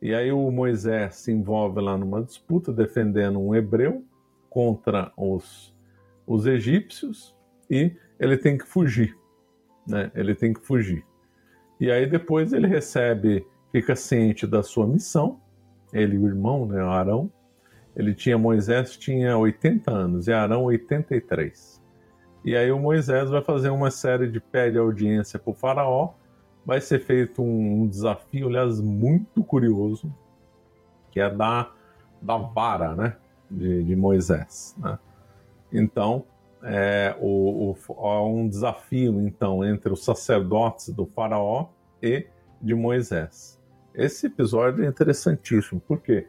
E 0.00 0.14
aí 0.14 0.30
o 0.30 0.50
Moisés 0.50 1.16
se 1.16 1.32
envolve 1.32 1.80
lá 1.80 1.96
numa 1.96 2.22
disputa 2.22 2.72
defendendo 2.72 3.40
um 3.40 3.54
hebreu 3.54 4.04
contra 4.50 5.12
os 5.16 5.74
os 6.26 6.46
egípcios 6.46 7.34
e 7.70 7.92
ele 8.18 8.36
tem 8.36 8.58
que 8.58 8.66
fugir, 8.66 9.16
né? 9.86 10.10
Ele 10.14 10.34
tem 10.34 10.52
que 10.52 10.60
fugir. 10.60 11.04
E 11.78 11.90
aí 11.90 12.06
depois 12.06 12.52
ele 12.52 12.66
recebe, 12.66 13.46
fica 13.70 13.94
ciente 13.94 14.46
da 14.46 14.62
sua 14.62 14.86
missão, 14.86 15.40
ele 15.92 16.16
e 16.16 16.18
o 16.18 16.26
irmão, 16.26 16.66
né, 16.66 16.82
Arão, 16.82 17.30
ele 17.94 18.14
tinha, 18.14 18.36
Moisés 18.36 18.96
tinha 18.96 19.36
80 19.36 19.90
anos 19.90 20.28
e 20.28 20.32
Arão 20.32 20.64
83. 20.64 21.82
E 22.44 22.56
aí 22.56 22.70
o 22.70 22.78
Moisés 22.78 23.30
vai 23.30 23.42
fazer 23.42 23.70
uma 23.70 23.90
série 23.90 24.30
de 24.30 24.40
pede 24.40 24.78
audiência 24.78 25.38
para 25.38 25.50
o 25.50 25.54
faraó, 25.54 26.14
vai 26.64 26.80
ser 26.80 27.00
feito 27.00 27.42
um 27.42 27.86
desafio, 27.86 28.48
aliás, 28.48 28.80
muito 28.80 29.42
curioso, 29.44 30.12
que 31.10 31.20
é 31.20 31.30
da, 31.30 31.72
da 32.20 32.36
vara, 32.36 32.94
né, 32.94 33.16
de, 33.50 33.82
de 33.84 33.96
Moisés, 33.96 34.74
né? 34.78 34.98
Então, 35.72 36.24
é, 36.62 37.14
o, 37.20 37.74
o, 37.88 38.06
há 38.06 38.26
um 38.26 38.48
desafio 38.48 39.20
então 39.20 39.64
entre 39.64 39.92
os 39.92 40.04
sacerdotes 40.04 40.88
do 40.88 41.06
faraó 41.06 41.68
e 42.02 42.26
de 42.60 42.74
Moisés. 42.74 43.60
Esse 43.94 44.26
episódio 44.26 44.84
é 44.84 44.88
interessantíssimo. 44.88 45.80
Por 45.80 46.00
quê? 46.00 46.26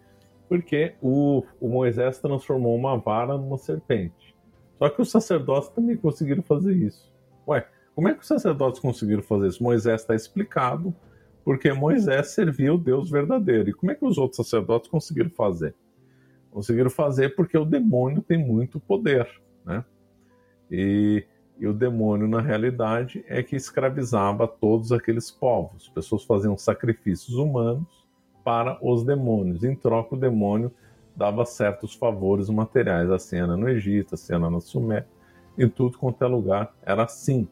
Porque 0.48 0.96
o, 1.02 1.44
o 1.60 1.68
Moisés 1.68 2.20
transformou 2.20 2.76
uma 2.76 2.98
vara 2.98 3.38
numa 3.38 3.58
serpente. 3.58 4.36
Só 4.78 4.90
que 4.90 5.02
os 5.02 5.10
sacerdotes 5.10 5.70
também 5.70 5.98
conseguiram 5.98 6.44
fazer 6.44 6.74
isso. 6.74 7.12
Ué, 7.48 7.68
como 7.96 8.08
é 8.08 8.14
que 8.14 8.22
os 8.22 8.28
sacerdotes 8.28 8.80
conseguiram 8.80 9.24
fazer 9.24 9.48
isso? 9.48 9.64
Moisés 9.64 10.02
está 10.02 10.14
explicado, 10.14 10.94
porque 11.44 11.74
Moisés 11.74 12.28
servia 12.28 12.74
o 12.74 12.78
Deus 12.78 13.10
verdadeiro. 13.10 13.70
E 13.70 13.74
como 13.74 13.92
é 13.92 13.96
que 13.96 14.06
os 14.06 14.18
outros 14.18 14.38
sacerdotes 14.38 14.90
conseguiram 14.90 15.32
fazer? 15.32 15.74
Conseguiram 16.52 16.90
fazer 16.90 17.36
porque 17.36 17.58
o 17.58 17.66
demônio 17.66 18.22
tem 18.22 18.38
muito 18.38 18.80
poder, 18.80 19.30
né? 19.66 19.84
E, 20.72 21.26
e 21.58 21.68
o 21.68 21.74
demônio, 21.74 22.28
na 22.28 22.42
realidade, 22.42 23.24
é 23.28 23.42
que 23.42 23.56
escravizava 23.56 24.48
todos 24.48 24.92
aqueles 24.92 25.32
povos. 25.32 25.84
As 25.84 25.90
pessoas 25.90 26.24
faziam 26.24 26.58
sacrifícios 26.58 27.36
humanos 27.36 28.08
para 28.44 28.78
os 28.82 29.04
demônios. 29.04 29.64
Em 29.64 29.76
troca, 29.76 30.16
o 30.16 30.20
demônio 30.20 30.72
dava 31.16 31.46
certos 31.46 31.94
favores 31.94 32.50
materiais. 32.50 33.10
A 33.10 33.20
cena 33.20 33.58
no 33.58 33.68
Egito, 33.68 34.16
a 34.16 34.18
cena 34.18 34.50
na 34.50 34.60
Suméria, 34.60 35.08
em 35.58 35.68
tudo 35.68 35.98
quanto 35.98 36.24
é 36.24 36.28
lugar 36.28 36.74
era 36.84 37.04
assim. 37.04 37.48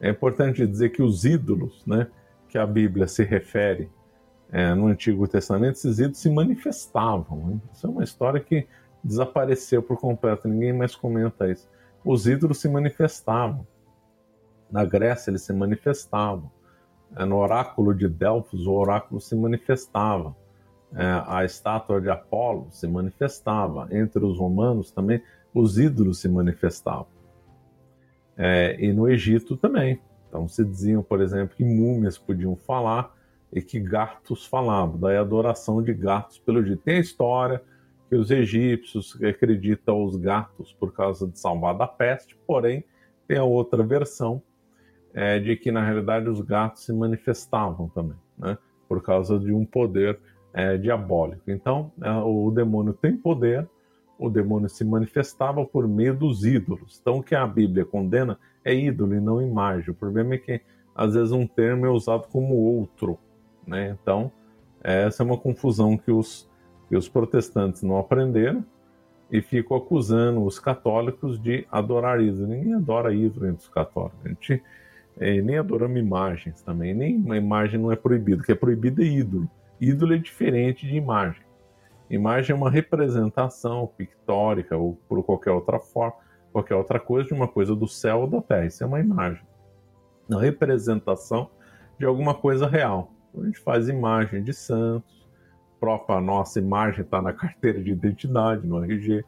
É 0.00 0.08
importante 0.08 0.66
dizer 0.66 0.90
que 0.90 1.02
os 1.02 1.24
ídolos, 1.24 1.84
né, 1.84 2.06
que 2.48 2.56
a 2.56 2.66
Bíblia 2.66 3.08
se 3.08 3.24
refere 3.24 3.90
é, 4.50 4.74
no 4.74 4.86
Antigo 4.86 5.26
Testamento, 5.28 5.74
esses 5.74 5.98
ídolos 5.98 6.18
se 6.18 6.30
manifestavam. 6.30 7.46
Né? 7.46 7.60
Isso 7.72 7.86
é 7.86 7.90
uma 7.90 8.04
história 8.04 8.40
que 8.40 8.66
desapareceu 9.02 9.82
por 9.82 9.98
completo, 9.98 10.48
ninguém 10.48 10.72
mais 10.72 10.94
comenta 10.94 11.50
isso. 11.50 11.68
Os 12.04 12.26
ídolos 12.26 12.58
se 12.58 12.68
manifestavam. 12.68 13.66
Na 14.70 14.84
Grécia, 14.84 15.30
eles 15.30 15.42
se 15.42 15.52
manifestavam. 15.52 16.50
É, 17.16 17.24
no 17.24 17.36
oráculo 17.36 17.94
de 17.94 18.08
Delfos, 18.08 18.66
o 18.66 18.72
oráculo 18.72 19.20
se 19.20 19.34
manifestava. 19.34 20.34
É, 20.94 21.22
a 21.26 21.44
estátua 21.44 22.00
de 22.00 22.08
Apolo 22.08 22.68
se 22.70 22.86
manifestava. 22.86 23.88
Entre 23.90 24.24
os 24.24 24.38
romanos 24.38 24.90
também, 24.90 25.22
os 25.52 25.78
ídolos 25.78 26.20
se 26.20 26.28
manifestavam. 26.28 27.08
É, 28.36 28.76
e 28.78 28.92
no 28.92 29.08
Egito 29.08 29.56
também. 29.56 30.00
Então 30.28 30.46
se 30.46 30.64
diziam, 30.64 31.02
por 31.02 31.20
exemplo, 31.20 31.56
que 31.56 31.64
múmias 31.64 32.16
podiam 32.16 32.54
falar 32.54 33.14
e 33.52 33.62
que 33.62 33.80
gatos 33.80 34.44
falavam. 34.44 34.98
Daí 34.98 35.16
a 35.16 35.20
adoração 35.20 35.82
de 35.82 35.92
gatos 35.94 36.38
pelo 36.38 36.60
Egito. 36.60 36.82
Tem 36.82 36.96
a 36.96 37.00
história 37.00 37.62
que 38.08 38.16
os 38.16 38.30
egípcios 38.30 39.16
acreditam 39.22 40.04
os 40.04 40.16
gatos 40.16 40.72
por 40.72 40.92
causa 40.92 41.28
de 41.28 41.38
salvar 41.38 41.76
da 41.76 41.86
peste, 41.86 42.36
porém 42.46 42.84
tem 43.26 43.38
a 43.38 43.44
outra 43.44 43.82
versão 43.82 44.42
é, 45.12 45.38
de 45.38 45.56
que 45.56 45.70
na 45.70 45.84
realidade 45.84 46.28
os 46.28 46.40
gatos 46.40 46.84
se 46.84 46.92
manifestavam 46.92 47.88
também, 47.88 48.16
né, 48.38 48.56
por 48.88 49.02
causa 49.02 49.38
de 49.38 49.52
um 49.52 49.64
poder 49.64 50.18
é, 50.54 50.78
diabólico. 50.78 51.50
Então 51.50 51.92
é, 52.02 52.10
o 52.10 52.50
demônio 52.50 52.94
tem 52.94 53.16
poder, 53.16 53.68
o 54.18 54.30
demônio 54.30 54.68
se 54.68 54.84
manifestava 54.84 55.64
por 55.64 55.86
meio 55.86 56.14
dos 56.14 56.44
ídolos. 56.44 56.98
Então 57.00 57.18
o 57.18 57.22
que 57.22 57.34
a 57.34 57.46
Bíblia 57.46 57.84
condena 57.84 58.38
é 58.64 58.74
ídolo 58.74 59.14
e 59.14 59.20
não 59.20 59.40
imagem. 59.40 59.90
O 59.90 59.94
problema 59.94 60.34
é 60.34 60.38
que 60.38 60.60
às 60.94 61.14
vezes 61.14 61.30
um 61.30 61.46
termo 61.46 61.86
é 61.86 61.90
usado 61.90 62.26
como 62.28 62.54
outro, 62.54 63.18
né? 63.68 63.96
Então 64.00 64.32
essa 64.82 65.22
é 65.22 65.26
uma 65.26 65.36
confusão 65.36 65.96
que 65.96 66.10
os 66.10 66.48
que 66.88 66.96
os 66.96 67.08
protestantes 67.08 67.82
não 67.82 67.98
aprenderam 67.98 68.64
e 69.30 69.42
ficam 69.42 69.76
acusando 69.76 70.42
os 70.42 70.58
católicos 70.58 71.38
de 71.38 71.66
adorar 71.70 72.20
ídolo. 72.20 72.46
Ninguém 72.46 72.74
adora 72.74 73.12
ídolo 73.12 73.46
entre 73.46 73.62
os 73.62 73.68
católicos. 73.68 74.18
A 74.24 74.28
gente 74.28 74.62
é, 75.18 75.40
nem 75.42 75.58
adoramos 75.58 75.98
imagens 75.98 76.62
também. 76.62 76.94
Nem 76.94 77.16
uma 77.16 77.36
imagem 77.36 77.78
não 77.78 77.92
é 77.92 77.96
proibida. 77.96 78.40
O 78.40 78.44
que 78.44 78.52
é 78.52 78.54
proibido 78.54 79.02
é 79.02 79.04
ídolo. 79.04 79.50
Ídolo 79.80 80.14
é 80.14 80.18
diferente 80.18 80.86
de 80.86 80.96
imagem. 80.96 81.42
Imagem 82.08 82.54
é 82.54 82.56
uma 82.56 82.70
representação 82.70 83.86
pictórica 83.86 84.76
ou 84.76 84.98
por 85.06 85.22
qualquer 85.22 85.50
outra 85.50 85.78
forma, 85.78 86.14
qualquer 86.50 86.74
outra 86.74 86.98
coisa 86.98 87.28
de 87.28 87.34
uma 87.34 87.46
coisa 87.46 87.76
do 87.76 87.86
céu 87.86 88.20
ou 88.20 88.26
da 88.26 88.40
terra. 88.40 88.64
Isso 88.64 88.82
é 88.82 88.86
uma 88.86 88.98
imagem. 88.98 89.42
Uma 90.26 90.40
representação 90.40 91.50
de 91.98 92.06
alguma 92.06 92.34
coisa 92.34 92.66
real. 92.66 93.12
A 93.36 93.44
gente 93.44 93.58
faz 93.58 93.88
imagem 93.88 94.42
de 94.42 94.52
santos, 94.52 95.26
própria 95.78 96.20
nossa 96.20 96.58
imagem 96.58 97.02
está 97.02 97.22
na 97.22 97.32
carteira 97.32 97.82
de 97.82 97.90
identidade, 97.90 98.66
no 98.66 98.82
RG. 98.82 99.24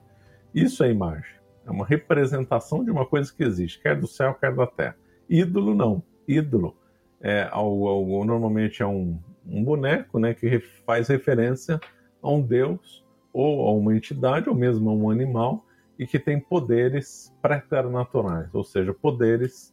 Isso 0.55 0.83
é 0.83 0.91
imagem. 0.91 1.39
É 1.67 1.71
uma 1.71 1.87
representação 1.87 2.85
de 2.85 2.91
uma 2.91 3.07
coisa 3.07 3.33
que 3.33 3.45
existe, 3.45 3.81
quer 3.81 3.99
do 3.99 4.07
céu, 4.07 4.35
quer 4.35 4.55
da 4.55 4.67
terra. 4.67 4.97
Ídolo 5.29 5.75
não. 5.75 6.03
Ídolo 6.27 6.77
é 7.21 7.49
algo, 7.51 7.87
algo 7.87 8.25
normalmente 8.25 8.83
é 8.83 8.87
um, 8.87 9.19
um 9.47 9.63
boneco, 9.63 10.19
né, 10.19 10.35
que 10.35 10.59
faz 10.85 11.09
referência 11.09 11.79
a 12.23 12.31
um 12.31 12.41
deus 12.41 13.05
ou 13.33 13.69
a 13.69 13.73
uma 13.73 13.95
entidade 13.95 14.49
ou 14.49 14.55
mesmo 14.55 14.91
a 14.91 14.93
um 14.93 15.11
animal 15.11 15.65
e 15.99 16.07
que 16.07 16.19
tem 16.19 16.41
poderes 16.41 17.33
preternaturais, 17.43 18.53
ou 18.55 18.65
seja, 18.65 18.93
poderes 18.93 19.73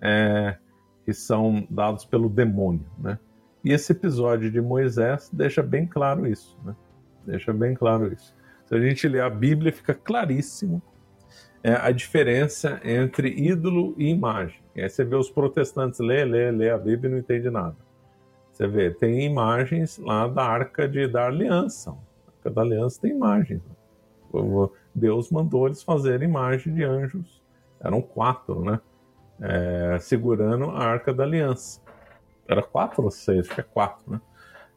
é, 0.00 0.56
que 1.04 1.12
são 1.12 1.66
dados 1.68 2.04
pelo 2.04 2.28
demônio, 2.28 2.86
né? 2.98 3.18
E 3.64 3.72
esse 3.72 3.92
episódio 3.92 4.50
de 4.50 4.60
Moisés 4.60 5.30
deixa 5.32 5.62
bem 5.62 5.86
claro 5.86 6.26
isso, 6.26 6.58
né? 6.64 6.76
Deixa 7.26 7.52
bem 7.52 7.74
claro 7.74 8.12
isso. 8.12 8.36
Se 8.66 8.74
a 8.74 8.80
gente 8.80 9.08
ler 9.08 9.22
a 9.22 9.30
Bíblia, 9.30 9.72
fica 9.72 9.94
claríssimo 9.94 10.82
é, 11.62 11.72
a 11.72 11.90
diferença 11.90 12.78
entre 12.84 13.28
ídolo 13.28 13.94
e 13.96 14.10
imagem. 14.10 14.60
E 14.76 14.82
aí 14.82 14.90
você 14.90 15.02
vê 15.02 15.16
os 15.16 15.30
protestantes 15.30 15.98
lê, 15.98 16.24
lê, 16.24 16.50
lê 16.50 16.70
a 16.70 16.76
Bíblia 16.76 17.08
e 17.08 17.12
não 17.12 17.18
entende 17.18 17.48
nada. 17.48 17.76
Você 18.52 18.66
vê, 18.66 18.90
tem 18.90 19.24
imagens 19.24 19.98
lá 19.98 20.28
da 20.28 20.44
Arca 20.44 20.86
de, 20.86 21.08
da 21.08 21.26
Aliança. 21.26 21.90
A 21.90 22.30
Arca 22.36 22.50
da 22.50 22.60
Aliança 22.60 23.00
tem 23.00 23.12
imagens. 23.12 23.62
Deus 24.94 25.30
mandou 25.30 25.66
eles 25.66 25.82
fazerem 25.82 26.28
imagem 26.28 26.74
de 26.74 26.84
anjos. 26.84 27.42
Eram 27.80 28.02
quatro, 28.02 28.62
né? 28.62 28.80
É, 29.40 29.98
segurando 30.00 30.66
a 30.66 30.84
Arca 30.84 31.12
da 31.12 31.24
Aliança. 31.24 31.80
Era 32.46 32.62
quatro 32.62 33.02
ou 33.02 33.10
seis? 33.10 33.46
Acho 33.46 33.54
que 33.54 33.60
é 33.60 33.64
quatro, 33.64 34.12
né? 34.12 34.20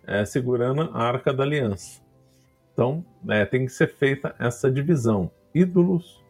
É, 0.06 0.26
segurando 0.26 0.82
a 0.94 1.04
Arca 1.04 1.34
da 1.34 1.44
Aliança. 1.44 2.02
Então, 2.74 3.04
é, 3.28 3.46
tem 3.46 3.66
que 3.66 3.72
ser 3.72 3.88
feita 3.88 4.36
essa 4.40 4.72
divisão. 4.72 5.32
Ídolos 5.54 6.24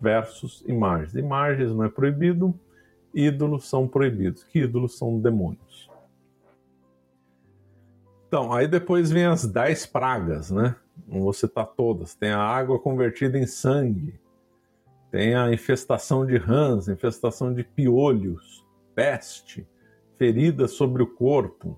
versus 0.00 0.62
imagens. 0.66 1.14
Imagens 1.14 1.72
não 1.72 1.84
é 1.84 1.88
proibido, 1.88 2.54
ídolos 3.14 3.68
são 3.68 3.86
proibidos. 3.86 4.44
Que 4.44 4.60
ídolos 4.60 4.98
são 4.98 5.18
demônios? 5.18 5.90
Então, 8.26 8.52
aí 8.52 8.66
depois 8.66 9.10
vem 9.10 9.26
as 9.26 9.46
dez 9.46 9.86
pragas, 9.86 10.50
né? 10.50 10.74
Não 11.06 11.20
vou 11.20 11.32
citar 11.32 11.66
todas. 11.66 12.14
Tem 12.14 12.30
a 12.30 12.40
água 12.40 12.78
convertida 12.78 13.38
em 13.38 13.46
sangue, 13.46 14.18
tem 15.10 15.34
a 15.34 15.52
infestação 15.52 16.24
de 16.24 16.38
rãs, 16.38 16.88
infestação 16.88 17.52
de 17.52 17.62
piolhos, 17.62 18.66
peste, 18.94 19.68
feridas 20.22 20.70
sobre 20.74 21.02
o 21.02 21.06
corpo, 21.08 21.76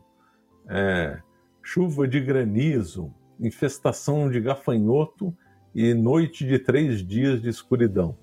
é, 0.68 1.18
chuva 1.62 2.06
de 2.06 2.20
granizo, 2.20 3.10
infestação 3.40 4.30
de 4.30 4.38
gafanhoto 4.38 5.34
e 5.74 5.94
noite 5.94 6.46
de 6.46 6.58
três 6.58 7.00
dias 7.02 7.40
de 7.40 7.48
escuridão. 7.48 8.18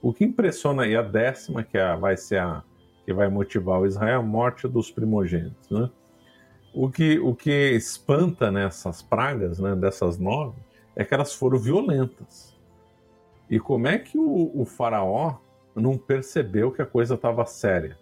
O 0.00 0.14
que 0.14 0.24
impressiona 0.24 0.84
aí 0.84 0.96
a 0.96 1.02
décima, 1.02 1.62
que 1.62 1.76
é, 1.76 1.94
vai 1.94 2.16
ser 2.16 2.38
a 2.38 2.64
que 3.04 3.12
vai 3.12 3.28
motivar 3.28 3.80
o 3.80 3.86
Israel, 3.86 4.20
a 4.20 4.22
morte 4.22 4.66
dos 4.66 4.90
primogênitos. 4.90 5.68
Né? 5.68 5.90
O, 6.72 6.88
que, 6.90 7.18
o 7.18 7.34
que 7.34 7.72
espanta 7.72 8.50
nessas 8.50 9.02
pragas, 9.02 9.58
né, 9.58 9.76
dessas 9.76 10.16
nove, 10.16 10.56
é 10.96 11.04
que 11.04 11.12
elas 11.12 11.34
foram 11.34 11.58
violentas. 11.58 12.58
E 13.50 13.60
como 13.60 13.88
é 13.88 13.98
que 13.98 14.16
o, 14.16 14.52
o 14.54 14.64
faraó 14.64 15.36
não 15.74 15.98
percebeu 15.98 16.72
que 16.72 16.80
a 16.80 16.86
coisa 16.86 17.14
estava 17.14 17.44
séria? 17.44 17.99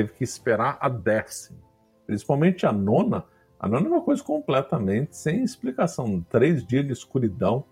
Teve 0.00 0.12
que 0.14 0.24
esperar 0.24 0.78
a 0.80 0.88
décima. 0.88 1.58
Principalmente 2.06 2.64
a 2.64 2.72
nona. 2.72 3.24
A 3.58 3.68
nona 3.68 3.86
é 3.86 3.90
uma 3.90 4.00
coisa 4.00 4.24
completamente 4.24 5.14
sem 5.14 5.44
explicação. 5.44 6.24
Três 6.30 6.66
dias 6.66 6.86
de 6.86 6.92
escuridão 6.92 7.64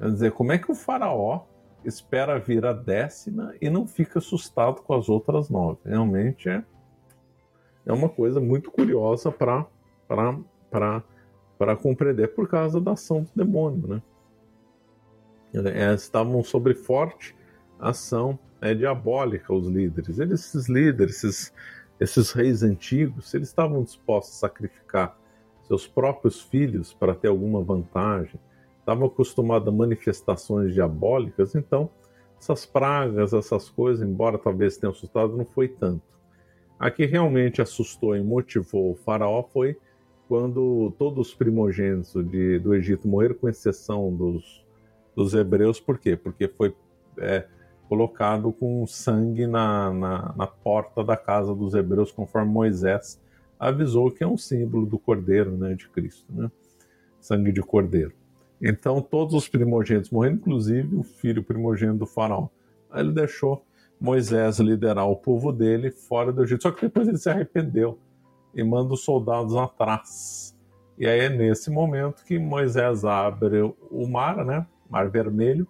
Quer 0.00 0.12
dizer, 0.12 0.32
como 0.32 0.50
é 0.50 0.56
que 0.56 0.72
o 0.72 0.74
faraó 0.74 1.44
espera 1.84 2.38
vir 2.38 2.64
a 2.64 2.72
décima 2.72 3.54
e 3.60 3.68
não 3.68 3.86
fica 3.86 4.18
assustado 4.18 4.80
com 4.80 4.94
as 4.94 5.10
outras 5.10 5.50
nove? 5.50 5.78
Realmente 5.84 6.48
é, 6.48 6.64
é 7.84 7.92
uma 7.92 8.08
coisa 8.08 8.40
muito 8.40 8.70
curiosa 8.70 9.30
para 9.30 9.66
compreender 11.82 12.28
por 12.28 12.48
causa 12.48 12.80
da 12.80 12.92
ação 12.92 13.24
do 13.24 13.30
demônio, 13.34 13.86
né? 13.88 14.02
É, 15.52 15.92
estavam 15.92 16.42
sob 16.42 16.72
forte 16.72 17.36
ação 17.78 18.38
é, 18.60 18.74
diabólica 18.74 19.52
os 19.52 19.66
líderes. 19.66 20.18
Eles, 20.18 20.40
esses 20.40 20.68
líderes, 20.68 21.24
esses, 21.24 21.52
esses 21.98 22.32
reis 22.32 22.62
antigos, 22.62 23.32
eles 23.34 23.48
estavam 23.48 23.82
dispostos 23.82 24.36
a 24.36 24.48
sacrificar 24.48 25.18
seus 25.66 25.86
próprios 25.86 26.42
filhos 26.42 26.92
para 26.92 27.14
ter 27.14 27.28
alguma 27.28 27.62
vantagem, 27.62 28.40
estava 28.80 29.06
acostumado 29.06 29.68
a 29.68 29.72
manifestações 29.72 30.74
diabólicas, 30.74 31.54
então 31.54 31.88
essas 32.40 32.66
pragas, 32.66 33.32
essas 33.32 33.68
coisas, 33.68 34.06
embora 34.06 34.38
talvez 34.38 34.76
tenham 34.76 34.90
assustado, 34.90 35.36
não 35.36 35.44
foi 35.44 35.68
tanto. 35.68 36.02
A 36.78 36.90
que 36.90 37.04
realmente 37.04 37.60
assustou 37.60 38.16
e 38.16 38.22
motivou 38.22 38.92
o 38.92 38.96
faraó 38.96 39.42
foi 39.42 39.76
quando 40.26 40.92
todos 40.98 41.28
os 41.28 41.34
primogênitos 41.34 42.14
de, 42.28 42.58
do 42.58 42.74
Egito 42.74 43.06
morreram, 43.06 43.34
com 43.34 43.48
exceção 43.48 44.14
dos, 44.14 44.64
dos 45.14 45.34
hebreus. 45.34 45.78
Por 45.78 45.98
quê? 45.98 46.16
Porque 46.16 46.48
foi, 46.48 46.74
é, 47.18 47.46
colocado 47.90 48.52
com 48.52 48.86
sangue 48.86 49.48
na, 49.48 49.92
na, 49.92 50.34
na 50.36 50.46
porta 50.46 51.02
da 51.02 51.16
casa 51.16 51.52
dos 51.52 51.74
hebreus, 51.74 52.12
conforme 52.12 52.48
Moisés 52.48 53.20
avisou 53.58 54.12
que 54.12 54.22
é 54.22 54.26
um 54.28 54.36
símbolo 54.36 54.86
do 54.86 54.96
cordeiro 54.96 55.56
né, 55.56 55.74
de 55.74 55.88
Cristo, 55.88 56.24
né? 56.32 56.48
sangue 57.20 57.50
de 57.50 57.60
cordeiro. 57.60 58.12
Então 58.62 59.02
todos 59.02 59.34
os 59.34 59.48
primogênitos 59.48 60.08
morreram, 60.08 60.36
inclusive 60.36 60.94
o 60.94 61.02
filho 61.02 61.42
primogênito 61.42 61.98
do 61.98 62.06
faraó. 62.06 62.46
Aí 62.92 63.02
ele 63.02 63.10
deixou 63.10 63.66
Moisés 64.00 64.60
liderar 64.60 65.08
o 65.08 65.16
povo 65.16 65.50
dele 65.50 65.90
fora 65.90 66.32
do 66.32 66.44
Egito. 66.44 66.62
Só 66.62 66.70
que 66.70 66.82
depois 66.82 67.08
ele 67.08 67.18
se 67.18 67.28
arrependeu 67.28 67.98
e 68.54 68.62
manda 68.62 68.94
os 68.94 69.02
soldados 69.02 69.56
atrás. 69.56 70.56
E 70.96 71.08
aí 71.08 71.20
é 71.22 71.28
nesse 71.28 71.70
momento 71.72 72.24
que 72.24 72.38
Moisés 72.38 73.04
abre 73.04 73.62
o 73.90 74.06
mar, 74.06 74.44
né? 74.44 74.64
Mar 74.88 75.10
Vermelho, 75.10 75.66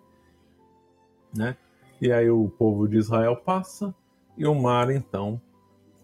né? 1.34 1.56
E 2.00 2.12
aí 2.12 2.30
o 2.30 2.48
povo 2.48 2.88
de 2.88 2.96
Israel 2.96 3.36
passa 3.36 3.94
e 4.36 4.46
o 4.46 4.54
mar 4.54 4.90
então 4.90 5.40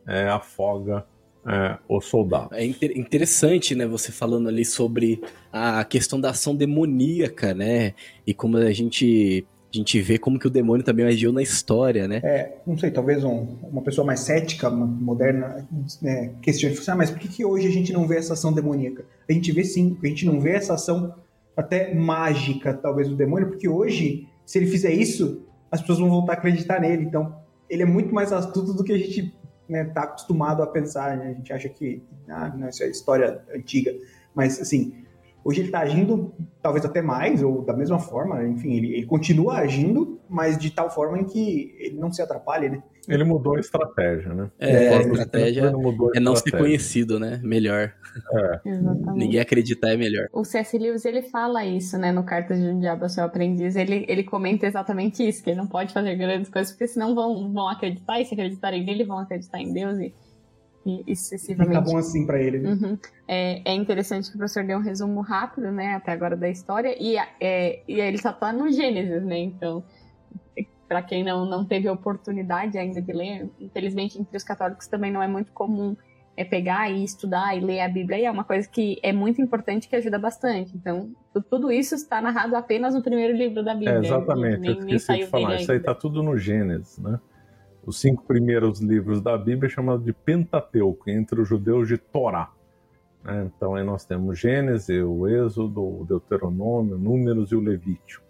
é, 0.07 0.29
afoga 0.29 1.07
é, 1.47 1.79
os 1.89 2.05
soldados. 2.07 2.57
É 2.57 2.65
inter 2.65 2.97
interessante, 2.99 3.75
né, 3.75 3.87
você 3.87 4.11
falando 4.11 4.49
ali 4.49 4.65
sobre 4.65 5.23
a 5.53 5.85
questão 5.85 6.21
da 6.21 6.31
ação 6.31 6.55
demoníaca, 6.55 7.55
né? 7.55 7.95
E 8.27 8.35
como 8.35 8.57
a 8.57 8.73
gente 8.73 9.47
a 9.73 9.77
gente 9.77 10.01
vê 10.01 10.17
como 10.17 10.39
que 10.39 10.47
o 10.47 10.51
demônio 10.51 10.85
também 10.85 11.05
agiu 11.05 11.33
na 11.33 11.43
história, 11.43 12.09
né? 12.09 12.21
É, 12.25 12.57
não 12.67 12.79
sei, 12.79 12.91
talvez 12.91 13.23
um, 13.25 13.47
uma 13.63 13.83
pessoa 13.83 14.07
mais 14.07 14.21
cética, 14.21 14.71
moderna, 14.71 15.69
né, 16.01 16.33
questione, 16.41 16.77
ah, 16.89 16.95
mas 16.95 17.11
por 17.11 17.19
que, 17.19 17.29
que 17.29 17.45
hoje 17.45 17.67
a 17.67 17.71
gente 17.71 17.93
não 17.93 18.07
vê 18.07 18.17
essa 18.17 18.33
ação 18.33 18.53
demoníaca? 18.53 19.05
A 19.29 19.33
gente 19.33 19.53
vê 19.53 19.65
sim, 19.65 19.99
a 20.03 20.07
gente 20.07 20.25
não 20.25 20.41
vê 20.41 20.53
essa 20.53 20.75
ação 20.75 21.15
até 21.57 21.95
mágica, 21.95 22.73
talvez, 22.73 23.09
do 23.09 23.17
demônio, 23.17 23.49
porque 23.49 23.69
hoje, 23.69 24.29
se 24.45 24.59
ele 24.59 24.67
fizer 24.67 24.93
isso, 24.93 25.46
as 25.71 25.81
pessoas 25.81 25.99
vão 25.99 26.11
voltar 26.11 26.33
a 26.33 26.37
acreditar 26.37 26.81
nele. 26.81 27.05
Então, 27.05 27.37
ele 27.69 27.83
é 27.83 27.87
muito 27.87 28.15
mais 28.15 28.33
astuto 28.33 28.73
do 28.73 28.85
que 28.85 28.93
a 28.93 28.99
gente 28.99 29.21
está 29.21 29.35
né, 29.69 29.85
tá 29.85 30.03
acostumado 30.03 30.63
a 30.63 30.67
pensar. 30.67 31.17
Né? 31.17 31.31
A 31.31 31.35
gente 31.35 31.53
acha 31.53 31.69
que, 31.69 32.03
ah, 32.29 32.49
não, 32.57 32.69
isso 32.69 32.83
é 32.83 32.89
história 32.89 33.43
antiga. 33.55 33.95
Mas, 34.35 34.61
assim, 34.61 35.06
Hoje 35.47 35.61
ele 35.61 35.69
está 35.69 35.79
agindo 35.79 36.35
talvez 36.61 36.85
até 36.85 37.01
mais, 37.01 37.41
ou 37.41 37.63
da 37.63 37.73
mesma 37.73 38.01
forma, 38.01 38.45
enfim, 38.45 38.73
ele, 38.73 38.95
ele, 38.97 39.07
continua 39.07 39.59
agindo, 39.59 40.21
mas 40.29 40.59
de 40.59 40.73
tal 40.73 40.91
forma 40.91 41.21
em 41.21 41.25
que 41.25 41.73
ele 41.79 41.97
não 41.97 42.11
se 42.11 42.21
atrapalha, 42.21 42.69
né? 42.69 42.83
Ele 43.09 43.23
mudou 43.23 43.55
a 43.55 43.61
estratégia, 43.61 44.35
né? 44.35 44.51
É, 44.59 44.89
a 44.97 45.01
estratégia 45.03 45.73
é 46.17 46.19
não 46.19 46.35
ser 46.35 46.51
conhecido, 46.51 47.21
né? 47.21 47.41
Melhor. 47.45 47.95
É. 48.33 48.61
Exatamente. 48.71 49.19
Ninguém 49.19 49.39
acreditar 49.39 49.91
é 49.91 49.97
melhor. 49.97 50.29
O 50.33 50.45
C.S. 50.45 50.77
Lewis, 50.77 51.05
ele 51.05 51.23
fala 51.23 51.65
isso, 51.65 51.97
né? 51.97 52.11
No 52.11 52.25
Cartas 52.25 52.59
de 52.59 52.67
um 52.67 52.81
Diabo 52.81 53.09
Seu 53.09 53.23
Aprendiz. 53.23 53.77
Ele, 53.77 54.05
ele 54.09 54.25
comenta 54.25 54.67
exatamente 54.67 55.23
isso, 55.23 55.45
que 55.45 55.51
ele 55.51 55.59
não 55.59 55.69
pode 55.69 55.93
fazer 55.93 56.17
grandes 56.17 56.51
coisas, 56.51 56.73
porque 56.73 56.89
senão 56.89 57.15
vão, 57.15 57.53
vão 57.53 57.69
acreditar, 57.69 58.21
e 58.21 58.25
se 58.25 58.35
acreditarem 58.35 58.85
nele, 58.85 59.05
vão 59.05 59.21
acreditar 59.21 59.61
em 59.61 59.73
Deus, 59.73 59.97
e 60.01 60.13
excessivamente. 61.07 61.77
Fica 61.77 61.81
bom 61.81 61.97
assim 61.97 62.27
para 62.27 62.41
ele. 62.41 62.59
Né? 62.59 62.71
Uhum. 62.71 62.99
É, 63.27 63.73
é, 63.73 63.75
interessante 63.75 64.29
que 64.31 64.37
o 64.37 64.39
professor 64.39 64.65
deu 64.65 64.79
um 64.79 64.83
resumo 64.83 65.21
rápido, 65.21 65.71
né, 65.73 65.95
até 65.95 66.13
agora 66.13 66.37
da 66.37 66.49
história, 66.49 66.97
e, 67.01 67.17
é, 67.41 67.83
e 67.89 68.01
ele 68.01 68.19
só 68.19 68.33
tá 68.33 68.53
no 68.53 68.71
Gênesis, 68.71 69.23
né, 69.25 69.39
então, 69.39 69.83
para 70.89 71.03
quem 71.03 71.25
não, 71.25 71.45
não 71.45 71.65
teve 71.65 71.89
oportunidade 71.89 72.79
ainda 72.79 73.03
de 73.03 73.13
ler, 73.13 73.51
infelizmente 73.61 74.19
entre 74.21 74.37
os 74.37 74.45
católicos 74.45 74.87
também 74.87 75.11
não 75.11 75.23
é 75.23 75.27
muito 75.29 75.53
comum 75.53 75.97
é 76.37 76.45
pegar 76.45 76.91
e 76.91 77.03
estudar 77.03 77.57
e 77.57 77.61
ler 77.61 77.81
a 77.81 77.89
Bíblia, 77.89 78.19
e 78.19 78.25
é 78.27 78.31
uma 78.31 78.45
coisa 78.45 78.69
que 78.69 78.99
é 79.03 79.13
muito 79.13 79.41
importante 79.41 79.89
que 79.89 79.97
ajuda 79.97 80.19
bastante. 80.19 80.77
Então, 80.77 81.11
tudo 81.49 81.73
isso 81.73 81.95
está 81.95 82.21
narrado 82.21 82.55
apenas 82.55 82.95
no 82.95 83.03
primeiro 83.03 83.35
livro 83.35 83.65
da 83.65 83.75
Bíblia. 83.75 83.97
É, 83.97 84.05
exatamente, 84.05 84.61
nem, 84.61 84.71
eu 84.73 84.79
esqueci 84.81 85.17
de 85.17 85.27
falar, 85.27 85.57
isso 85.57 85.73
aí 85.73 85.79
está 85.79 85.95
tudo 85.95 86.23
no 86.23 86.37
Gênesis, 86.37 86.99
né? 86.99 87.19
Os 87.87 88.01
cinco 88.01 88.25
primeiros 88.25 88.81
livros 88.81 89.23
da 89.23 89.39
Bíblia 89.39 89.69
é 89.69 89.71
chamado 89.71 90.03
de 90.03 90.13
Pentateuco, 90.13 91.09
entre 91.09 91.41
os 91.41 91.49
judeus 91.49 91.87
de 91.87 91.97
Torá. 91.97 92.53
Né? 93.23 93.45
Então 93.47 93.77
aí 93.77 93.85
nós 93.85 94.05
temos 94.05 94.41
Gênesis, 94.41 95.05
o 95.05 95.29
Êxodo, 95.29 96.01
o 96.01 96.05
Deuteronômio, 96.05 96.99
Números 96.99 97.53
e 97.53 97.55
o 97.55 97.61
Levítico. 97.61 98.27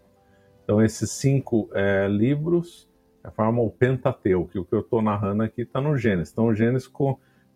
Então 0.62 0.82
esses 0.82 1.10
cinco 1.10 1.70
é, 1.72 2.06
livros 2.06 2.86
formam 3.34 3.64
o 3.64 3.70
Pentateuco, 3.70 4.60
o 4.60 4.64
que 4.64 4.74
eu 4.74 4.80
estou 4.80 5.00
narrando 5.00 5.42
aqui 5.42 5.62
está 5.62 5.80
no 5.80 5.96
Gênesis. 5.96 6.32
Então 6.32 6.48
o 6.48 6.54
Gênesis 6.54 6.92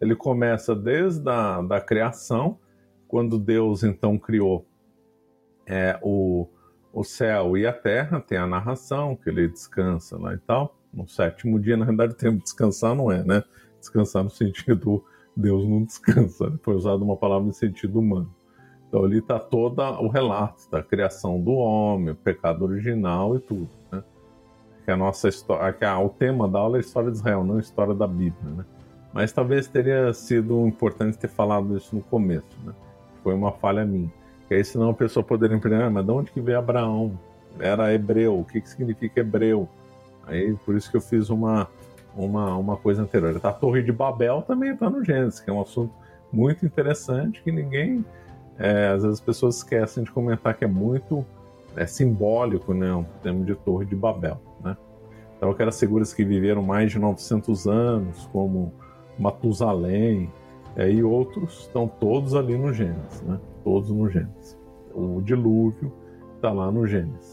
ele 0.01 0.17
começa 0.17 0.75
desde 0.75 1.29
a 1.29 1.61
da 1.61 1.83
criação, 1.83 2.59
quando 3.07 3.39
Deus 3.39 3.85
então 3.85 4.19
criou 4.19 4.67
é, 5.67 5.99
o, 6.01 6.49
o 6.95 7.05
céu 7.05 7.59
e 7.59 7.67
a 7.67 7.75
terra, 7.75 8.21
tem 8.21 8.39
a 8.39 8.47
narração, 8.47 9.15
que 9.15 9.29
ele 9.29 9.49
descansa 9.49 10.17
lá 10.17 10.33
e 10.33 10.39
tal 10.39 10.80
no 10.93 11.09
sétimo 11.09 11.59
dia, 11.59 11.77
na 11.77 11.85
realidade, 11.85 12.15
o 12.27 12.39
descansar 12.39 12.95
não 12.95 13.11
é, 13.11 13.23
né? 13.23 13.43
Descansar 13.79 14.23
no 14.23 14.31
sentido 14.31 15.05
Deus 15.37 15.67
não 15.67 15.85
descansa, 15.85 16.51
né? 16.51 16.59
foi 16.63 16.75
usada 16.75 17.03
uma 17.03 17.17
palavra 17.17 17.47
no 17.47 17.53
sentido 17.53 17.99
humano. 17.99 18.33
Então 18.89 19.05
ali 19.05 19.19
está 19.19 19.39
todo 19.39 19.81
o 19.81 20.09
relato 20.09 20.69
da 20.71 20.83
criação 20.83 21.41
do 21.41 21.53
homem, 21.53 22.11
o 22.11 22.17
pecado 22.17 22.65
original 22.65 23.37
e 23.37 23.41
tudo, 23.41 23.71
né? 23.91 24.03
Que 24.85 24.91
a 24.91 24.97
nossa 24.97 25.29
história, 25.29 25.73
que 25.73 25.85
a, 25.85 25.99
o 25.99 26.09
tema 26.09 26.49
da 26.49 26.59
aula 26.59 26.77
é 26.77 26.79
a 26.79 26.81
história 26.81 27.11
de 27.11 27.17
Israel, 27.17 27.45
não 27.45 27.57
a 27.57 27.61
história 27.61 27.95
da 27.95 28.07
Bíblia, 28.07 28.53
né? 28.57 28.65
Mas 29.13 29.33
talvez 29.33 29.69
teria 29.69 30.13
sido 30.13 30.67
importante 30.67 31.19
ter 31.19 31.29
falado 31.29 31.77
isso 31.77 31.95
no 31.95 32.03
começo, 32.03 32.59
né? 32.65 32.73
Foi 33.23 33.35
uma 33.35 33.53
falha 33.53 33.85
minha. 33.85 34.13
Que 34.49 34.55
aí 34.55 34.65
senão 34.65 34.91
a 34.91 34.95
pessoa 34.95 35.23
poderia 35.23 35.57
entender, 35.57 35.83
ah, 35.83 35.91
mas 35.91 36.05
de 36.05 36.11
onde 36.11 36.33
que 36.33 36.41
veio 36.41 36.59
Abraão? 36.59 37.19
Era 37.59 37.93
hebreu, 37.93 38.41
o 38.41 38.45
que, 38.45 38.61
que 38.61 38.69
significa 38.69 39.21
hebreu? 39.21 39.69
Aí 40.27 40.55
por 40.65 40.77
isso 40.77 40.91
que 40.91 40.97
eu 40.97 41.01
fiz 41.01 41.31
uma, 41.31 41.69
uma, 42.17 42.57
uma 42.57 42.77
coisa 42.77 43.03
anterior. 43.03 43.39
A 43.43 43.53
Torre 43.53 43.83
de 43.83 43.93
Babel 43.93 44.43
também 44.43 44.73
está 44.73 44.89
no 44.89 45.05
Gênesis, 45.05 45.41
que 45.41 45.51
é 45.51 45.53
um 45.53 45.61
assunto 45.61 45.93
muito 46.33 46.65
interessante 46.65 47.43
que 47.43 47.51
ninguém. 47.51 48.05
É, 48.59 48.89
às 48.89 49.03
vezes 49.03 49.19
as 49.19 49.25
pessoas 49.25 49.57
esquecem 49.57 50.05
de 50.05 50.11
comentar 50.11 50.55
que 50.55 50.65
é 50.65 50.69
muito 50.69 51.25
é, 51.77 51.87
simbólico 51.87 52.75
né, 52.75 52.93
o 52.93 53.05
termo 53.23 53.45
de 53.45 53.55
Torre 53.55 53.87
de 53.87 53.97
Babel. 53.97 54.39
Né? 54.63 54.77
Então, 55.37 55.51
aquelas 55.51 55.81
figuras 55.81 56.13
que 56.13 56.25
viveram 56.25 56.63
mais 56.63 56.93
de 56.93 56.99
900 56.99 57.67
anos, 57.67 58.29
como 58.33 58.73
Matusalém 59.19 60.31
é, 60.77 60.91
e 60.91 61.03
outros, 61.03 61.61
estão 61.61 61.89
todos 61.89 62.35
ali 62.35 62.57
no 62.59 62.73
Gênesis, 62.73 63.23
né? 63.23 63.41
todos 63.65 63.91
no 63.91 64.09
Gênesis. 64.11 64.59
O 64.95 65.23
dilúvio 65.23 65.91
está 66.37 66.53
lá 66.53 66.71
no 66.71 66.87
Gênesis 66.87 67.30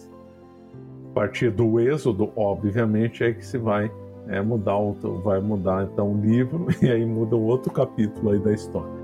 partir 1.17 1.49
do 1.49 1.79
êxodo, 1.79 2.31
obviamente, 2.35 3.23
é 3.23 3.33
que 3.33 3.43
se 3.43 3.57
vai 3.57 3.91
é, 4.27 4.39
mudar, 4.39 4.77
vai 5.23 5.41
mudar 5.41 5.89
então 5.91 6.13
o 6.13 6.21
livro 6.21 6.67
e 6.79 6.91
aí 6.91 7.03
muda 7.03 7.35
um 7.35 7.43
outro 7.45 7.73
capítulo 7.73 8.29
aí 8.29 8.39
da 8.39 8.53
história. 8.53 8.96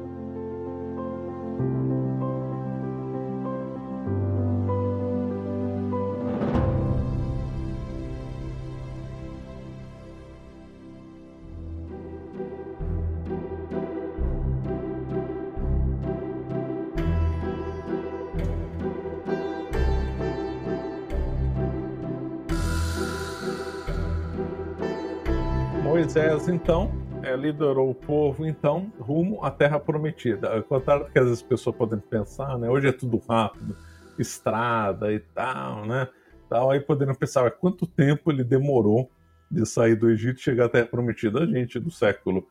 Moisés, 26.15 26.47
então, 26.47 26.91
é, 27.23 27.35
liderou 27.35 27.89
o 27.89 27.95
povo, 27.95 28.45
então, 28.45 28.93
rumo 28.99 29.43
à 29.43 29.49
Terra 29.49 29.79
Prometida. 29.79 30.53
Ao 30.53 30.61
contrário 30.61 31.05
do 31.05 31.11
que 31.11 31.17
às 31.17 31.25
vezes 31.25 31.41
as 31.41 31.47
pessoas 31.47 31.75
podem 31.75 31.97
pensar, 31.97 32.55
né? 32.59 32.69
Hoje 32.69 32.87
é 32.87 32.91
tudo 32.91 33.17
rápido, 33.27 33.75
estrada 34.19 35.11
e 35.11 35.19
tal, 35.19 35.87
né? 35.87 36.07
Tal, 36.47 36.69
aí 36.69 36.79
poderiam 36.79 37.15
pensar, 37.15 37.49
quanto 37.49 37.87
tempo 37.87 38.31
ele 38.31 38.43
demorou 38.43 39.09
de 39.49 39.65
sair 39.65 39.95
do 39.95 40.07
Egito 40.07 40.39
e 40.39 40.43
chegar 40.43 40.65
à 40.65 40.69
Terra 40.69 40.85
Prometida? 40.85 41.39
A 41.39 41.47
gente 41.47 41.79
do 41.79 41.89
século 41.89 42.47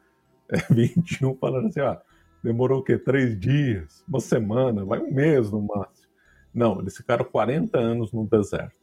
XXI 0.52 1.24
é, 1.24 1.34
falando 1.40 1.68
assim, 1.68 1.80
ah, 1.82 2.02
demorou 2.42 2.80
o 2.80 2.82
quê? 2.82 2.98
Três 2.98 3.38
dias, 3.38 4.04
uma 4.08 4.18
semana, 4.18 4.84
vai 4.84 4.98
um 4.98 5.14
mês 5.14 5.52
no 5.52 5.62
máximo. 5.62 6.08
Não, 6.52 6.80
eles 6.80 6.96
ficaram 6.96 7.24
40 7.24 7.78
anos 7.78 8.12
no 8.12 8.26
deserto. 8.26 8.81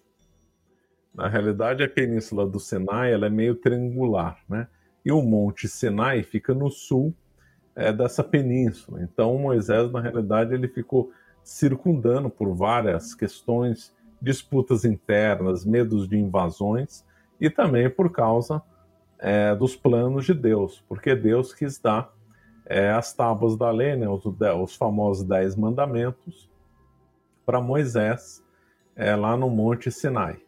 Na 1.19 1.27
realidade, 1.27 1.83
a 1.83 1.89
península 1.89 2.47
do 2.47 2.61
Sinai 2.61 3.11
ela 3.11 3.25
é 3.25 3.29
meio 3.29 3.53
triangular, 3.53 4.39
né? 4.47 4.69
E 5.03 5.11
o 5.11 5.21
Monte 5.21 5.67
Sinai 5.67 6.23
fica 6.23 6.53
no 6.53 6.71
sul 6.71 7.13
é, 7.75 7.91
dessa 7.91 8.23
península. 8.23 9.03
Então, 9.03 9.37
Moisés, 9.37 9.91
na 9.91 9.99
realidade, 9.99 10.53
ele 10.53 10.69
ficou 10.69 11.11
circundando 11.43 12.29
por 12.29 12.55
várias 12.55 13.13
questões, 13.13 13.93
disputas 14.21 14.85
internas, 14.85 15.65
medos 15.65 16.07
de 16.07 16.17
invasões 16.17 17.05
e 17.37 17.49
também 17.49 17.89
por 17.89 18.13
causa 18.13 18.61
é, 19.19 19.53
dos 19.53 19.75
planos 19.75 20.25
de 20.25 20.33
Deus, 20.33 20.81
porque 20.87 21.13
Deus 21.15 21.53
quis 21.53 21.77
dar 21.77 22.13
é, 22.65 22.91
as 22.91 23.11
tábuas 23.11 23.57
da 23.57 23.69
lei, 23.69 23.97
né, 23.97 24.07
os, 24.07 24.23
os 24.25 24.75
famosos 24.77 25.27
Dez 25.27 25.53
Mandamentos, 25.53 26.49
para 27.45 27.59
Moisés 27.59 28.41
é, 28.95 29.13
lá 29.17 29.35
no 29.35 29.49
Monte 29.49 29.91
Sinai. 29.91 30.39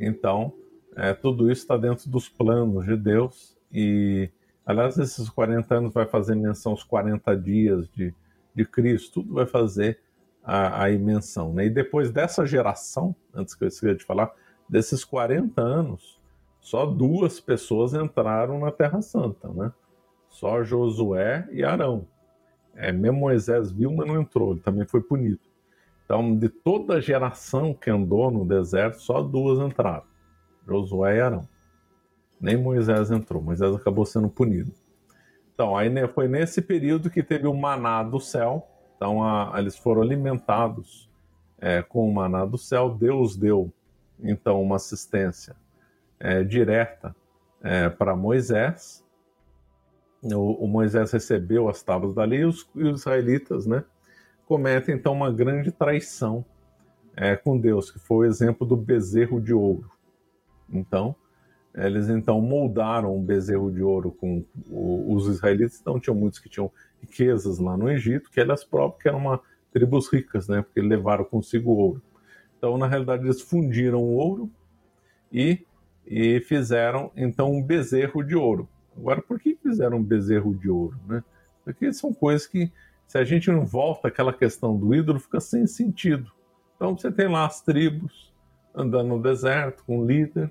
Então, 0.00 0.52
É, 0.96 1.14
tudo 1.14 1.50
isso 1.50 1.62
está 1.62 1.76
dentro 1.76 2.10
dos 2.10 2.28
planos 2.28 2.84
de 2.84 2.96
Deus 2.96 3.56
e, 3.72 4.28
aliás, 4.66 4.98
esses 4.98 5.28
40 5.28 5.72
anos 5.72 5.94
vai 5.94 6.04
fazer 6.04 6.34
menção 6.34 6.72
aos 6.72 6.82
40 6.82 7.36
dias 7.36 7.88
de, 7.90 8.12
de 8.52 8.64
Cristo, 8.64 9.22
tudo 9.22 9.34
vai 9.34 9.46
fazer 9.46 10.00
a, 10.42 10.84
a 10.86 10.90
menção. 10.90 11.52
Né? 11.54 11.66
E 11.66 11.70
depois 11.70 12.10
dessa 12.10 12.44
geração, 12.44 13.14
antes 13.32 13.54
que 13.54 13.62
eu 13.62 13.68
esqueça 13.68 13.94
de 13.94 14.04
falar, 14.04 14.32
desses 14.68 15.04
40 15.04 15.62
anos, 15.62 16.20
só 16.60 16.84
duas 16.84 17.40
pessoas 17.40 17.94
entraram 17.94 18.58
na 18.58 18.72
Terra 18.72 19.00
Santa, 19.00 19.48
né? 19.48 19.72
Só 20.28 20.62
Josué 20.62 21.48
e 21.52 21.64
Arão. 21.64 22.06
É, 22.74 22.92
mesmo 22.92 23.20
Moisés 23.20 23.70
viu, 23.72 23.92
mas 23.92 24.06
não 24.06 24.20
entrou, 24.20 24.52
ele 24.52 24.60
também 24.60 24.86
foi 24.86 25.00
punido. 25.00 25.40
Então, 26.10 26.36
de 26.36 26.48
toda 26.48 26.94
a 26.94 27.00
geração 27.00 27.72
que 27.72 27.88
andou 27.88 28.32
no 28.32 28.44
deserto, 28.44 29.00
só 29.00 29.22
duas 29.22 29.60
entraram: 29.60 30.02
Josué 30.66 31.18
e 31.18 31.20
Arão. 31.20 31.48
Nem 32.40 32.56
Moisés 32.56 33.12
entrou, 33.12 33.40
Moisés 33.40 33.72
acabou 33.76 34.04
sendo 34.04 34.28
punido. 34.28 34.72
Então, 35.54 35.76
aí 35.76 35.88
foi 36.08 36.26
nesse 36.26 36.60
período 36.60 37.10
que 37.10 37.22
teve 37.22 37.46
o 37.46 37.54
maná 37.54 38.02
do 38.02 38.18
céu. 38.18 38.66
Então, 38.96 39.22
a, 39.22 39.54
eles 39.56 39.76
foram 39.76 40.02
alimentados 40.02 41.08
é, 41.60 41.80
com 41.80 42.08
o 42.08 42.12
maná 42.12 42.44
do 42.44 42.58
céu. 42.58 42.90
Deus 42.90 43.36
deu, 43.36 43.72
então, 44.18 44.60
uma 44.60 44.76
assistência 44.76 45.54
é, 46.18 46.42
direta 46.42 47.14
é, 47.62 47.88
para 47.88 48.16
Moisés. 48.16 49.06
O, 50.24 50.64
o, 50.64 50.66
Moisés 50.66 51.12
recebeu 51.12 51.68
as 51.68 51.84
tábuas 51.84 52.14
dali 52.14 52.38
e 52.38 52.44
os, 52.44 52.68
e 52.74 52.82
os 52.82 53.02
israelitas 53.02 53.64
né, 53.64 53.84
cometem 54.50 54.96
então 54.96 55.12
uma 55.12 55.30
grande 55.30 55.70
traição 55.70 56.44
é, 57.16 57.36
com 57.36 57.56
Deus, 57.56 57.88
que 57.88 58.00
foi 58.00 58.26
o 58.26 58.28
exemplo 58.28 58.66
do 58.66 58.76
bezerro 58.76 59.40
de 59.40 59.54
ouro. 59.54 59.88
Então, 60.68 61.14
eles 61.72 62.08
então 62.08 62.40
moldaram 62.40 63.16
um 63.16 63.22
bezerro 63.22 63.70
de 63.70 63.80
ouro 63.80 64.10
com 64.10 64.44
o, 64.68 65.14
os 65.14 65.28
israelitas, 65.28 65.78
então 65.80 66.00
tinham 66.00 66.16
muitos 66.16 66.40
que 66.40 66.48
tinham 66.48 66.68
riquezas 67.00 67.60
lá 67.60 67.76
no 67.76 67.88
Egito, 67.88 68.28
que 68.28 68.40
elas 68.40 68.64
próprias 68.64 69.00
que 69.00 69.08
eram 69.08 69.18
uma 69.18 69.40
tribos 69.72 70.08
ricas, 70.12 70.48
né, 70.48 70.62
porque 70.62 70.80
levaram 70.80 71.24
consigo 71.24 71.70
ouro. 71.70 72.02
Então, 72.58 72.76
na 72.76 72.88
realidade, 72.88 73.22
eles 73.22 73.40
fundiram 73.40 74.02
o 74.02 74.16
ouro 74.16 74.50
e 75.32 75.64
e 76.04 76.40
fizeram 76.40 77.12
então 77.14 77.52
um 77.52 77.62
bezerro 77.62 78.24
de 78.24 78.34
ouro. 78.34 78.68
Agora, 78.96 79.22
por 79.22 79.38
que 79.38 79.56
fizeram 79.62 79.98
um 79.98 80.02
bezerro 80.02 80.52
de 80.56 80.68
ouro? 80.68 80.98
Né? 81.06 81.22
Porque 81.64 81.92
são 81.92 82.12
coisas 82.12 82.48
que, 82.48 82.72
se 83.10 83.18
a 83.18 83.24
gente 83.24 83.50
não 83.50 83.66
volta 83.66 84.06
àquela 84.06 84.32
questão 84.32 84.76
do 84.76 84.94
ídolo, 84.94 85.18
fica 85.18 85.40
sem 85.40 85.66
sentido. 85.66 86.30
Então, 86.76 86.96
você 86.96 87.10
tem 87.10 87.26
lá 87.26 87.44
as 87.44 87.60
tribos 87.60 88.32
andando 88.72 89.08
no 89.08 89.20
deserto 89.20 89.82
com 89.84 89.98
um 89.98 90.06
líder. 90.06 90.48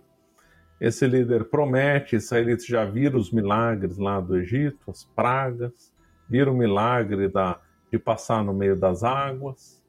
Esse 0.77 1.07
líder 1.07 1.45
promete, 1.45 2.17
israelitas 2.17 2.65
já 2.65 2.83
viram 2.83 3.17
os 3.17 3.31
milagres 3.31 3.97
lá 3.97 4.19
do 4.19 4.35
Egito, 4.35 4.91
as 4.91 5.05
pragas, 5.05 5.93
viram 6.29 6.51
o 6.51 6.57
milagre 6.57 7.29
da, 7.29 7.61
de 7.89 7.97
passar 7.97 8.43
no 8.43 8.53
meio 8.53 8.77
das 8.77 9.05
águas 9.05 9.79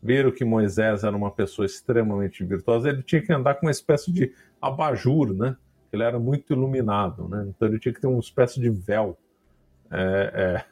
viram 0.00 0.30
que 0.32 0.44
Moisés 0.44 1.04
era 1.04 1.16
uma 1.16 1.30
pessoa 1.30 1.64
extremamente 1.64 2.44
virtuosa, 2.44 2.88
ele 2.88 3.02
tinha 3.02 3.22
que 3.22 3.32
andar 3.32 3.54
com 3.54 3.66
uma 3.66 3.70
espécie 3.70 4.12
de 4.12 4.32
abajur, 4.60 5.32
né? 5.32 5.56
Ele 5.92 6.02
era 6.02 6.18
muito 6.18 6.52
iluminado, 6.52 7.28
né? 7.28 7.46
Então 7.48 7.68
ele 7.68 7.78
tinha 7.78 7.94
que 7.94 8.00
ter 8.00 8.08
uma 8.08 8.18
espécie 8.18 8.58
de 8.58 8.68
véu 8.68 9.16
é, 9.90 10.32
é, 10.34 10.71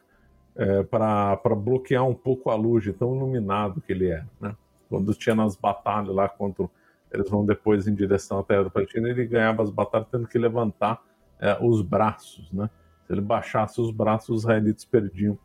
é, 0.55 0.83
para 0.83 1.55
bloquear 1.55 2.05
um 2.05 2.13
pouco 2.13 2.49
a 2.49 2.55
luz 2.55 2.83
de 2.83 2.93
tão 2.93 3.15
iluminado 3.15 3.81
que 3.81 3.91
ele 3.91 4.09
era, 4.09 4.27
né? 4.39 4.55
Quando 4.89 5.13
tinha 5.13 5.35
nas 5.35 5.55
batalhas 5.55 6.13
lá 6.13 6.27
contra 6.27 6.69
eles 7.11 7.29
vão 7.29 7.45
depois 7.45 7.87
em 7.87 7.93
direção 7.93 8.39
à 8.39 8.43
Terra 8.43 8.63
da 8.63 8.69
Palestina, 8.69 9.09
ele 9.09 9.25
ganhava 9.25 9.61
as 9.61 9.69
batalhas 9.69 10.07
tendo 10.09 10.27
que 10.27 10.37
levantar 10.37 11.01
é, 11.39 11.57
os 11.61 11.81
braços, 11.81 12.51
né? 12.51 12.69
Se 13.05 13.13
ele 13.13 13.21
baixasse 13.21 13.81
os 13.81 13.91
braços, 13.91 14.29
os 14.29 14.41
israelitas 14.43 14.85
perdiam 14.85 15.37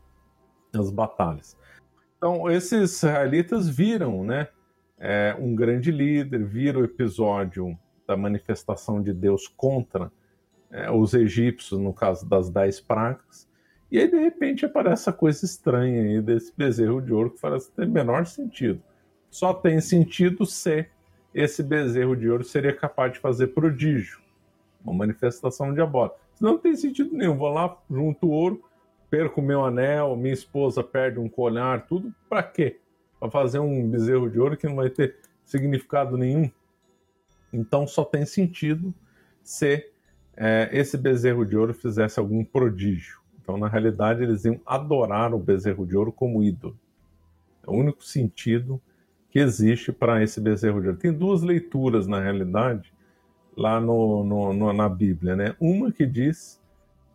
as 0.72 0.90
batalhas. 0.90 1.56
Então, 2.16 2.48
esses 2.50 3.02
israelitas 3.02 3.68
viram 3.68 4.24
né, 4.24 4.48
é, 4.98 5.36
um 5.38 5.54
grande 5.54 5.90
líder, 5.90 6.44
viram 6.44 6.80
o 6.80 6.84
episódio 6.84 7.76
da 8.06 8.16
manifestação 8.16 9.02
de 9.02 9.12
Deus 9.12 9.48
contra 9.48 10.10
é, 10.70 10.90
os 10.90 11.12
egípcios, 11.14 11.80
no 11.80 11.92
caso 11.92 12.28
das 12.28 12.48
dez 12.50 12.80
pragas, 12.80 13.48
e 13.90 13.98
aí 13.98 14.08
de 14.10 14.16
repente 14.16 14.64
aparece 14.64 15.02
essa 15.02 15.12
coisa 15.12 15.44
estranha 15.44 16.02
aí 16.02 16.20
desse 16.20 16.52
bezerro 16.56 17.00
de 17.00 17.12
ouro 17.12 17.30
que 17.30 17.40
parece 17.40 17.70
ter 17.70 17.86
menor 17.86 18.26
sentido. 18.26 18.82
Só 19.30 19.54
tem 19.54 19.80
sentido 19.80 20.44
se 20.44 20.86
esse 21.34 21.62
bezerro 21.62 22.16
de 22.16 22.28
ouro 22.28 22.42
seria 22.42 22.74
capaz 22.74 23.12
de 23.12 23.18
fazer 23.18 23.48
prodígio, 23.48 24.20
uma 24.82 24.94
manifestação 24.94 25.72
diabólica. 25.72 26.16
Não 26.40 26.58
tem 26.58 26.74
sentido 26.74 27.14
nenhum. 27.14 27.36
Vou 27.36 27.50
lá, 27.50 27.76
junto 27.90 28.26
o 28.26 28.30
ouro, 28.30 28.64
perco 29.10 29.40
meu 29.40 29.64
anel, 29.64 30.16
minha 30.16 30.34
esposa 30.34 30.82
perde 30.82 31.18
um 31.18 31.28
colar, 31.28 31.86
tudo 31.86 32.12
para 32.28 32.42
quê? 32.42 32.80
Para 33.20 33.30
fazer 33.30 33.58
um 33.58 33.88
bezerro 33.88 34.28
de 34.30 34.38
ouro 34.38 34.56
que 34.56 34.66
não 34.66 34.76
vai 34.76 34.90
ter 34.90 35.16
significado 35.44 36.16
nenhum. 36.16 36.50
Então 37.52 37.86
só 37.86 38.04
tem 38.04 38.26
sentido 38.26 38.92
se 39.42 39.90
é, 40.36 40.68
esse 40.72 40.98
bezerro 40.98 41.44
de 41.44 41.56
ouro 41.56 41.72
fizesse 41.72 42.18
algum 42.18 42.44
prodígio. 42.44 43.20
Então, 43.46 43.56
na 43.56 43.68
realidade, 43.68 44.24
eles 44.24 44.44
iam 44.44 44.60
adorar 44.66 45.32
o 45.32 45.38
bezerro 45.38 45.86
de 45.86 45.96
ouro 45.96 46.10
como 46.10 46.42
ídolo. 46.42 46.76
É 47.64 47.70
o 47.70 47.74
único 47.74 48.02
sentido 48.02 48.82
que 49.30 49.38
existe 49.38 49.92
para 49.92 50.20
esse 50.20 50.40
bezerro 50.40 50.80
de 50.80 50.88
ouro. 50.88 50.98
Tem 50.98 51.12
duas 51.12 51.42
leituras, 51.42 52.08
na 52.08 52.20
realidade, 52.20 52.92
lá 53.56 53.80
no, 53.80 54.24
no, 54.24 54.52
no, 54.52 54.72
na 54.72 54.88
Bíblia. 54.88 55.36
Né? 55.36 55.54
Uma 55.60 55.92
que 55.92 56.04
diz 56.04 56.60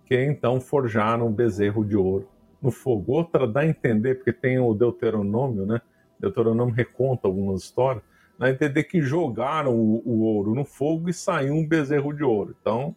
que 0.06 0.24
então 0.24 0.62
forjaram 0.62 1.28
um 1.28 1.34
bezerro 1.34 1.84
de 1.84 1.98
ouro 1.98 2.30
no 2.62 2.72
fogo. 2.72 3.12
Outra 3.12 3.46
dá 3.46 3.60
a 3.60 3.68
entender, 3.68 4.16
porque 4.16 4.32
tem 4.32 4.58
o 4.58 4.74
Deuteronômio, 4.74 5.66
né? 5.66 5.82
Deuteronômio 6.18 6.74
reconta 6.74 7.28
algumas 7.28 7.64
histórias, 7.64 8.04
dá 8.40 8.46
a 8.46 8.52
entender 8.52 8.86
que 8.86 9.02
jogaram 9.02 9.76
o, 9.76 10.02
o 10.06 10.22
ouro 10.22 10.56
no 10.56 10.64
fogo 10.64 11.10
e 11.10 11.14
saiu 11.14 11.56
um 11.56 11.68
bezerro 11.68 12.14
de 12.14 12.24
ouro. 12.24 12.56
Então, 12.62 12.96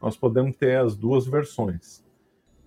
nós 0.00 0.16
podemos 0.16 0.56
ter 0.56 0.78
as 0.78 0.96
duas 0.96 1.26
versões. 1.26 2.03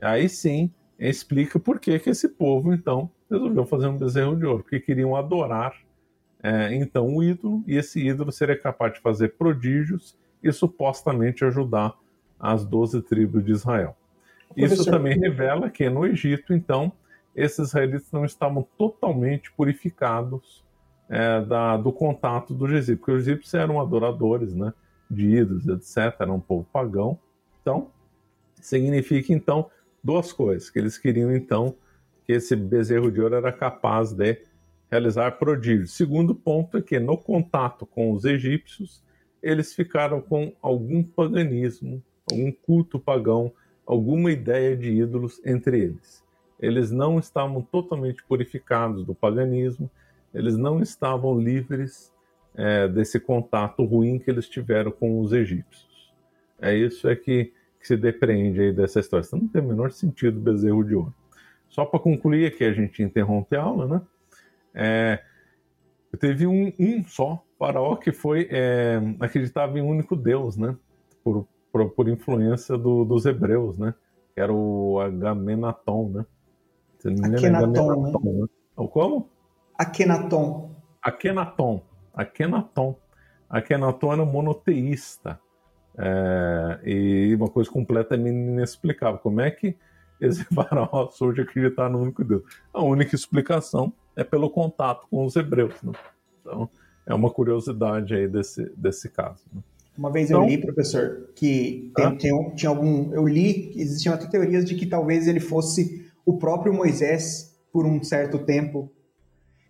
Aí 0.02 0.30
sim, 0.30 0.72
explica 1.00 1.60
por 1.60 1.80
que, 1.80 1.98
que 2.00 2.10
esse 2.10 2.30
povo, 2.30 2.74
então, 2.74 3.10
resolveu 3.30 3.66
fazer 3.66 3.88
um 3.88 3.98
bezerro 3.98 4.36
de 4.36 4.46
ouro, 4.46 4.64
porque 4.64 4.80
queriam 4.80 5.16
adorar, 5.16 5.76
é, 6.42 6.74
então, 6.76 7.16
o 7.16 7.24
ídolo, 7.24 7.64
e 7.68 7.76
esse 7.76 8.06
ídolo 8.06 8.32
seria 8.32 8.58
capaz 8.58 8.94
de 8.94 9.00
fazer 9.00 9.30
prodígios 9.30 10.18
e 10.44 10.52
supostamente 10.52 11.44
ajudar 11.44 11.96
as 12.40 12.64
doze 12.64 13.02
tribos 13.02 13.44
de 13.44 13.52
Israel. 13.52 13.96
Isso 14.56 14.86
também 14.86 15.18
revela 15.18 15.70
que 15.70 15.90
no 15.90 16.06
Egito, 16.06 16.54
então, 16.54 16.92
esses 17.36 17.70
israelitas 17.70 18.12
não 18.12 18.26
estavam 18.26 18.66
totalmente 18.78 19.52
purificados 19.52 20.64
é, 21.10 21.42
da, 21.42 21.78
do 21.78 21.92
contato 21.92 22.54
dos 22.54 22.72
egípcios, 22.72 22.98
porque 22.98 23.12
os 23.12 23.28
egípcios 23.28 23.54
eram 23.54 23.80
adoradores 23.80 24.54
né, 24.54 24.74
de 25.10 25.38
ídolos, 25.38 25.68
etc., 25.68 26.16
era 26.20 26.32
um 26.32 26.40
povo 26.40 26.66
pagão. 26.72 27.20
Então, 27.62 27.92
significa, 28.62 29.34
então, 29.34 29.70
duas 30.08 30.34
coisas, 30.34 30.70
que 30.70 30.80
eles 30.80 30.98
queriam, 30.98 31.36
então, 31.36 31.76
que 32.26 32.34
esse 32.34 32.56
bezerro 32.56 33.12
de 33.12 33.22
ouro 33.22 33.36
era 33.36 33.52
capaz 33.52 34.14
de 34.14 34.42
realizar 34.90 35.32
prodígios. 35.32 35.92
Segundo 35.92 36.34
ponto 36.34 36.78
é 36.78 36.82
que, 36.82 37.00
no 37.00 37.18
contato 37.18 37.86
com 37.86 38.12
os 38.12 38.26
egípcios, 38.26 39.04
eles 39.44 39.76
ficaram 39.76 40.22
com 40.22 40.54
algum 40.62 41.04
paganismo 41.04 42.02
algum 42.32 42.52
culto 42.52 43.00
pagão, 43.00 43.52
alguma 43.86 44.32
ideia 44.32 44.76
de 44.76 44.90
ídolos 44.90 45.42
entre 45.46 45.80
eles. 45.80 46.24
Eles 46.60 46.92
não 46.92 47.20
estavam 47.20 47.62
totalmente 47.62 48.24
purificados 48.24 49.06
do 49.06 49.16
paganismo, 49.16 49.90
eles 50.34 50.58
não 50.58 50.82
estavam 50.82 51.40
livres 51.40 52.14
é, 52.56 52.88
desse 52.88 53.20
contato 53.20 53.86
ruim 53.86 54.20
que 54.20 54.30
eles 54.30 54.50
tiveram 54.50 54.92
com 54.92 55.20
os 55.22 55.32
egípcios. 55.32 56.12
É 56.60 56.76
isso 56.76 57.08
é 57.08 57.16
que, 57.16 57.54
que 57.80 57.88
se 57.88 57.98
depreende 57.98 58.62
aí 58.62 58.74
dessa 58.74 59.00
história. 59.00 59.24
Isso 59.24 59.36
não 59.38 59.48
tem 59.48 59.62
o 59.62 59.66
menor 59.66 59.92
sentido 59.92 60.40
bezerro 60.40 60.84
de 60.84 60.96
ouro. 60.96 61.14
Só 61.70 61.86
para 61.86 62.00
concluir 62.00 62.48
aqui, 62.48 62.64
a 62.64 62.74
gente 62.74 63.04
interrompe 63.04 63.56
a 63.56 63.62
aula, 63.62 63.88
né? 63.88 64.02
É, 64.74 65.24
teve 66.20 66.48
um, 66.48 66.72
um 66.80 67.04
só 67.06 67.44
faraó 67.58 67.96
que 67.96 68.12
foi 68.12 68.48
é, 68.52 69.00
acreditava 69.20 69.78
em 69.78 69.82
um 69.82 69.90
único 69.90 70.16
Deus, 70.16 70.58
né? 70.58 70.76
Por, 71.24 71.48
por, 71.72 71.90
por 71.92 72.08
influência 72.08 72.78
do, 72.78 73.04
dos 73.04 73.26
hebreus, 73.26 73.78
né? 73.78 73.94
Que 74.34 74.42
era 74.42 74.54
o 74.54 75.00
Agamenaton, 75.00 76.10
né? 76.10 76.26
Se 77.00 77.10
não 77.10 77.28
engano, 77.28 77.38
Akenaton, 77.38 78.04
né? 78.04 78.42
né? 78.42 78.48
O 78.76 78.88
como? 78.88 79.30
Akenaton. 79.78 80.76
Akenaton. 81.02 81.84
Akenaton. 82.14 82.96
Akenaton 83.50 84.14
era 84.14 84.26
monoteísta. 84.26 85.40
É, 85.98 86.80
e 86.86 87.36
uma 87.36 87.50
coisa 87.50 87.70
completamente 87.70 88.36
inexplicável. 88.36 89.20
Como 89.20 89.42
é 89.42 89.50
que 89.50 89.76
esse 90.22 90.44
faraó 90.54 91.10
surge 91.10 91.42
acreditar 91.42 91.90
no 91.90 92.00
único 92.00 92.24
Deus? 92.24 92.44
A 92.74 92.84
única 92.84 93.16
explicação 93.16 93.92
é 94.16 94.24
pelo 94.24 94.50
contato 94.50 95.08
com 95.10 95.26
os 95.26 95.36
hebreus. 95.36 95.76
Né? 95.82 95.94
Então, 96.42 96.70
é 97.06 97.14
uma 97.14 97.30
curiosidade 97.30 98.14
aí 98.14 98.28
desse, 98.28 98.72
desse 98.76 99.10
caso. 99.10 99.44
Né? 99.54 99.62
Uma 99.98 100.12
vez 100.12 100.30
eu 100.30 100.44
li, 100.44 100.60
professor, 100.60 101.30
que 101.34 101.92
tem, 101.96 102.18
tem, 102.18 102.56
tinha 102.56 102.70
algum. 102.70 103.12
Eu 103.14 103.28
li 103.28 103.70
que 103.70 103.82
existiam 103.82 104.14
até 104.14 104.28
teorias 104.28 104.64
de 104.64 104.76
que 104.76 104.86
talvez 104.86 105.28
ele 105.28 105.40
fosse 105.40 106.08
o 106.24 106.38
próprio 106.38 106.72
Moisés 106.72 107.58
por 107.72 107.86
um 107.86 108.04
certo 108.04 108.38
tempo. 108.38 108.92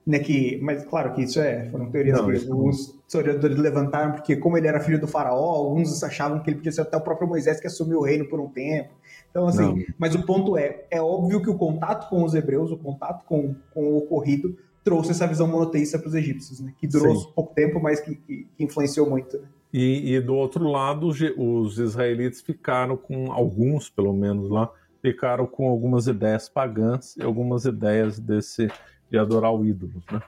Né, 0.07 0.19
que, 0.19 0.57
mas 0.61 0.85
claro 0.85 1.13
que 1.13 1.23
isso 1.23 1.37
é, 1.37 1.65
foram 1.65 1.91
teorias 1.91 2.17
Não, 2.17 2.31
que 2.31 2.49
alguns 2.49 2.97
historiadores 3.05 3.57
levantaram, 3.57 4.13
porque 4.13 4.37
como 4.37 4.57
ele 4.57 4.65
era 4.65 4.79
filho 4.79 5.01
do 5.01 5.05
faraó, 5.05 5.55
alguns 5.55 6.01
achavam 6.01 6.39
que 6.39 6.49
ele 6.49 6.55
podia 6.55 6.71
ser 6.71 6.79
até 6.79 6.95
o 6.95 7.01
próprio 7.01 7.27
Moisés 7.27 7.59
que 7.59 7.67
assumiu 7.67 7.99
o 7.99 8.03
reino 8.03 8.23
por 8.23 8.39
um 8.39 8.47
tempo. 8.47 8.93
Então, 9.29 9.47
assim, 9.47 9.63
Não. 9.63 9.85
mas 9.99 10.15
o 10.15 10.25
ponto 10.25 10.55
é, 10.55 10.85
é 10.89 11.01
óbvio 11.01 11.41
que 11.41 11.49
o 11.49 11.57
contato 11.57 12.07
com 12.09 12.23
os 12.23 12.33
hebreus, 12.33 12.71
o 12.71 12.77
contato 12.77 13.25
com, 13.25 13.53
com 13.73 13.83
o 13.83 13.97
ocorrido, 13.97 14.57
trouxe 14.81 15.11
essa 15.11 15.27
visão 15.27 15.45
monoteísta 15.45 15.99
para 15.99 16.07
os 16.07 16.15
egípcios, 16.15 16.61
né? 16.61 16.73
Que 16.79 16.87
durou 16.87 17.13
Sim. 17.13 17.27
pouco 17.35 17.53
tempo, 17.53 17.77
mas 17.77 17.99
que, 17.99 18.15
que, 18.15 18.47
que 18.55 18.63
influenciou 18.63 19.09
muito. 19.09 19.37
Né? 19.37 19.47
E, 19.73 20.15
e, 20.15 20.21
do 20.21 20.33
outro 20.33 20.63
lado, 20.69 21.09
os 21.09 21.77
israelitas 21.77 22.39
ficaram 22.39 22.95
com, 22.95 23.29
alguns 23.29 23.89
pelo 23.89 24.13
menos 24.13 24.49
lá, 24.49 24.71
ficaram 25.01 25.45
com 25.45 25.67
algumas 25.67 26.07
ideias 26.07 26.47
pagãs 26.47 27.17
e 27.17 27.23
algumas 27.23 27.65
ideias 27.65 28.17
desse 28.17 28.69
de 29.09 29.17
adorar 29.17 29.53
o 29.53 29.65
ídolo, 29.65 30.03
né? 30.11 30.21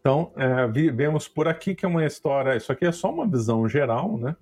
Então, 0.00 0.30
é, 0.36 0.66
vemos 0.92 1.26
por 1.26 1.48
aqui 1.48 1.74
que 1.74 1.84
é 1.84 1.88
uma 1.88 2.06
história, 2.06 2.56
isso 2.56 2.70
aqui 2.70 2.86
é 2.86 2.92
só 2.92 3.10
uma 3.10 3.26
visão 3.26 3.68
geral, 3.68 4.16
né? 4.16 4.36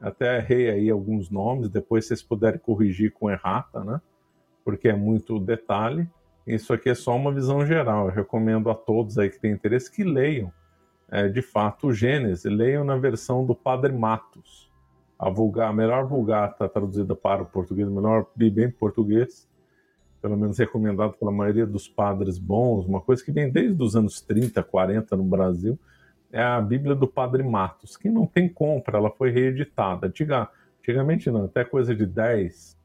Até 0.00 0.38
errei 0.38 0.70
aí 0.70 0.90
alguns 0.90 1.30
nomes, 1.30 1.68
depois 1.68 2.06
vocês 2.06 2.22
puderem 2.22 2.58
corrigir 2.58 3.12
com 3.12 3.30
errata, 3.30 3.82
né? 3.84 4.00
Porque 4.64 4.88
é 4.88 4.94
muito 4.94 5.38
detalhe. 5.38 6.08
Isso 6.46 6.72
aqui 6.72 6.88
é 6.88 6.94
só 6.94 7.14
uma 7.16 7.32
visão 7.32 7.64
geral. 7.66 8.06
Eu 8.06 8.14
recomendo 8.14 8.70
a 8.70 8.74
todos 8.74 9.18
aí 9.18 9.28
que 9.28 9.38
têm 9.38 9.52
interesse 9.52 9.90
que 9.90 10.02
leiam, 10.02 10.50
é, 11.10 11.28
de 11.28 11.42
fato, 11.42 11.88
o 11.88 11.92
Gênesis. 11.92 12.44
Leiam 12.44 12.84
na 12.84 12.96
versão 12.96 13.44
do 13.44 13.54
Padre 13.54 13.92
Matos. 13.92 14.70
A, 15.18 15.28
vulgar, 15.28 15.68
a 15.68 15.72
melhor 15.72 16.06
vulgata 16.06 16.66
traduzida 16.66 17.14
para 17.14 17.42
o 17.42 17.46
português, 17.46 17.86
a 17.86 17.90
melhor 17.90 18.26
Bíblia 18.34 18.66
em 18.66 18.70
português, 18.70 19.46
pelo 20.20 20.36
menos 20.36 20.58
recomendado 20.58 21.14
pela 21.14 21.32
maioria 21.32 21.66
dos 21.66 21.88
padres 21.88 22.38
bons, 22.38 22.86
uma 22.86 23.00
coisa 23.00 23.24
que 23.24 23.32
vem 23.32 23.50
desde 23.50 23.82
os 23.82 23.96
anos 23.96 24.20
30, 24.20 24.62
40 24.62 25.16
no 25.16 25.24
Brasil, 25.24 25.78
é 26.32 26.42
a 26.42 26.60
Bíblia 26.60 26.94
do 26.94 27.08
Padre 27.08 27.42
Matos, 27.42 27.96
que 27.96 28.08
não 28.08 28.26
tem 28.26 28.48
compra, 28.48 28.98
ela 28.98 29.10
foi 29.10 29.30
reeditada. 29.30 30.06
Antiga, 30.06 30.48
antigamente 30.80 31.30
não, 31.30 31.46
até 31.46 31.64
coisa 31.64 31.94
de 31.94 32.06
10 32.06 32.78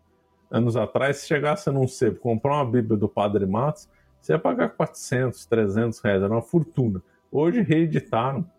anos 0.50 0.76
atrás, 0.76 1.18
se 1.18 1.28
chegasse 1.28 1.70
num 1.70 1.88
sebo 1.88 2.20
comprar 2.20 2.56
uma 2.56 2.72
Bíblia 2.72 2.98
do 2.98 3.10
Padre 3.10 3.46
Matos, 3.46 3.90
você 4.20 4.34
ia 4.34 4.40
pagar 4.40 4.70
400, 4.70 5.46
300 5.46 6.00
reais, 6.00 6.24
era 6.24 6.34
uma 6.34 6.42
fortuna. 6.42 7.04
Hoje 7.32 7.62
reeditaram 7.62 8.50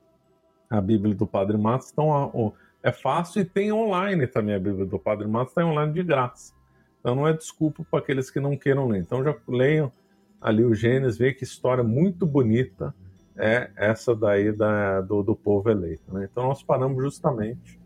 a 0.70 0.80
Bíblia 0.80 1.14
do 1.14 1.26
Padre 1.26 1.56
Matos, 1.56 1.90
então 1.90 2.52
é 2.82 2.92
fácil 2.92 3.42
e 3.42 3.44
tem 3.44 3.72
online 3.72 4.26
também 4.26 4.54
a 4.54 4.60
Bíblia 4.60 4.86
do 4.86 4.98
Padre 4.98 5.26
Matos, 5.26 5.50
está 5.50 5.64
online 5.64 5.92
de 5.92 6.02
graça. 6.04 6.55
Então 7.00 7.14
não 7.14 7.26
é 7.26 7.32
desculpa 7.32 7.84
para 7.90 8.00
aqueles 8.00 8.30
que 8.30 8.40
não 8.40 8.56
queiram 8.56 8.88
ler. 8.88 9.00
Então 9.00 9.22
já 9.22 9.34
leiam 9.46 9.92
ali 10.40 10.64
o 10.64 10.74
Gênesis, 10.74 11.18
veja 11.18 11.34
que 11.34 11.44
história 11.44 11.82
muito 11.82 12.26
bonita 12.26 12.94
é 13.36 13.70
essa 13.76 14.14
daí 14.14 14.52
da, 14.52 15.00
do, 15.00 15.22
do 15.22 15.36
povo 15.36 15.70
eleito. 15.70 16.12
Né? 16.12 16.28
Então 16.30 16.44
nós 16.44 16.62
paramos 16.62 17.02
justamente 17.02 17.78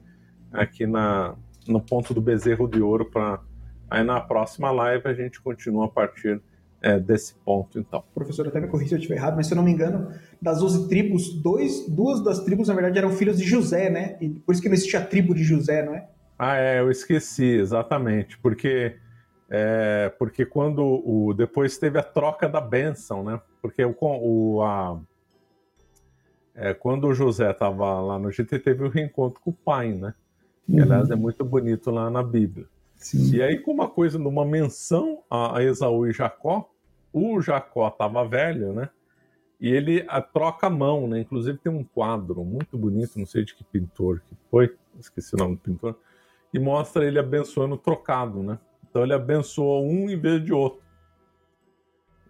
aqui 0.52 0.86
na, 0.86 1.34
no 1.66 1.80
ponto 1.80 2.14
do 2.14 2.20
bezerro 2.20 2.68
de 2.68 2.80
ouro 2.80 3.04
para 3.04 3.40
aí 3.88 4.04
na 4.04 4.20
próxima 4.20 4.70
live 4.70 5.02
a 5.06 5.14
gente 5.14 5.40
continua 5.40 5.86
a 5.86 5.88
partir 5.88 6.40
é, 6.82 6.98
desse 6.98 7.34
ponto, 7.44 7.78
então. 7.78 8.02
Professor, 8.14 8.46
até 8.48 8.60
me 8.60 8.66
corrija 8.66 8.90
se 8.90 8.94
eu 8.94 8.98
estiver 8.98 9.16
errado, 9.16 9.36
mas 9.36 9.46
se 9.46 9.52
eu 9.52 9.56
não 9.56 9.62
me 9.62 9.70
engano, 9.70 10.08
das 10.40 10.60
12 10.60 10.88
tribos, 10.88 11.34
dois, 11.34 11.86
duas 11.88 12.24
das 12.24 12.40
tribos, 12.40 12.68
na 12.68 12.74
verdade, 12.74 12.98
eram 12.98 13.10
filhos 13.10 13.38
de 13.38 13.44
José, 13.44 13.90
né? 13.90 14.16
E 14.20 14.30
por 14.30 14.52
isso 14.52 14.62
que 14.62 14.68
não 14.68 14.74
existia 14.74 15.00
a 15.00 15.04
tribo 15.04 15.34
de 15.34 15.42
José, 15.42 15.84
não 15.84 15.94
é? 15.94 16.08
Ah, 16.42 16.56
é, 16.56 16.80
eu 16.80 16.90
esqueci, 16.90 17.44
exatamente, 17.44 18.38
porque 18.38 18.96
é, 19.50 20.10
porque 20.18 20.46
quando 20.46 20.82
o 20.82 21.34
depois 21.34 21.76
teve 21.76 21.98
a 21.98 22.02
troca 22.02 22.48
da 22.48 22.62
bênção, 22.62 23.22
né? 23.22 23.38
Porque 23.60 23.84
o, 23.84 23.94
o 24.00 24.62
a, 24.62 24.98
é, 26.54 26.72
quando 26.72 27.08
o 27.08 27.12
José 27.12 27.50
estava 27.50 28.00
lá 28.00 28.18
no 28.18 28.32
GT, 28.32 28.58
teve 28.58 28.84
o 28.84 28.86
um 28.86 28.88
reencontro 28.88 29.38
com 29.42 29.50
o 29.50 29.52
pai, 29.52 29.92
né? 29.92 30.14
Que, 30.64 30.76
uhum. 30.76 30.82
aliás, 30.82 31.10
é 31.10 31.14
muito 31.14 31.44
bonito 31.44 31.90
lá 31.90 32.08
na 32.08 32.22
Bíblia. 32.22 32.66
Sim. 32.96 33.36
E 33.36 33.42
aí, 33.42 33.58
com 33.58 33.72
uma 33.72 33.90
coisa, 33.90 34.18
numa 34.18 34.46
menção 34.46 35.22
a 35.30 35.62
Esaú 35.62 36.06
e 36.06 36.12
Jacó, 36.12 36.70
o 37.12 37.38
Jacó 37.42 37.88
estava 37.88 38.26
velho, 38.26 38.72
né? 38.72 38.88
E 39.60 39.68
ele 39.68 40.06
a, 40.08 40.22
troca 40.22 40.68
a 40.68 40.70
mão, 40.70 41.06
né? 41.06 41.20
Inclusive 41.20 41.58
tem 41.58 41.70
um 41.70 41.84
quadro 41.84 42.42
muito 42.46 42.78
bonito, 42.78 43.18
não 43.18 43.26
sei 43.26 43.44
de 43.44 43.54
que 43.54 43.62
pintor 43.62 44.22
que 44.26 44.34
foi, 44.50 44.74
esqueci 44.98 45.34
o 45.34 45.38
nome 45.38 45.56
do 45.56 45.60
pintor, 45.60 45.98
e 46.52 46.58
mostra 46.58 47.04
ele 47.04 47.18
abençoando 47.18 47.76
trocado, 47.76 48.42
né? 48.42 48.58
Então 48.88 49.02
ele 49.02 49.14
abençoou 49.14 49.84
um 49.84 50.10
em 50.10 50.18
vez 50.18 50.44
de 50.44 50.52
outro. 50.52 50.82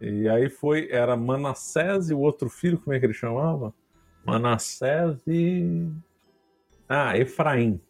E 0.01 0.29
aí 0.29 0.49
foi, 0.49 0.89
era 0.91 1.17
Manassés 1.17 2.11
e 2.11 2.15
o 2.15 2.21
outro 2.21 2.49
filho, 2.49 2.79
como 2.79 2.95
é 2.95 3.01
que 3.01 3.07
ele 3.07 3.13
chamava? 3.13 3.75
Manassés 4.25 5.19
e. 5.27 5.89
Ah, 6.89 7.17
Efraim. 7.19 7.81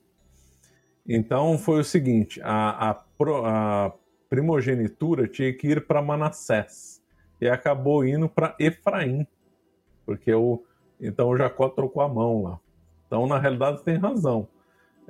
Então 1.07 1.59
foi 1.59 1.81
o 1.81 1.85
seguinte: 1.85 2.41
a, 2.43 2.91
a, 2.91 3.05
a 3.45 3.93
primogenitura 4.28 5.26
tinha 5.26 5.53
que 5.53 5.68
ir 5.68 5.87
para 5.87 6.03
Manassés 6.03 7.03
e 7.41 7.49
acabou 7.49 8.05
indo 8.05 8.28
para 8.28 8.55
Efraim, 8.59 9.26
porque 10.05 10.33
o 10.33 10.64
então 11.01 11.31
o 11.31 11.37
Jacó 11.37 11.68
trocou 11.68 12.03
a 12.03 12.09
mão 12.09 12.43
lá. 12.43 12.61
Então 13.07 13.26
na 13.26 13.39
realidade 13.39 13.83
tem 13.83 13.97
razão. 13.97 14.47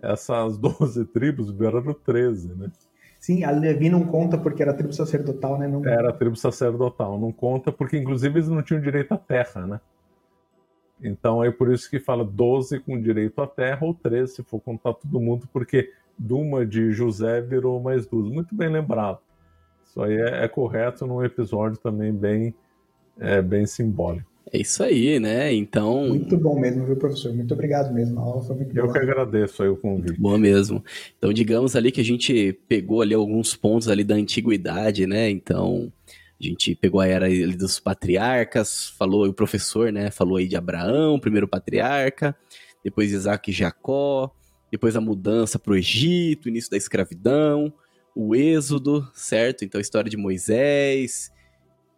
Essas 0.02 0.56
12 0.58 1.04
tribos 1.12 1.50
viraram 1.50 1.92
13, 1.92 2.54
né? 2.54 2.70
Sim, 3.18 3.44
a 3.44 3.50
Levi 3.50 3.90
não 3.90 4.02
conta 4.04 4.38
porque 4.38 4.62
era 4.62 4.72
tribo 4.72 4.94
sacerdotal, 4.94 5.58
né? 5.58 5.68
Não... 5.68 5.84
Era 5.86 6.12
tribo 6.12 6.36
sacerdotal, 6.36 7.18
não 7.18 7.30
conta 7.30 7.70
porque 7.70 7.98
inclusive 7.98 8.38
eles 8.38 8.48
não 8.48 8.62
tinham 8.62 8.80
direito 8.80 9.12
à 9.12 9.18
terra, 9.18 9.66
né? 9.66 9.80
Então 11.02 11.44
é 11.44 11.50
por 11.50 11.72
isso 11.72 11.88
que 11.90 11.98
fala 11.98 12.24
12 12.24 12.80
com 12.80 13.00
direito 13.00 13.40
à 13.40 13.46
terra 13.46 13.86
ou 13.86 13.94
13 13.94 14.36
se 14.36 14.42
for 14.42 14.60
contar 14.60 14.94
todo 14.94 15.20
mundo, 15.20 15.48
porque 15.52 15.92
Duma 16.18 16.66
de 16.66 16.92
José 16.92 17.40
virou 17.40 17.80
mais 17.80 18.06
duas. 18.06 18.30
Muito 18.30 18.54
bem 18.54 18.68
lembrado. 18.70 19.18
Isso 19.84 20.02
aí 20.02 20.14
é, 20.14 20.44
é 20.44 20.48
correto 20.48 21.06
num 21.06 21.24
episódio 21.24 21.78
também 21.78 22.12
bem, 22.12 22.54
é, 23.18 23.40
bem 23.42 23.66
simbólico. 23.66 24.29
É 24.52 24.58
isso 24.58 24.82
aí, 24.82 25.20
né? 25.20 25.52
Então. 25.52 26.08
Muito 26.08 26.36
bom 26.36 26.58
mesmo, 26.58 26.84
viu, 26.84 26.96
professor? 26.96 27.32
Muito 27.32 27.54
obrigado 27.54 27.92
mesmo. 27.94 28.18
A 28.18 28.22
aula 28.22 28.42
foi 28.42 28.56
muito 28.56 28.76
Eu 28.76 28.84
boa. 28.84 28.92
que 28.92 28.98
agradeço 28.98 29.62
aí 29.62 29.68
o 29.68 29.76
convite. 29.76 30.20
Boa 30.20 30.38
mesmo. 30.38 30.84
Então, 31.16 31.32
digamos 31.32 31.76
ali 31.76 31.92
que 31.92 32.00
a 32.00 32.04
gente 32.04 32.58
pegou 32.68 33.00
ali 33.00 33.14
alguns 33.14 33.54
pontos 33.54 33.88
ali 33.88 34.02
da 34.02 34.16
antiguidade, 34.16 35.06
né? 35.06 35.30
Então, 35.30 35.92
a 36.40 36.44
gente 36.44 36.74
pegou 36.74 37.00
a 37.00 37.06
era 37.06 37.28
dos 37.54 37.78
patriarcas, 37.78 38.88
falou, 38.98 39.28
o 39.28 39.32
professor, 39.32 39.92
né, 39.92 40.10
falou 40.10 40.38
aí 40.38 40.48
de 40.48 40.56
Abraão, 40.56 41.20
primeiro 41.20 41.46
patriarca, 41.46 42.34
depois 42.82 43.12
Isaac 43.12 43.50
e 43.50 43.54
Jacó, 43.54 44.34
depois 44.72 44.96
a 44.96 45.02
mudança 45.02 45.58
para 45.58 45.72
o 45.72 45.76
Egito, 45.76 46.48
início 46.48 46.70
da 46.70 46.78
escravidão, 46.78 47.70
o 48.14 48.34
êxodo, 48.34 49.06
certo? 49.12 49.64
Então 49.64 49.78
a 49.78 49.82
história 49.82 50.10
de 50.10 50.16
Moisés. 50.16 51.30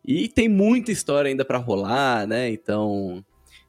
E 0.04 0.28
tem 0.28 0.48
muita 0.48 0.90
história 0.90 1.28
ainda 1.28 1.44
para 1.44 1.58
rolar, 1.58 2.26
né? 2.26 2.50
Então, 2.50 3.24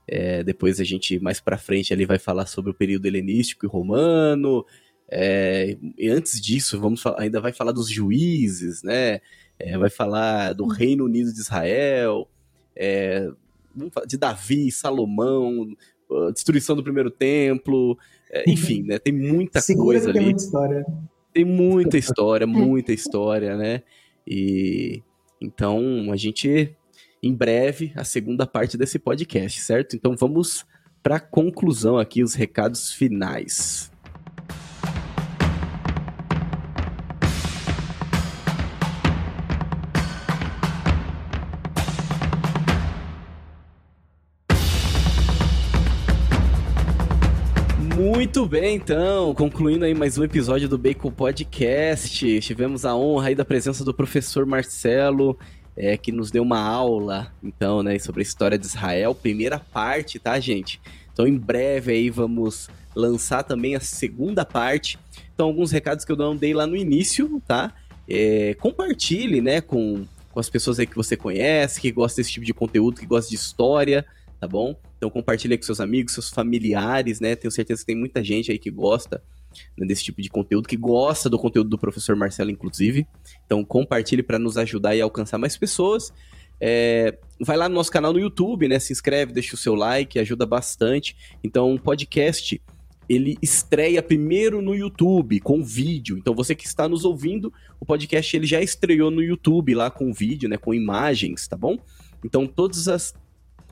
é, 0.07 0.43
depois 0.43 0.79
a 0.79 0.83
gente, 0.83 1.19
mais 1.19 1.39
para 1.39 1.57
frente, 1.57 1.93
ali 1.93 2.05
vai 2.05 2.17
falar 2.17 2.47
sobre 2.47 2.71
o 2.71 2.73
período 2.73 3.05
helenístico 3.05 3.65
e 3.65 3.69
romano. 3.69 4.65
É, 5.09 5.77
e 5.97 6.09
antes 6.09 6.41
disso, 6.41 6.79
vamos 6.79 7.05
ainda 7.17 7.39
vai 7.39 7.53
falar 7.53 7.71
dos 7.71 7.89
juízes, 7.89 8.81
né? 8.81 9.21
é, 9.59 9.77
vai 9.77 9.89
falar 9.89 10.53
do 10.53 10.65
Reino 10.67 11.05
Unido 11.05 11.31
de 11.31 11.39
Israel, 11.39 12.27
é, 12.75 13.29
de 14.07 14.17
Davi, 14.17 14.71
Salomão, 14.71 15.75
destruição 16.33 16.75
do 16.75 16.83
primeiro 16.83 17.09
templo, 17.09 17.97
é, 18.29 18.49
enfim, 18.49 18.83
né? 18.83 18.99
Tem 18.99 19.13
muita 19.13 19.61
Segura 19.61 19.99
coisa 19.99 20.09
ali. 20.09 20.19
Tem 20.19 20.25
muita 20.25 20.43
história. 20.43 20.85
Tem 21.33 21.45
muita 21.45 21.97
história, 21.97 22.47
muita 22.47 22.93
história, 22.93 23.57
né? 23.57 23.81
E 24.27 25.01
então 25.43 26.11
a 26.11 26.15
gente 26.15 26.75
em 27.21 27.33
breve 27.33 27.93
a 27.95 28.03
segunda 28.03 28.45
parte 28.45 28.77
desse 28.77 28.99
podcast, 28.99 29.61
certo? 29.61 29.95
Então 29.95 30.15
vamos 30.15 30.65
para 31.01 31.15
a 31.17 31.21
conclusão 31.21 31.97
aqui, 31.97 32.23
os 32.23 32.33
recados 32.33 32.91
finais. 32.91 33.92
Muito 48.23 48.45
bem, 48.45 48.77
então, 48.77 49.35
concluindo 49.35 49.83
aí 49.83 49.93
mais 49.93 50.17
um 50.17 50.23
episódio 50.23 50.69
do 50.69 50.77
Bacon 50.77 51.11
Podcast. 51.11 52.39
Tivemos 52.39 52.85
a 52.85 52.95
honra 52.95 53.27
aí 53.27 53.35
da 53.35 53.43
presença 53.43 53.83
do 53.83 53.93
professor 53.93 54.45
Marcelo, 54.45 55.37
é, 55.75 55.97
que 55.97 56.09
nos 56.09 56.31
deu 56.31 56.41
uma 56.41 56.57
aula, 56.57 57.33
então, 57.43 57.83
né, 57.83 57.99
sobre 57.99 58.21
a 58.21 58.23
história 58.23 58.57
de 58.57 58.65
Israel. 58.65 59.13
Primeira 59.13 59.59
parte, 59.59 60.19
tá, 60.19 60.39
gente? 60.39 60.79
Então 61.11 61.27
em 61.27 61.37
breve 61.37 61.91
aí 61.91 62.09
vamos 62.09 62.69
lançar 62.95 63.43
também 63.43 63.75
a 63.75 63.81
segunda 63.81 64.45
parte. 64.45 64.97
Então 65.33 65.47
alguns 65.47 65.69
recados 65.69 66.05
que 66.05 66.11
eu 66.13 66.15
não 66.15 66.33
dei 66.33 66.53
lá 66.53 66.65
no 66.65 66.77
início, 66.77 67.41
tá? 67.45 67.73
É, 68.07 68.53
compartilhe, 68.53 69.41
né, 69.41 69.59
com, 69.59 70.05
com 70.31 70.39
as 70.39 70.49
pessoas 70.49 70.79
aí 70.79 70.87
que 70.87 70.95
você 70.95 71.17
conhece, 71.17 71.81
que 71.81 71.91
gosta 71.91 72.21
desse 72.21 72.31
tipo 72.31 72.45
de 72.45 72.53
conteúdo, 72.53 73.01
que 73.01 73.05
gosta 73.05 73.29
de 73.29 73.35
história, 73.35 74.05
tá 74.39 74.47
bom? 74.47 74.77
Então 75.03 75.09
compartilhe 75.09 75.57
com 75.57 75.63
seus 75.63 75.81
amigos, 75.81 76.13
seus 76.13 76.29
familiares, 76.29 77.19
né? 77.19 77.35
Tenho 77.35 77.51
certeza 77.51 77.81
que 77.81 77.87
tem 77.87 77.95
muita 77.95 78.23
gente 78.23 78.49
aí 78.49 78.57
que 78.57 78.71
gosta 78.71 79.21
né, 79.77 79.85
desse 79.85 80.01
tipo 80.01 80.21
de 80.21 80.29
conteúdo, 80.29 80.65
que 80.65 80.77
gosta 80.77 81.29
do 81.29 81.37
conteúdo 81.37 81.69
do 81.69 81.77
professor 81.77 82.15
Marcelo, 82.15 82.49
inclusive. 82.49 83.05
Então 83.45 83.65
compartilhe 83.65 84.23
para 84.23 84.39
nos 84.39 84.57
ajudar 84.57 84.95
e 84.95 85.01
alcançar 85.01 85.37
mais 85.37 85.57
pessoas. 85.57 86.13
É, 86.57 87.17
vai 87.37 87.57
lá 87.57 87.67
no 87.67 87.75
nosso 87.75 87.91
canal 87.91 88.13
no 88.13 88.19
YouTube, 88.19 88.69
né? 88.69 88.79
Se 88.79 88.93
inscreve, 88.93 89.33
deixa 89.33 89.55
o 89.55 89.57
seu 89.57 89.75
like, 89.75 90.17
ajuda 90.17 90.45
bastante. 90.45 91.17
Então, 91.43 91.73
o 91.73 91.81
podcast 91.81 92.61
ele 93.09 93.37
estreia 93.41 94.01
primeiro 94.01 94.61
no 94.61 94.73
YouTube 94.73 95.41
com 95.41 95.61
vídeo. 95.61 96.17
Então, 96.17 96.33
você 96.33 96.55
que 96.55 96.65
está 96.65 96.87
nos 96.87 97.03
ouvindo, 97.03 97.51
o 97.77 97.85
podcast 97.85 98.37
ele 98.37 98.47
já 98.47 98.61
estreou 98.61 99.11
no 99.11 99.21
YouTube 99.21 99.75
lá 99.75 99.91
com 99.91 100.13
vídeo, 100.13 100.47
né? 100.47 100.55
Com 100.55 100.73
imagens, 100.73 101.45
tá 101.45 101.57
bom? 101.57 101.77
Então, 102.23 102.47
todas 102.47 102.87
as 102.87 103.13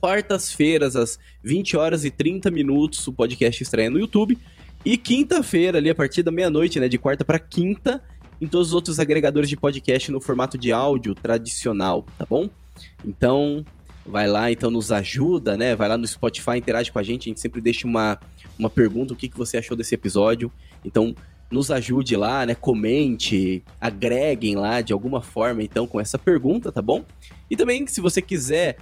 quartas-feiras, 0.02 0.95
às 0.95 1.20
20 1.43 1.78
horas 1.78 2.04
e 2.04 2.10
30 2.10 2.49
minutos, 2.49 3.08
o 3.08 3.14
podcast 3.14 3.62
estreia 3.62 3.89
no 3.89 3.99
YouTube. 3.99 4.38
E 4.84 4.97
quinta-feira, 4.97 5.78
ali 5.78 5.91
a 5.91 5.95
partir 5.95 6.24
da 6.24 6.32
meia-noite, 6.32 6.80
né? 6.80 6.89
De 6.89 6.97
quarta 6.97 7.24
para 7.24 7.38
quinta, 7.38 8.02
em 8.41 8.47
todos 8.47 8.70
os 8.70 8.74
outros 8.74 8.99
agregadores 8.99 9.47
de 9.47 9.56
podcast 9.56 10.12
no 10.12 10.20
formato 10.20 10.58
de 10.58 10.72
áudio 10.72 11.14
tradicional, 11.14 12.04
tá 12.18 12.26
bom? 12.28 12.49
Então, 13.06 13.64
vai 14.04 14.28
lá, 14.28 14.52
então 14.52 14.72
nos 14.72 14.91
ajuda, 14.91 15.56
né? 15.56 15.76
Vai 15.76 15.88
lá 15.88 15.97
no 15.97 16.08
Spotify, 16.08 16.58
interage 16.58 16.91
com 16.91 16.97
a 16.97 17.04
gente, 17.04 17.30
a 17.30 17.30
gente 17.30 17.39
sempre 17.39 17.62
deixa 17.62 17.86
uma, 17.86 18.20
uma 18.58 18.72
pergunta, 18.72 19.14
o 19.14 19.16
que, 19.16 19.30
que 19.30 19.38
você 19.38 19.58
achou 19.58 19.78
desse 19.78 19.93
episódio. 19.93 20.52
Então, 20.84 21.16
nos 21.52 21.70
ajude 21.70 22.16
lá, 22.16 22.43
né? 22.43 22.56
Comente, 22.56 23.64
agreguem 23.80 24.56
lá 24.56 24.82
de 24.82 24.93
alguma 24.93 25.22
forma, 25.22 25.62
então, 25.62 25.86
com 25.86 25.99
essa 25.99 26.18
pergunta, 26.18 26.72
tá 26.72 26.82
bom? 26.82 27.06
E 27.52 27.56
também, 27.56 27.86
se 27.86 28.02
você 28.02 28.20
quiser 28.20 28.78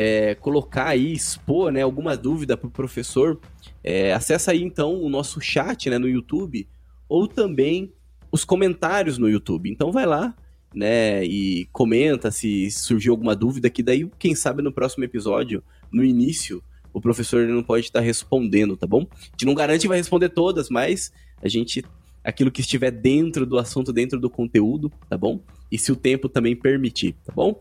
é, 0.00 0.36
colocar 0.36 0.86
aí, 0.86 1.12
expor, 1.12 1.72
né, 1.72 1.82
alguma 1.82 2.16
dúvida 2.16 2.56
para 2.56 2.68
o 2.68 2.70
professor, 2.70 3.40
é, 3.82 4.12
acessa 4.12 4.52
aí, 4.52 4.62
então, 4.62 4.94
o 5.02 5.08
nosso 5.08 5.40
chat, 5.40 5.90
né, 5.90 5.98
no 5.98 6.08
YouTube, 6.08 6.68
ou 7.08 7.26
também 7.26 7.92
os 8.30 8.44
comentários 8.44 9.18
no 9.18 9.28
YouTube. 9.28 9.68
Então, 9.68 9.90
vai 9.90 10.06
lá, 10.06 10.36
né? 10.72 11.24
E 11.24 11.66
comenta 11.72 12.30
se 12.30 12.70
surgiu 12.70 13.12
alguma 13.12 13.34
dúvida, 13.34 13.68
que 13.68 13.82
daí, 13.82 14.08
quem 14.20 14.36
sabe, 14.36 14.62
no 14.62 14.72
próximo 14.72 15.02
episódio, 15.02 15.64
no 15.90 16.04
início, 16.04 16.62
o 16.92 17.00
professor 17.00 17.48
não 17.48 17.64
pode 17.64 17.86
estar 17.86 18.00
respondendo, 18.00 18.76
tá 18.76 18.86
bom? 18.86 19.04
A 19.10 19.24
gente 19.32 19.46
não 19.46 19.54
garante 19.54 19.82
que 19.82 19.88
vai 19.88 19.98
responder 19.98 20.28
todas, 20.28 20.70
mas 20.70 21.12
a 21.42 21.48
gente. 21.48 21.84
Aquilo 22.22 22.50
que 22.50 22.60
estiver 22.60 22.90
dentro 22.90 23.46
do 23.46 23.56
assunto, 23.56 23.92
dentro 23.92 24.20
do 24.20 24.28
conteúdo, 24.28 24.92
tá 25.08 25.16
bom? 25.16 25.40
E 25.72 25.78
se 25.78 25.90
o 25.90 25.96
tempo 25.96 26.28
também 26.28 26.54
permitir, 26.54 27.16
tá 27.24 27.32
bom? 27.32 27.58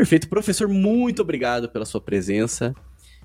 Perfeito. 0.00 0.30
Professor, 0.30 0.66
muito 0.66 1.20
obrigado 1.20 1.68
pela 1.68 1.84
sua 1.84 2.00
presença. 2.00 2.74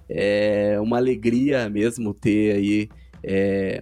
É 0.09 0.77
uma 0.81 0.97
alegria 0.97 1.69
mesmo 1.69 2.13
ter 2.13 2.53
aí 2.53 2.89
é, 3.23 3.81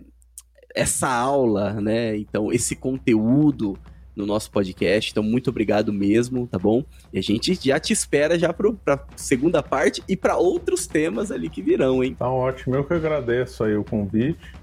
essa 0.76 1.10
aula, 1.10 1.74
né? 1.82 2.16
Então, 2.16 2.54
esse 2.54 2.76
conteúdo 2.76 3.76
no 4.16 4.28
nosso 4.28 4.52
podcast. 4.52 5.10
Então, 5.10 5.24
muito 5.24 5.50
obrigado 5.50 5.91
mesmo, 5.91 6.46
tá 6.46 6.60
bom? 6.60 6.84
E 7.12 7.18
a 7.18 7.22
gente 7.24 7.56
já 7.56 7.80
te 7.80 7.91
espera 7.94 8.38
já 8.38 8.54
para 8.54 9.08
segunda 9.16 9.64
parte 9.64 10.04
e 10.08 10.16
para 10.16 10.38
outros 10.38 10.86
temas 10.86 11.32
ali 11.32 11.50
que 11.50 11.64
virão, 11.64 12.04
hein? 12.04 12.14
Tá 12.14 12.30
ótimo. 12.30 12.76
Eu 12.76 12.84
que 12.84 12.94
agradeço 12.94 13.64
aí 13.64 13.76
o 13.76 13.84
convite 13.84 14.54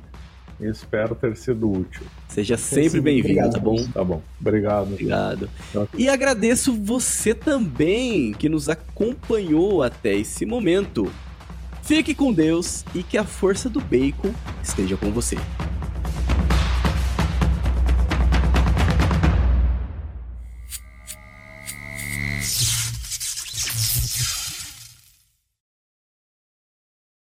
e 0.61 0.69
espero 0.69 1.15
ter 1.15 1.37
sido 1.37 1.71
útil. 1.71 2.03
Seja 2.29 2.57
sempre 2.57 3.01
bem-vindo, 3.01 3.51
tá 3.51 3.59
bom? 3.59 3.87
Tá 3.89 4.05
bom. 4.05 4.23
Obrigado. 4.41 4.93
Obrigado. 4.93 5.51
E 5.97 6.09
agradeço 6.09 6.75
você 6.75 7.35
também 7.35 8.33
que 8.33 8.49
nos 8.49 8.69
acompanhou 8.69 9.83
até 9.83 10.15
esse 10.15 10.45
momento. 10.45 11.11
Fique 11.83 12.15
com 12.15 12.33
Deus 12.33 12.85
e 12.95 13.03
que 13.03 13.19
a 13.19 13.25
força 13.25 13.69
do 13.69 13.81
bacon 13.81 14.33
esteja 14.63 14.97
com 14.97 15.11
você. 15.11 15.37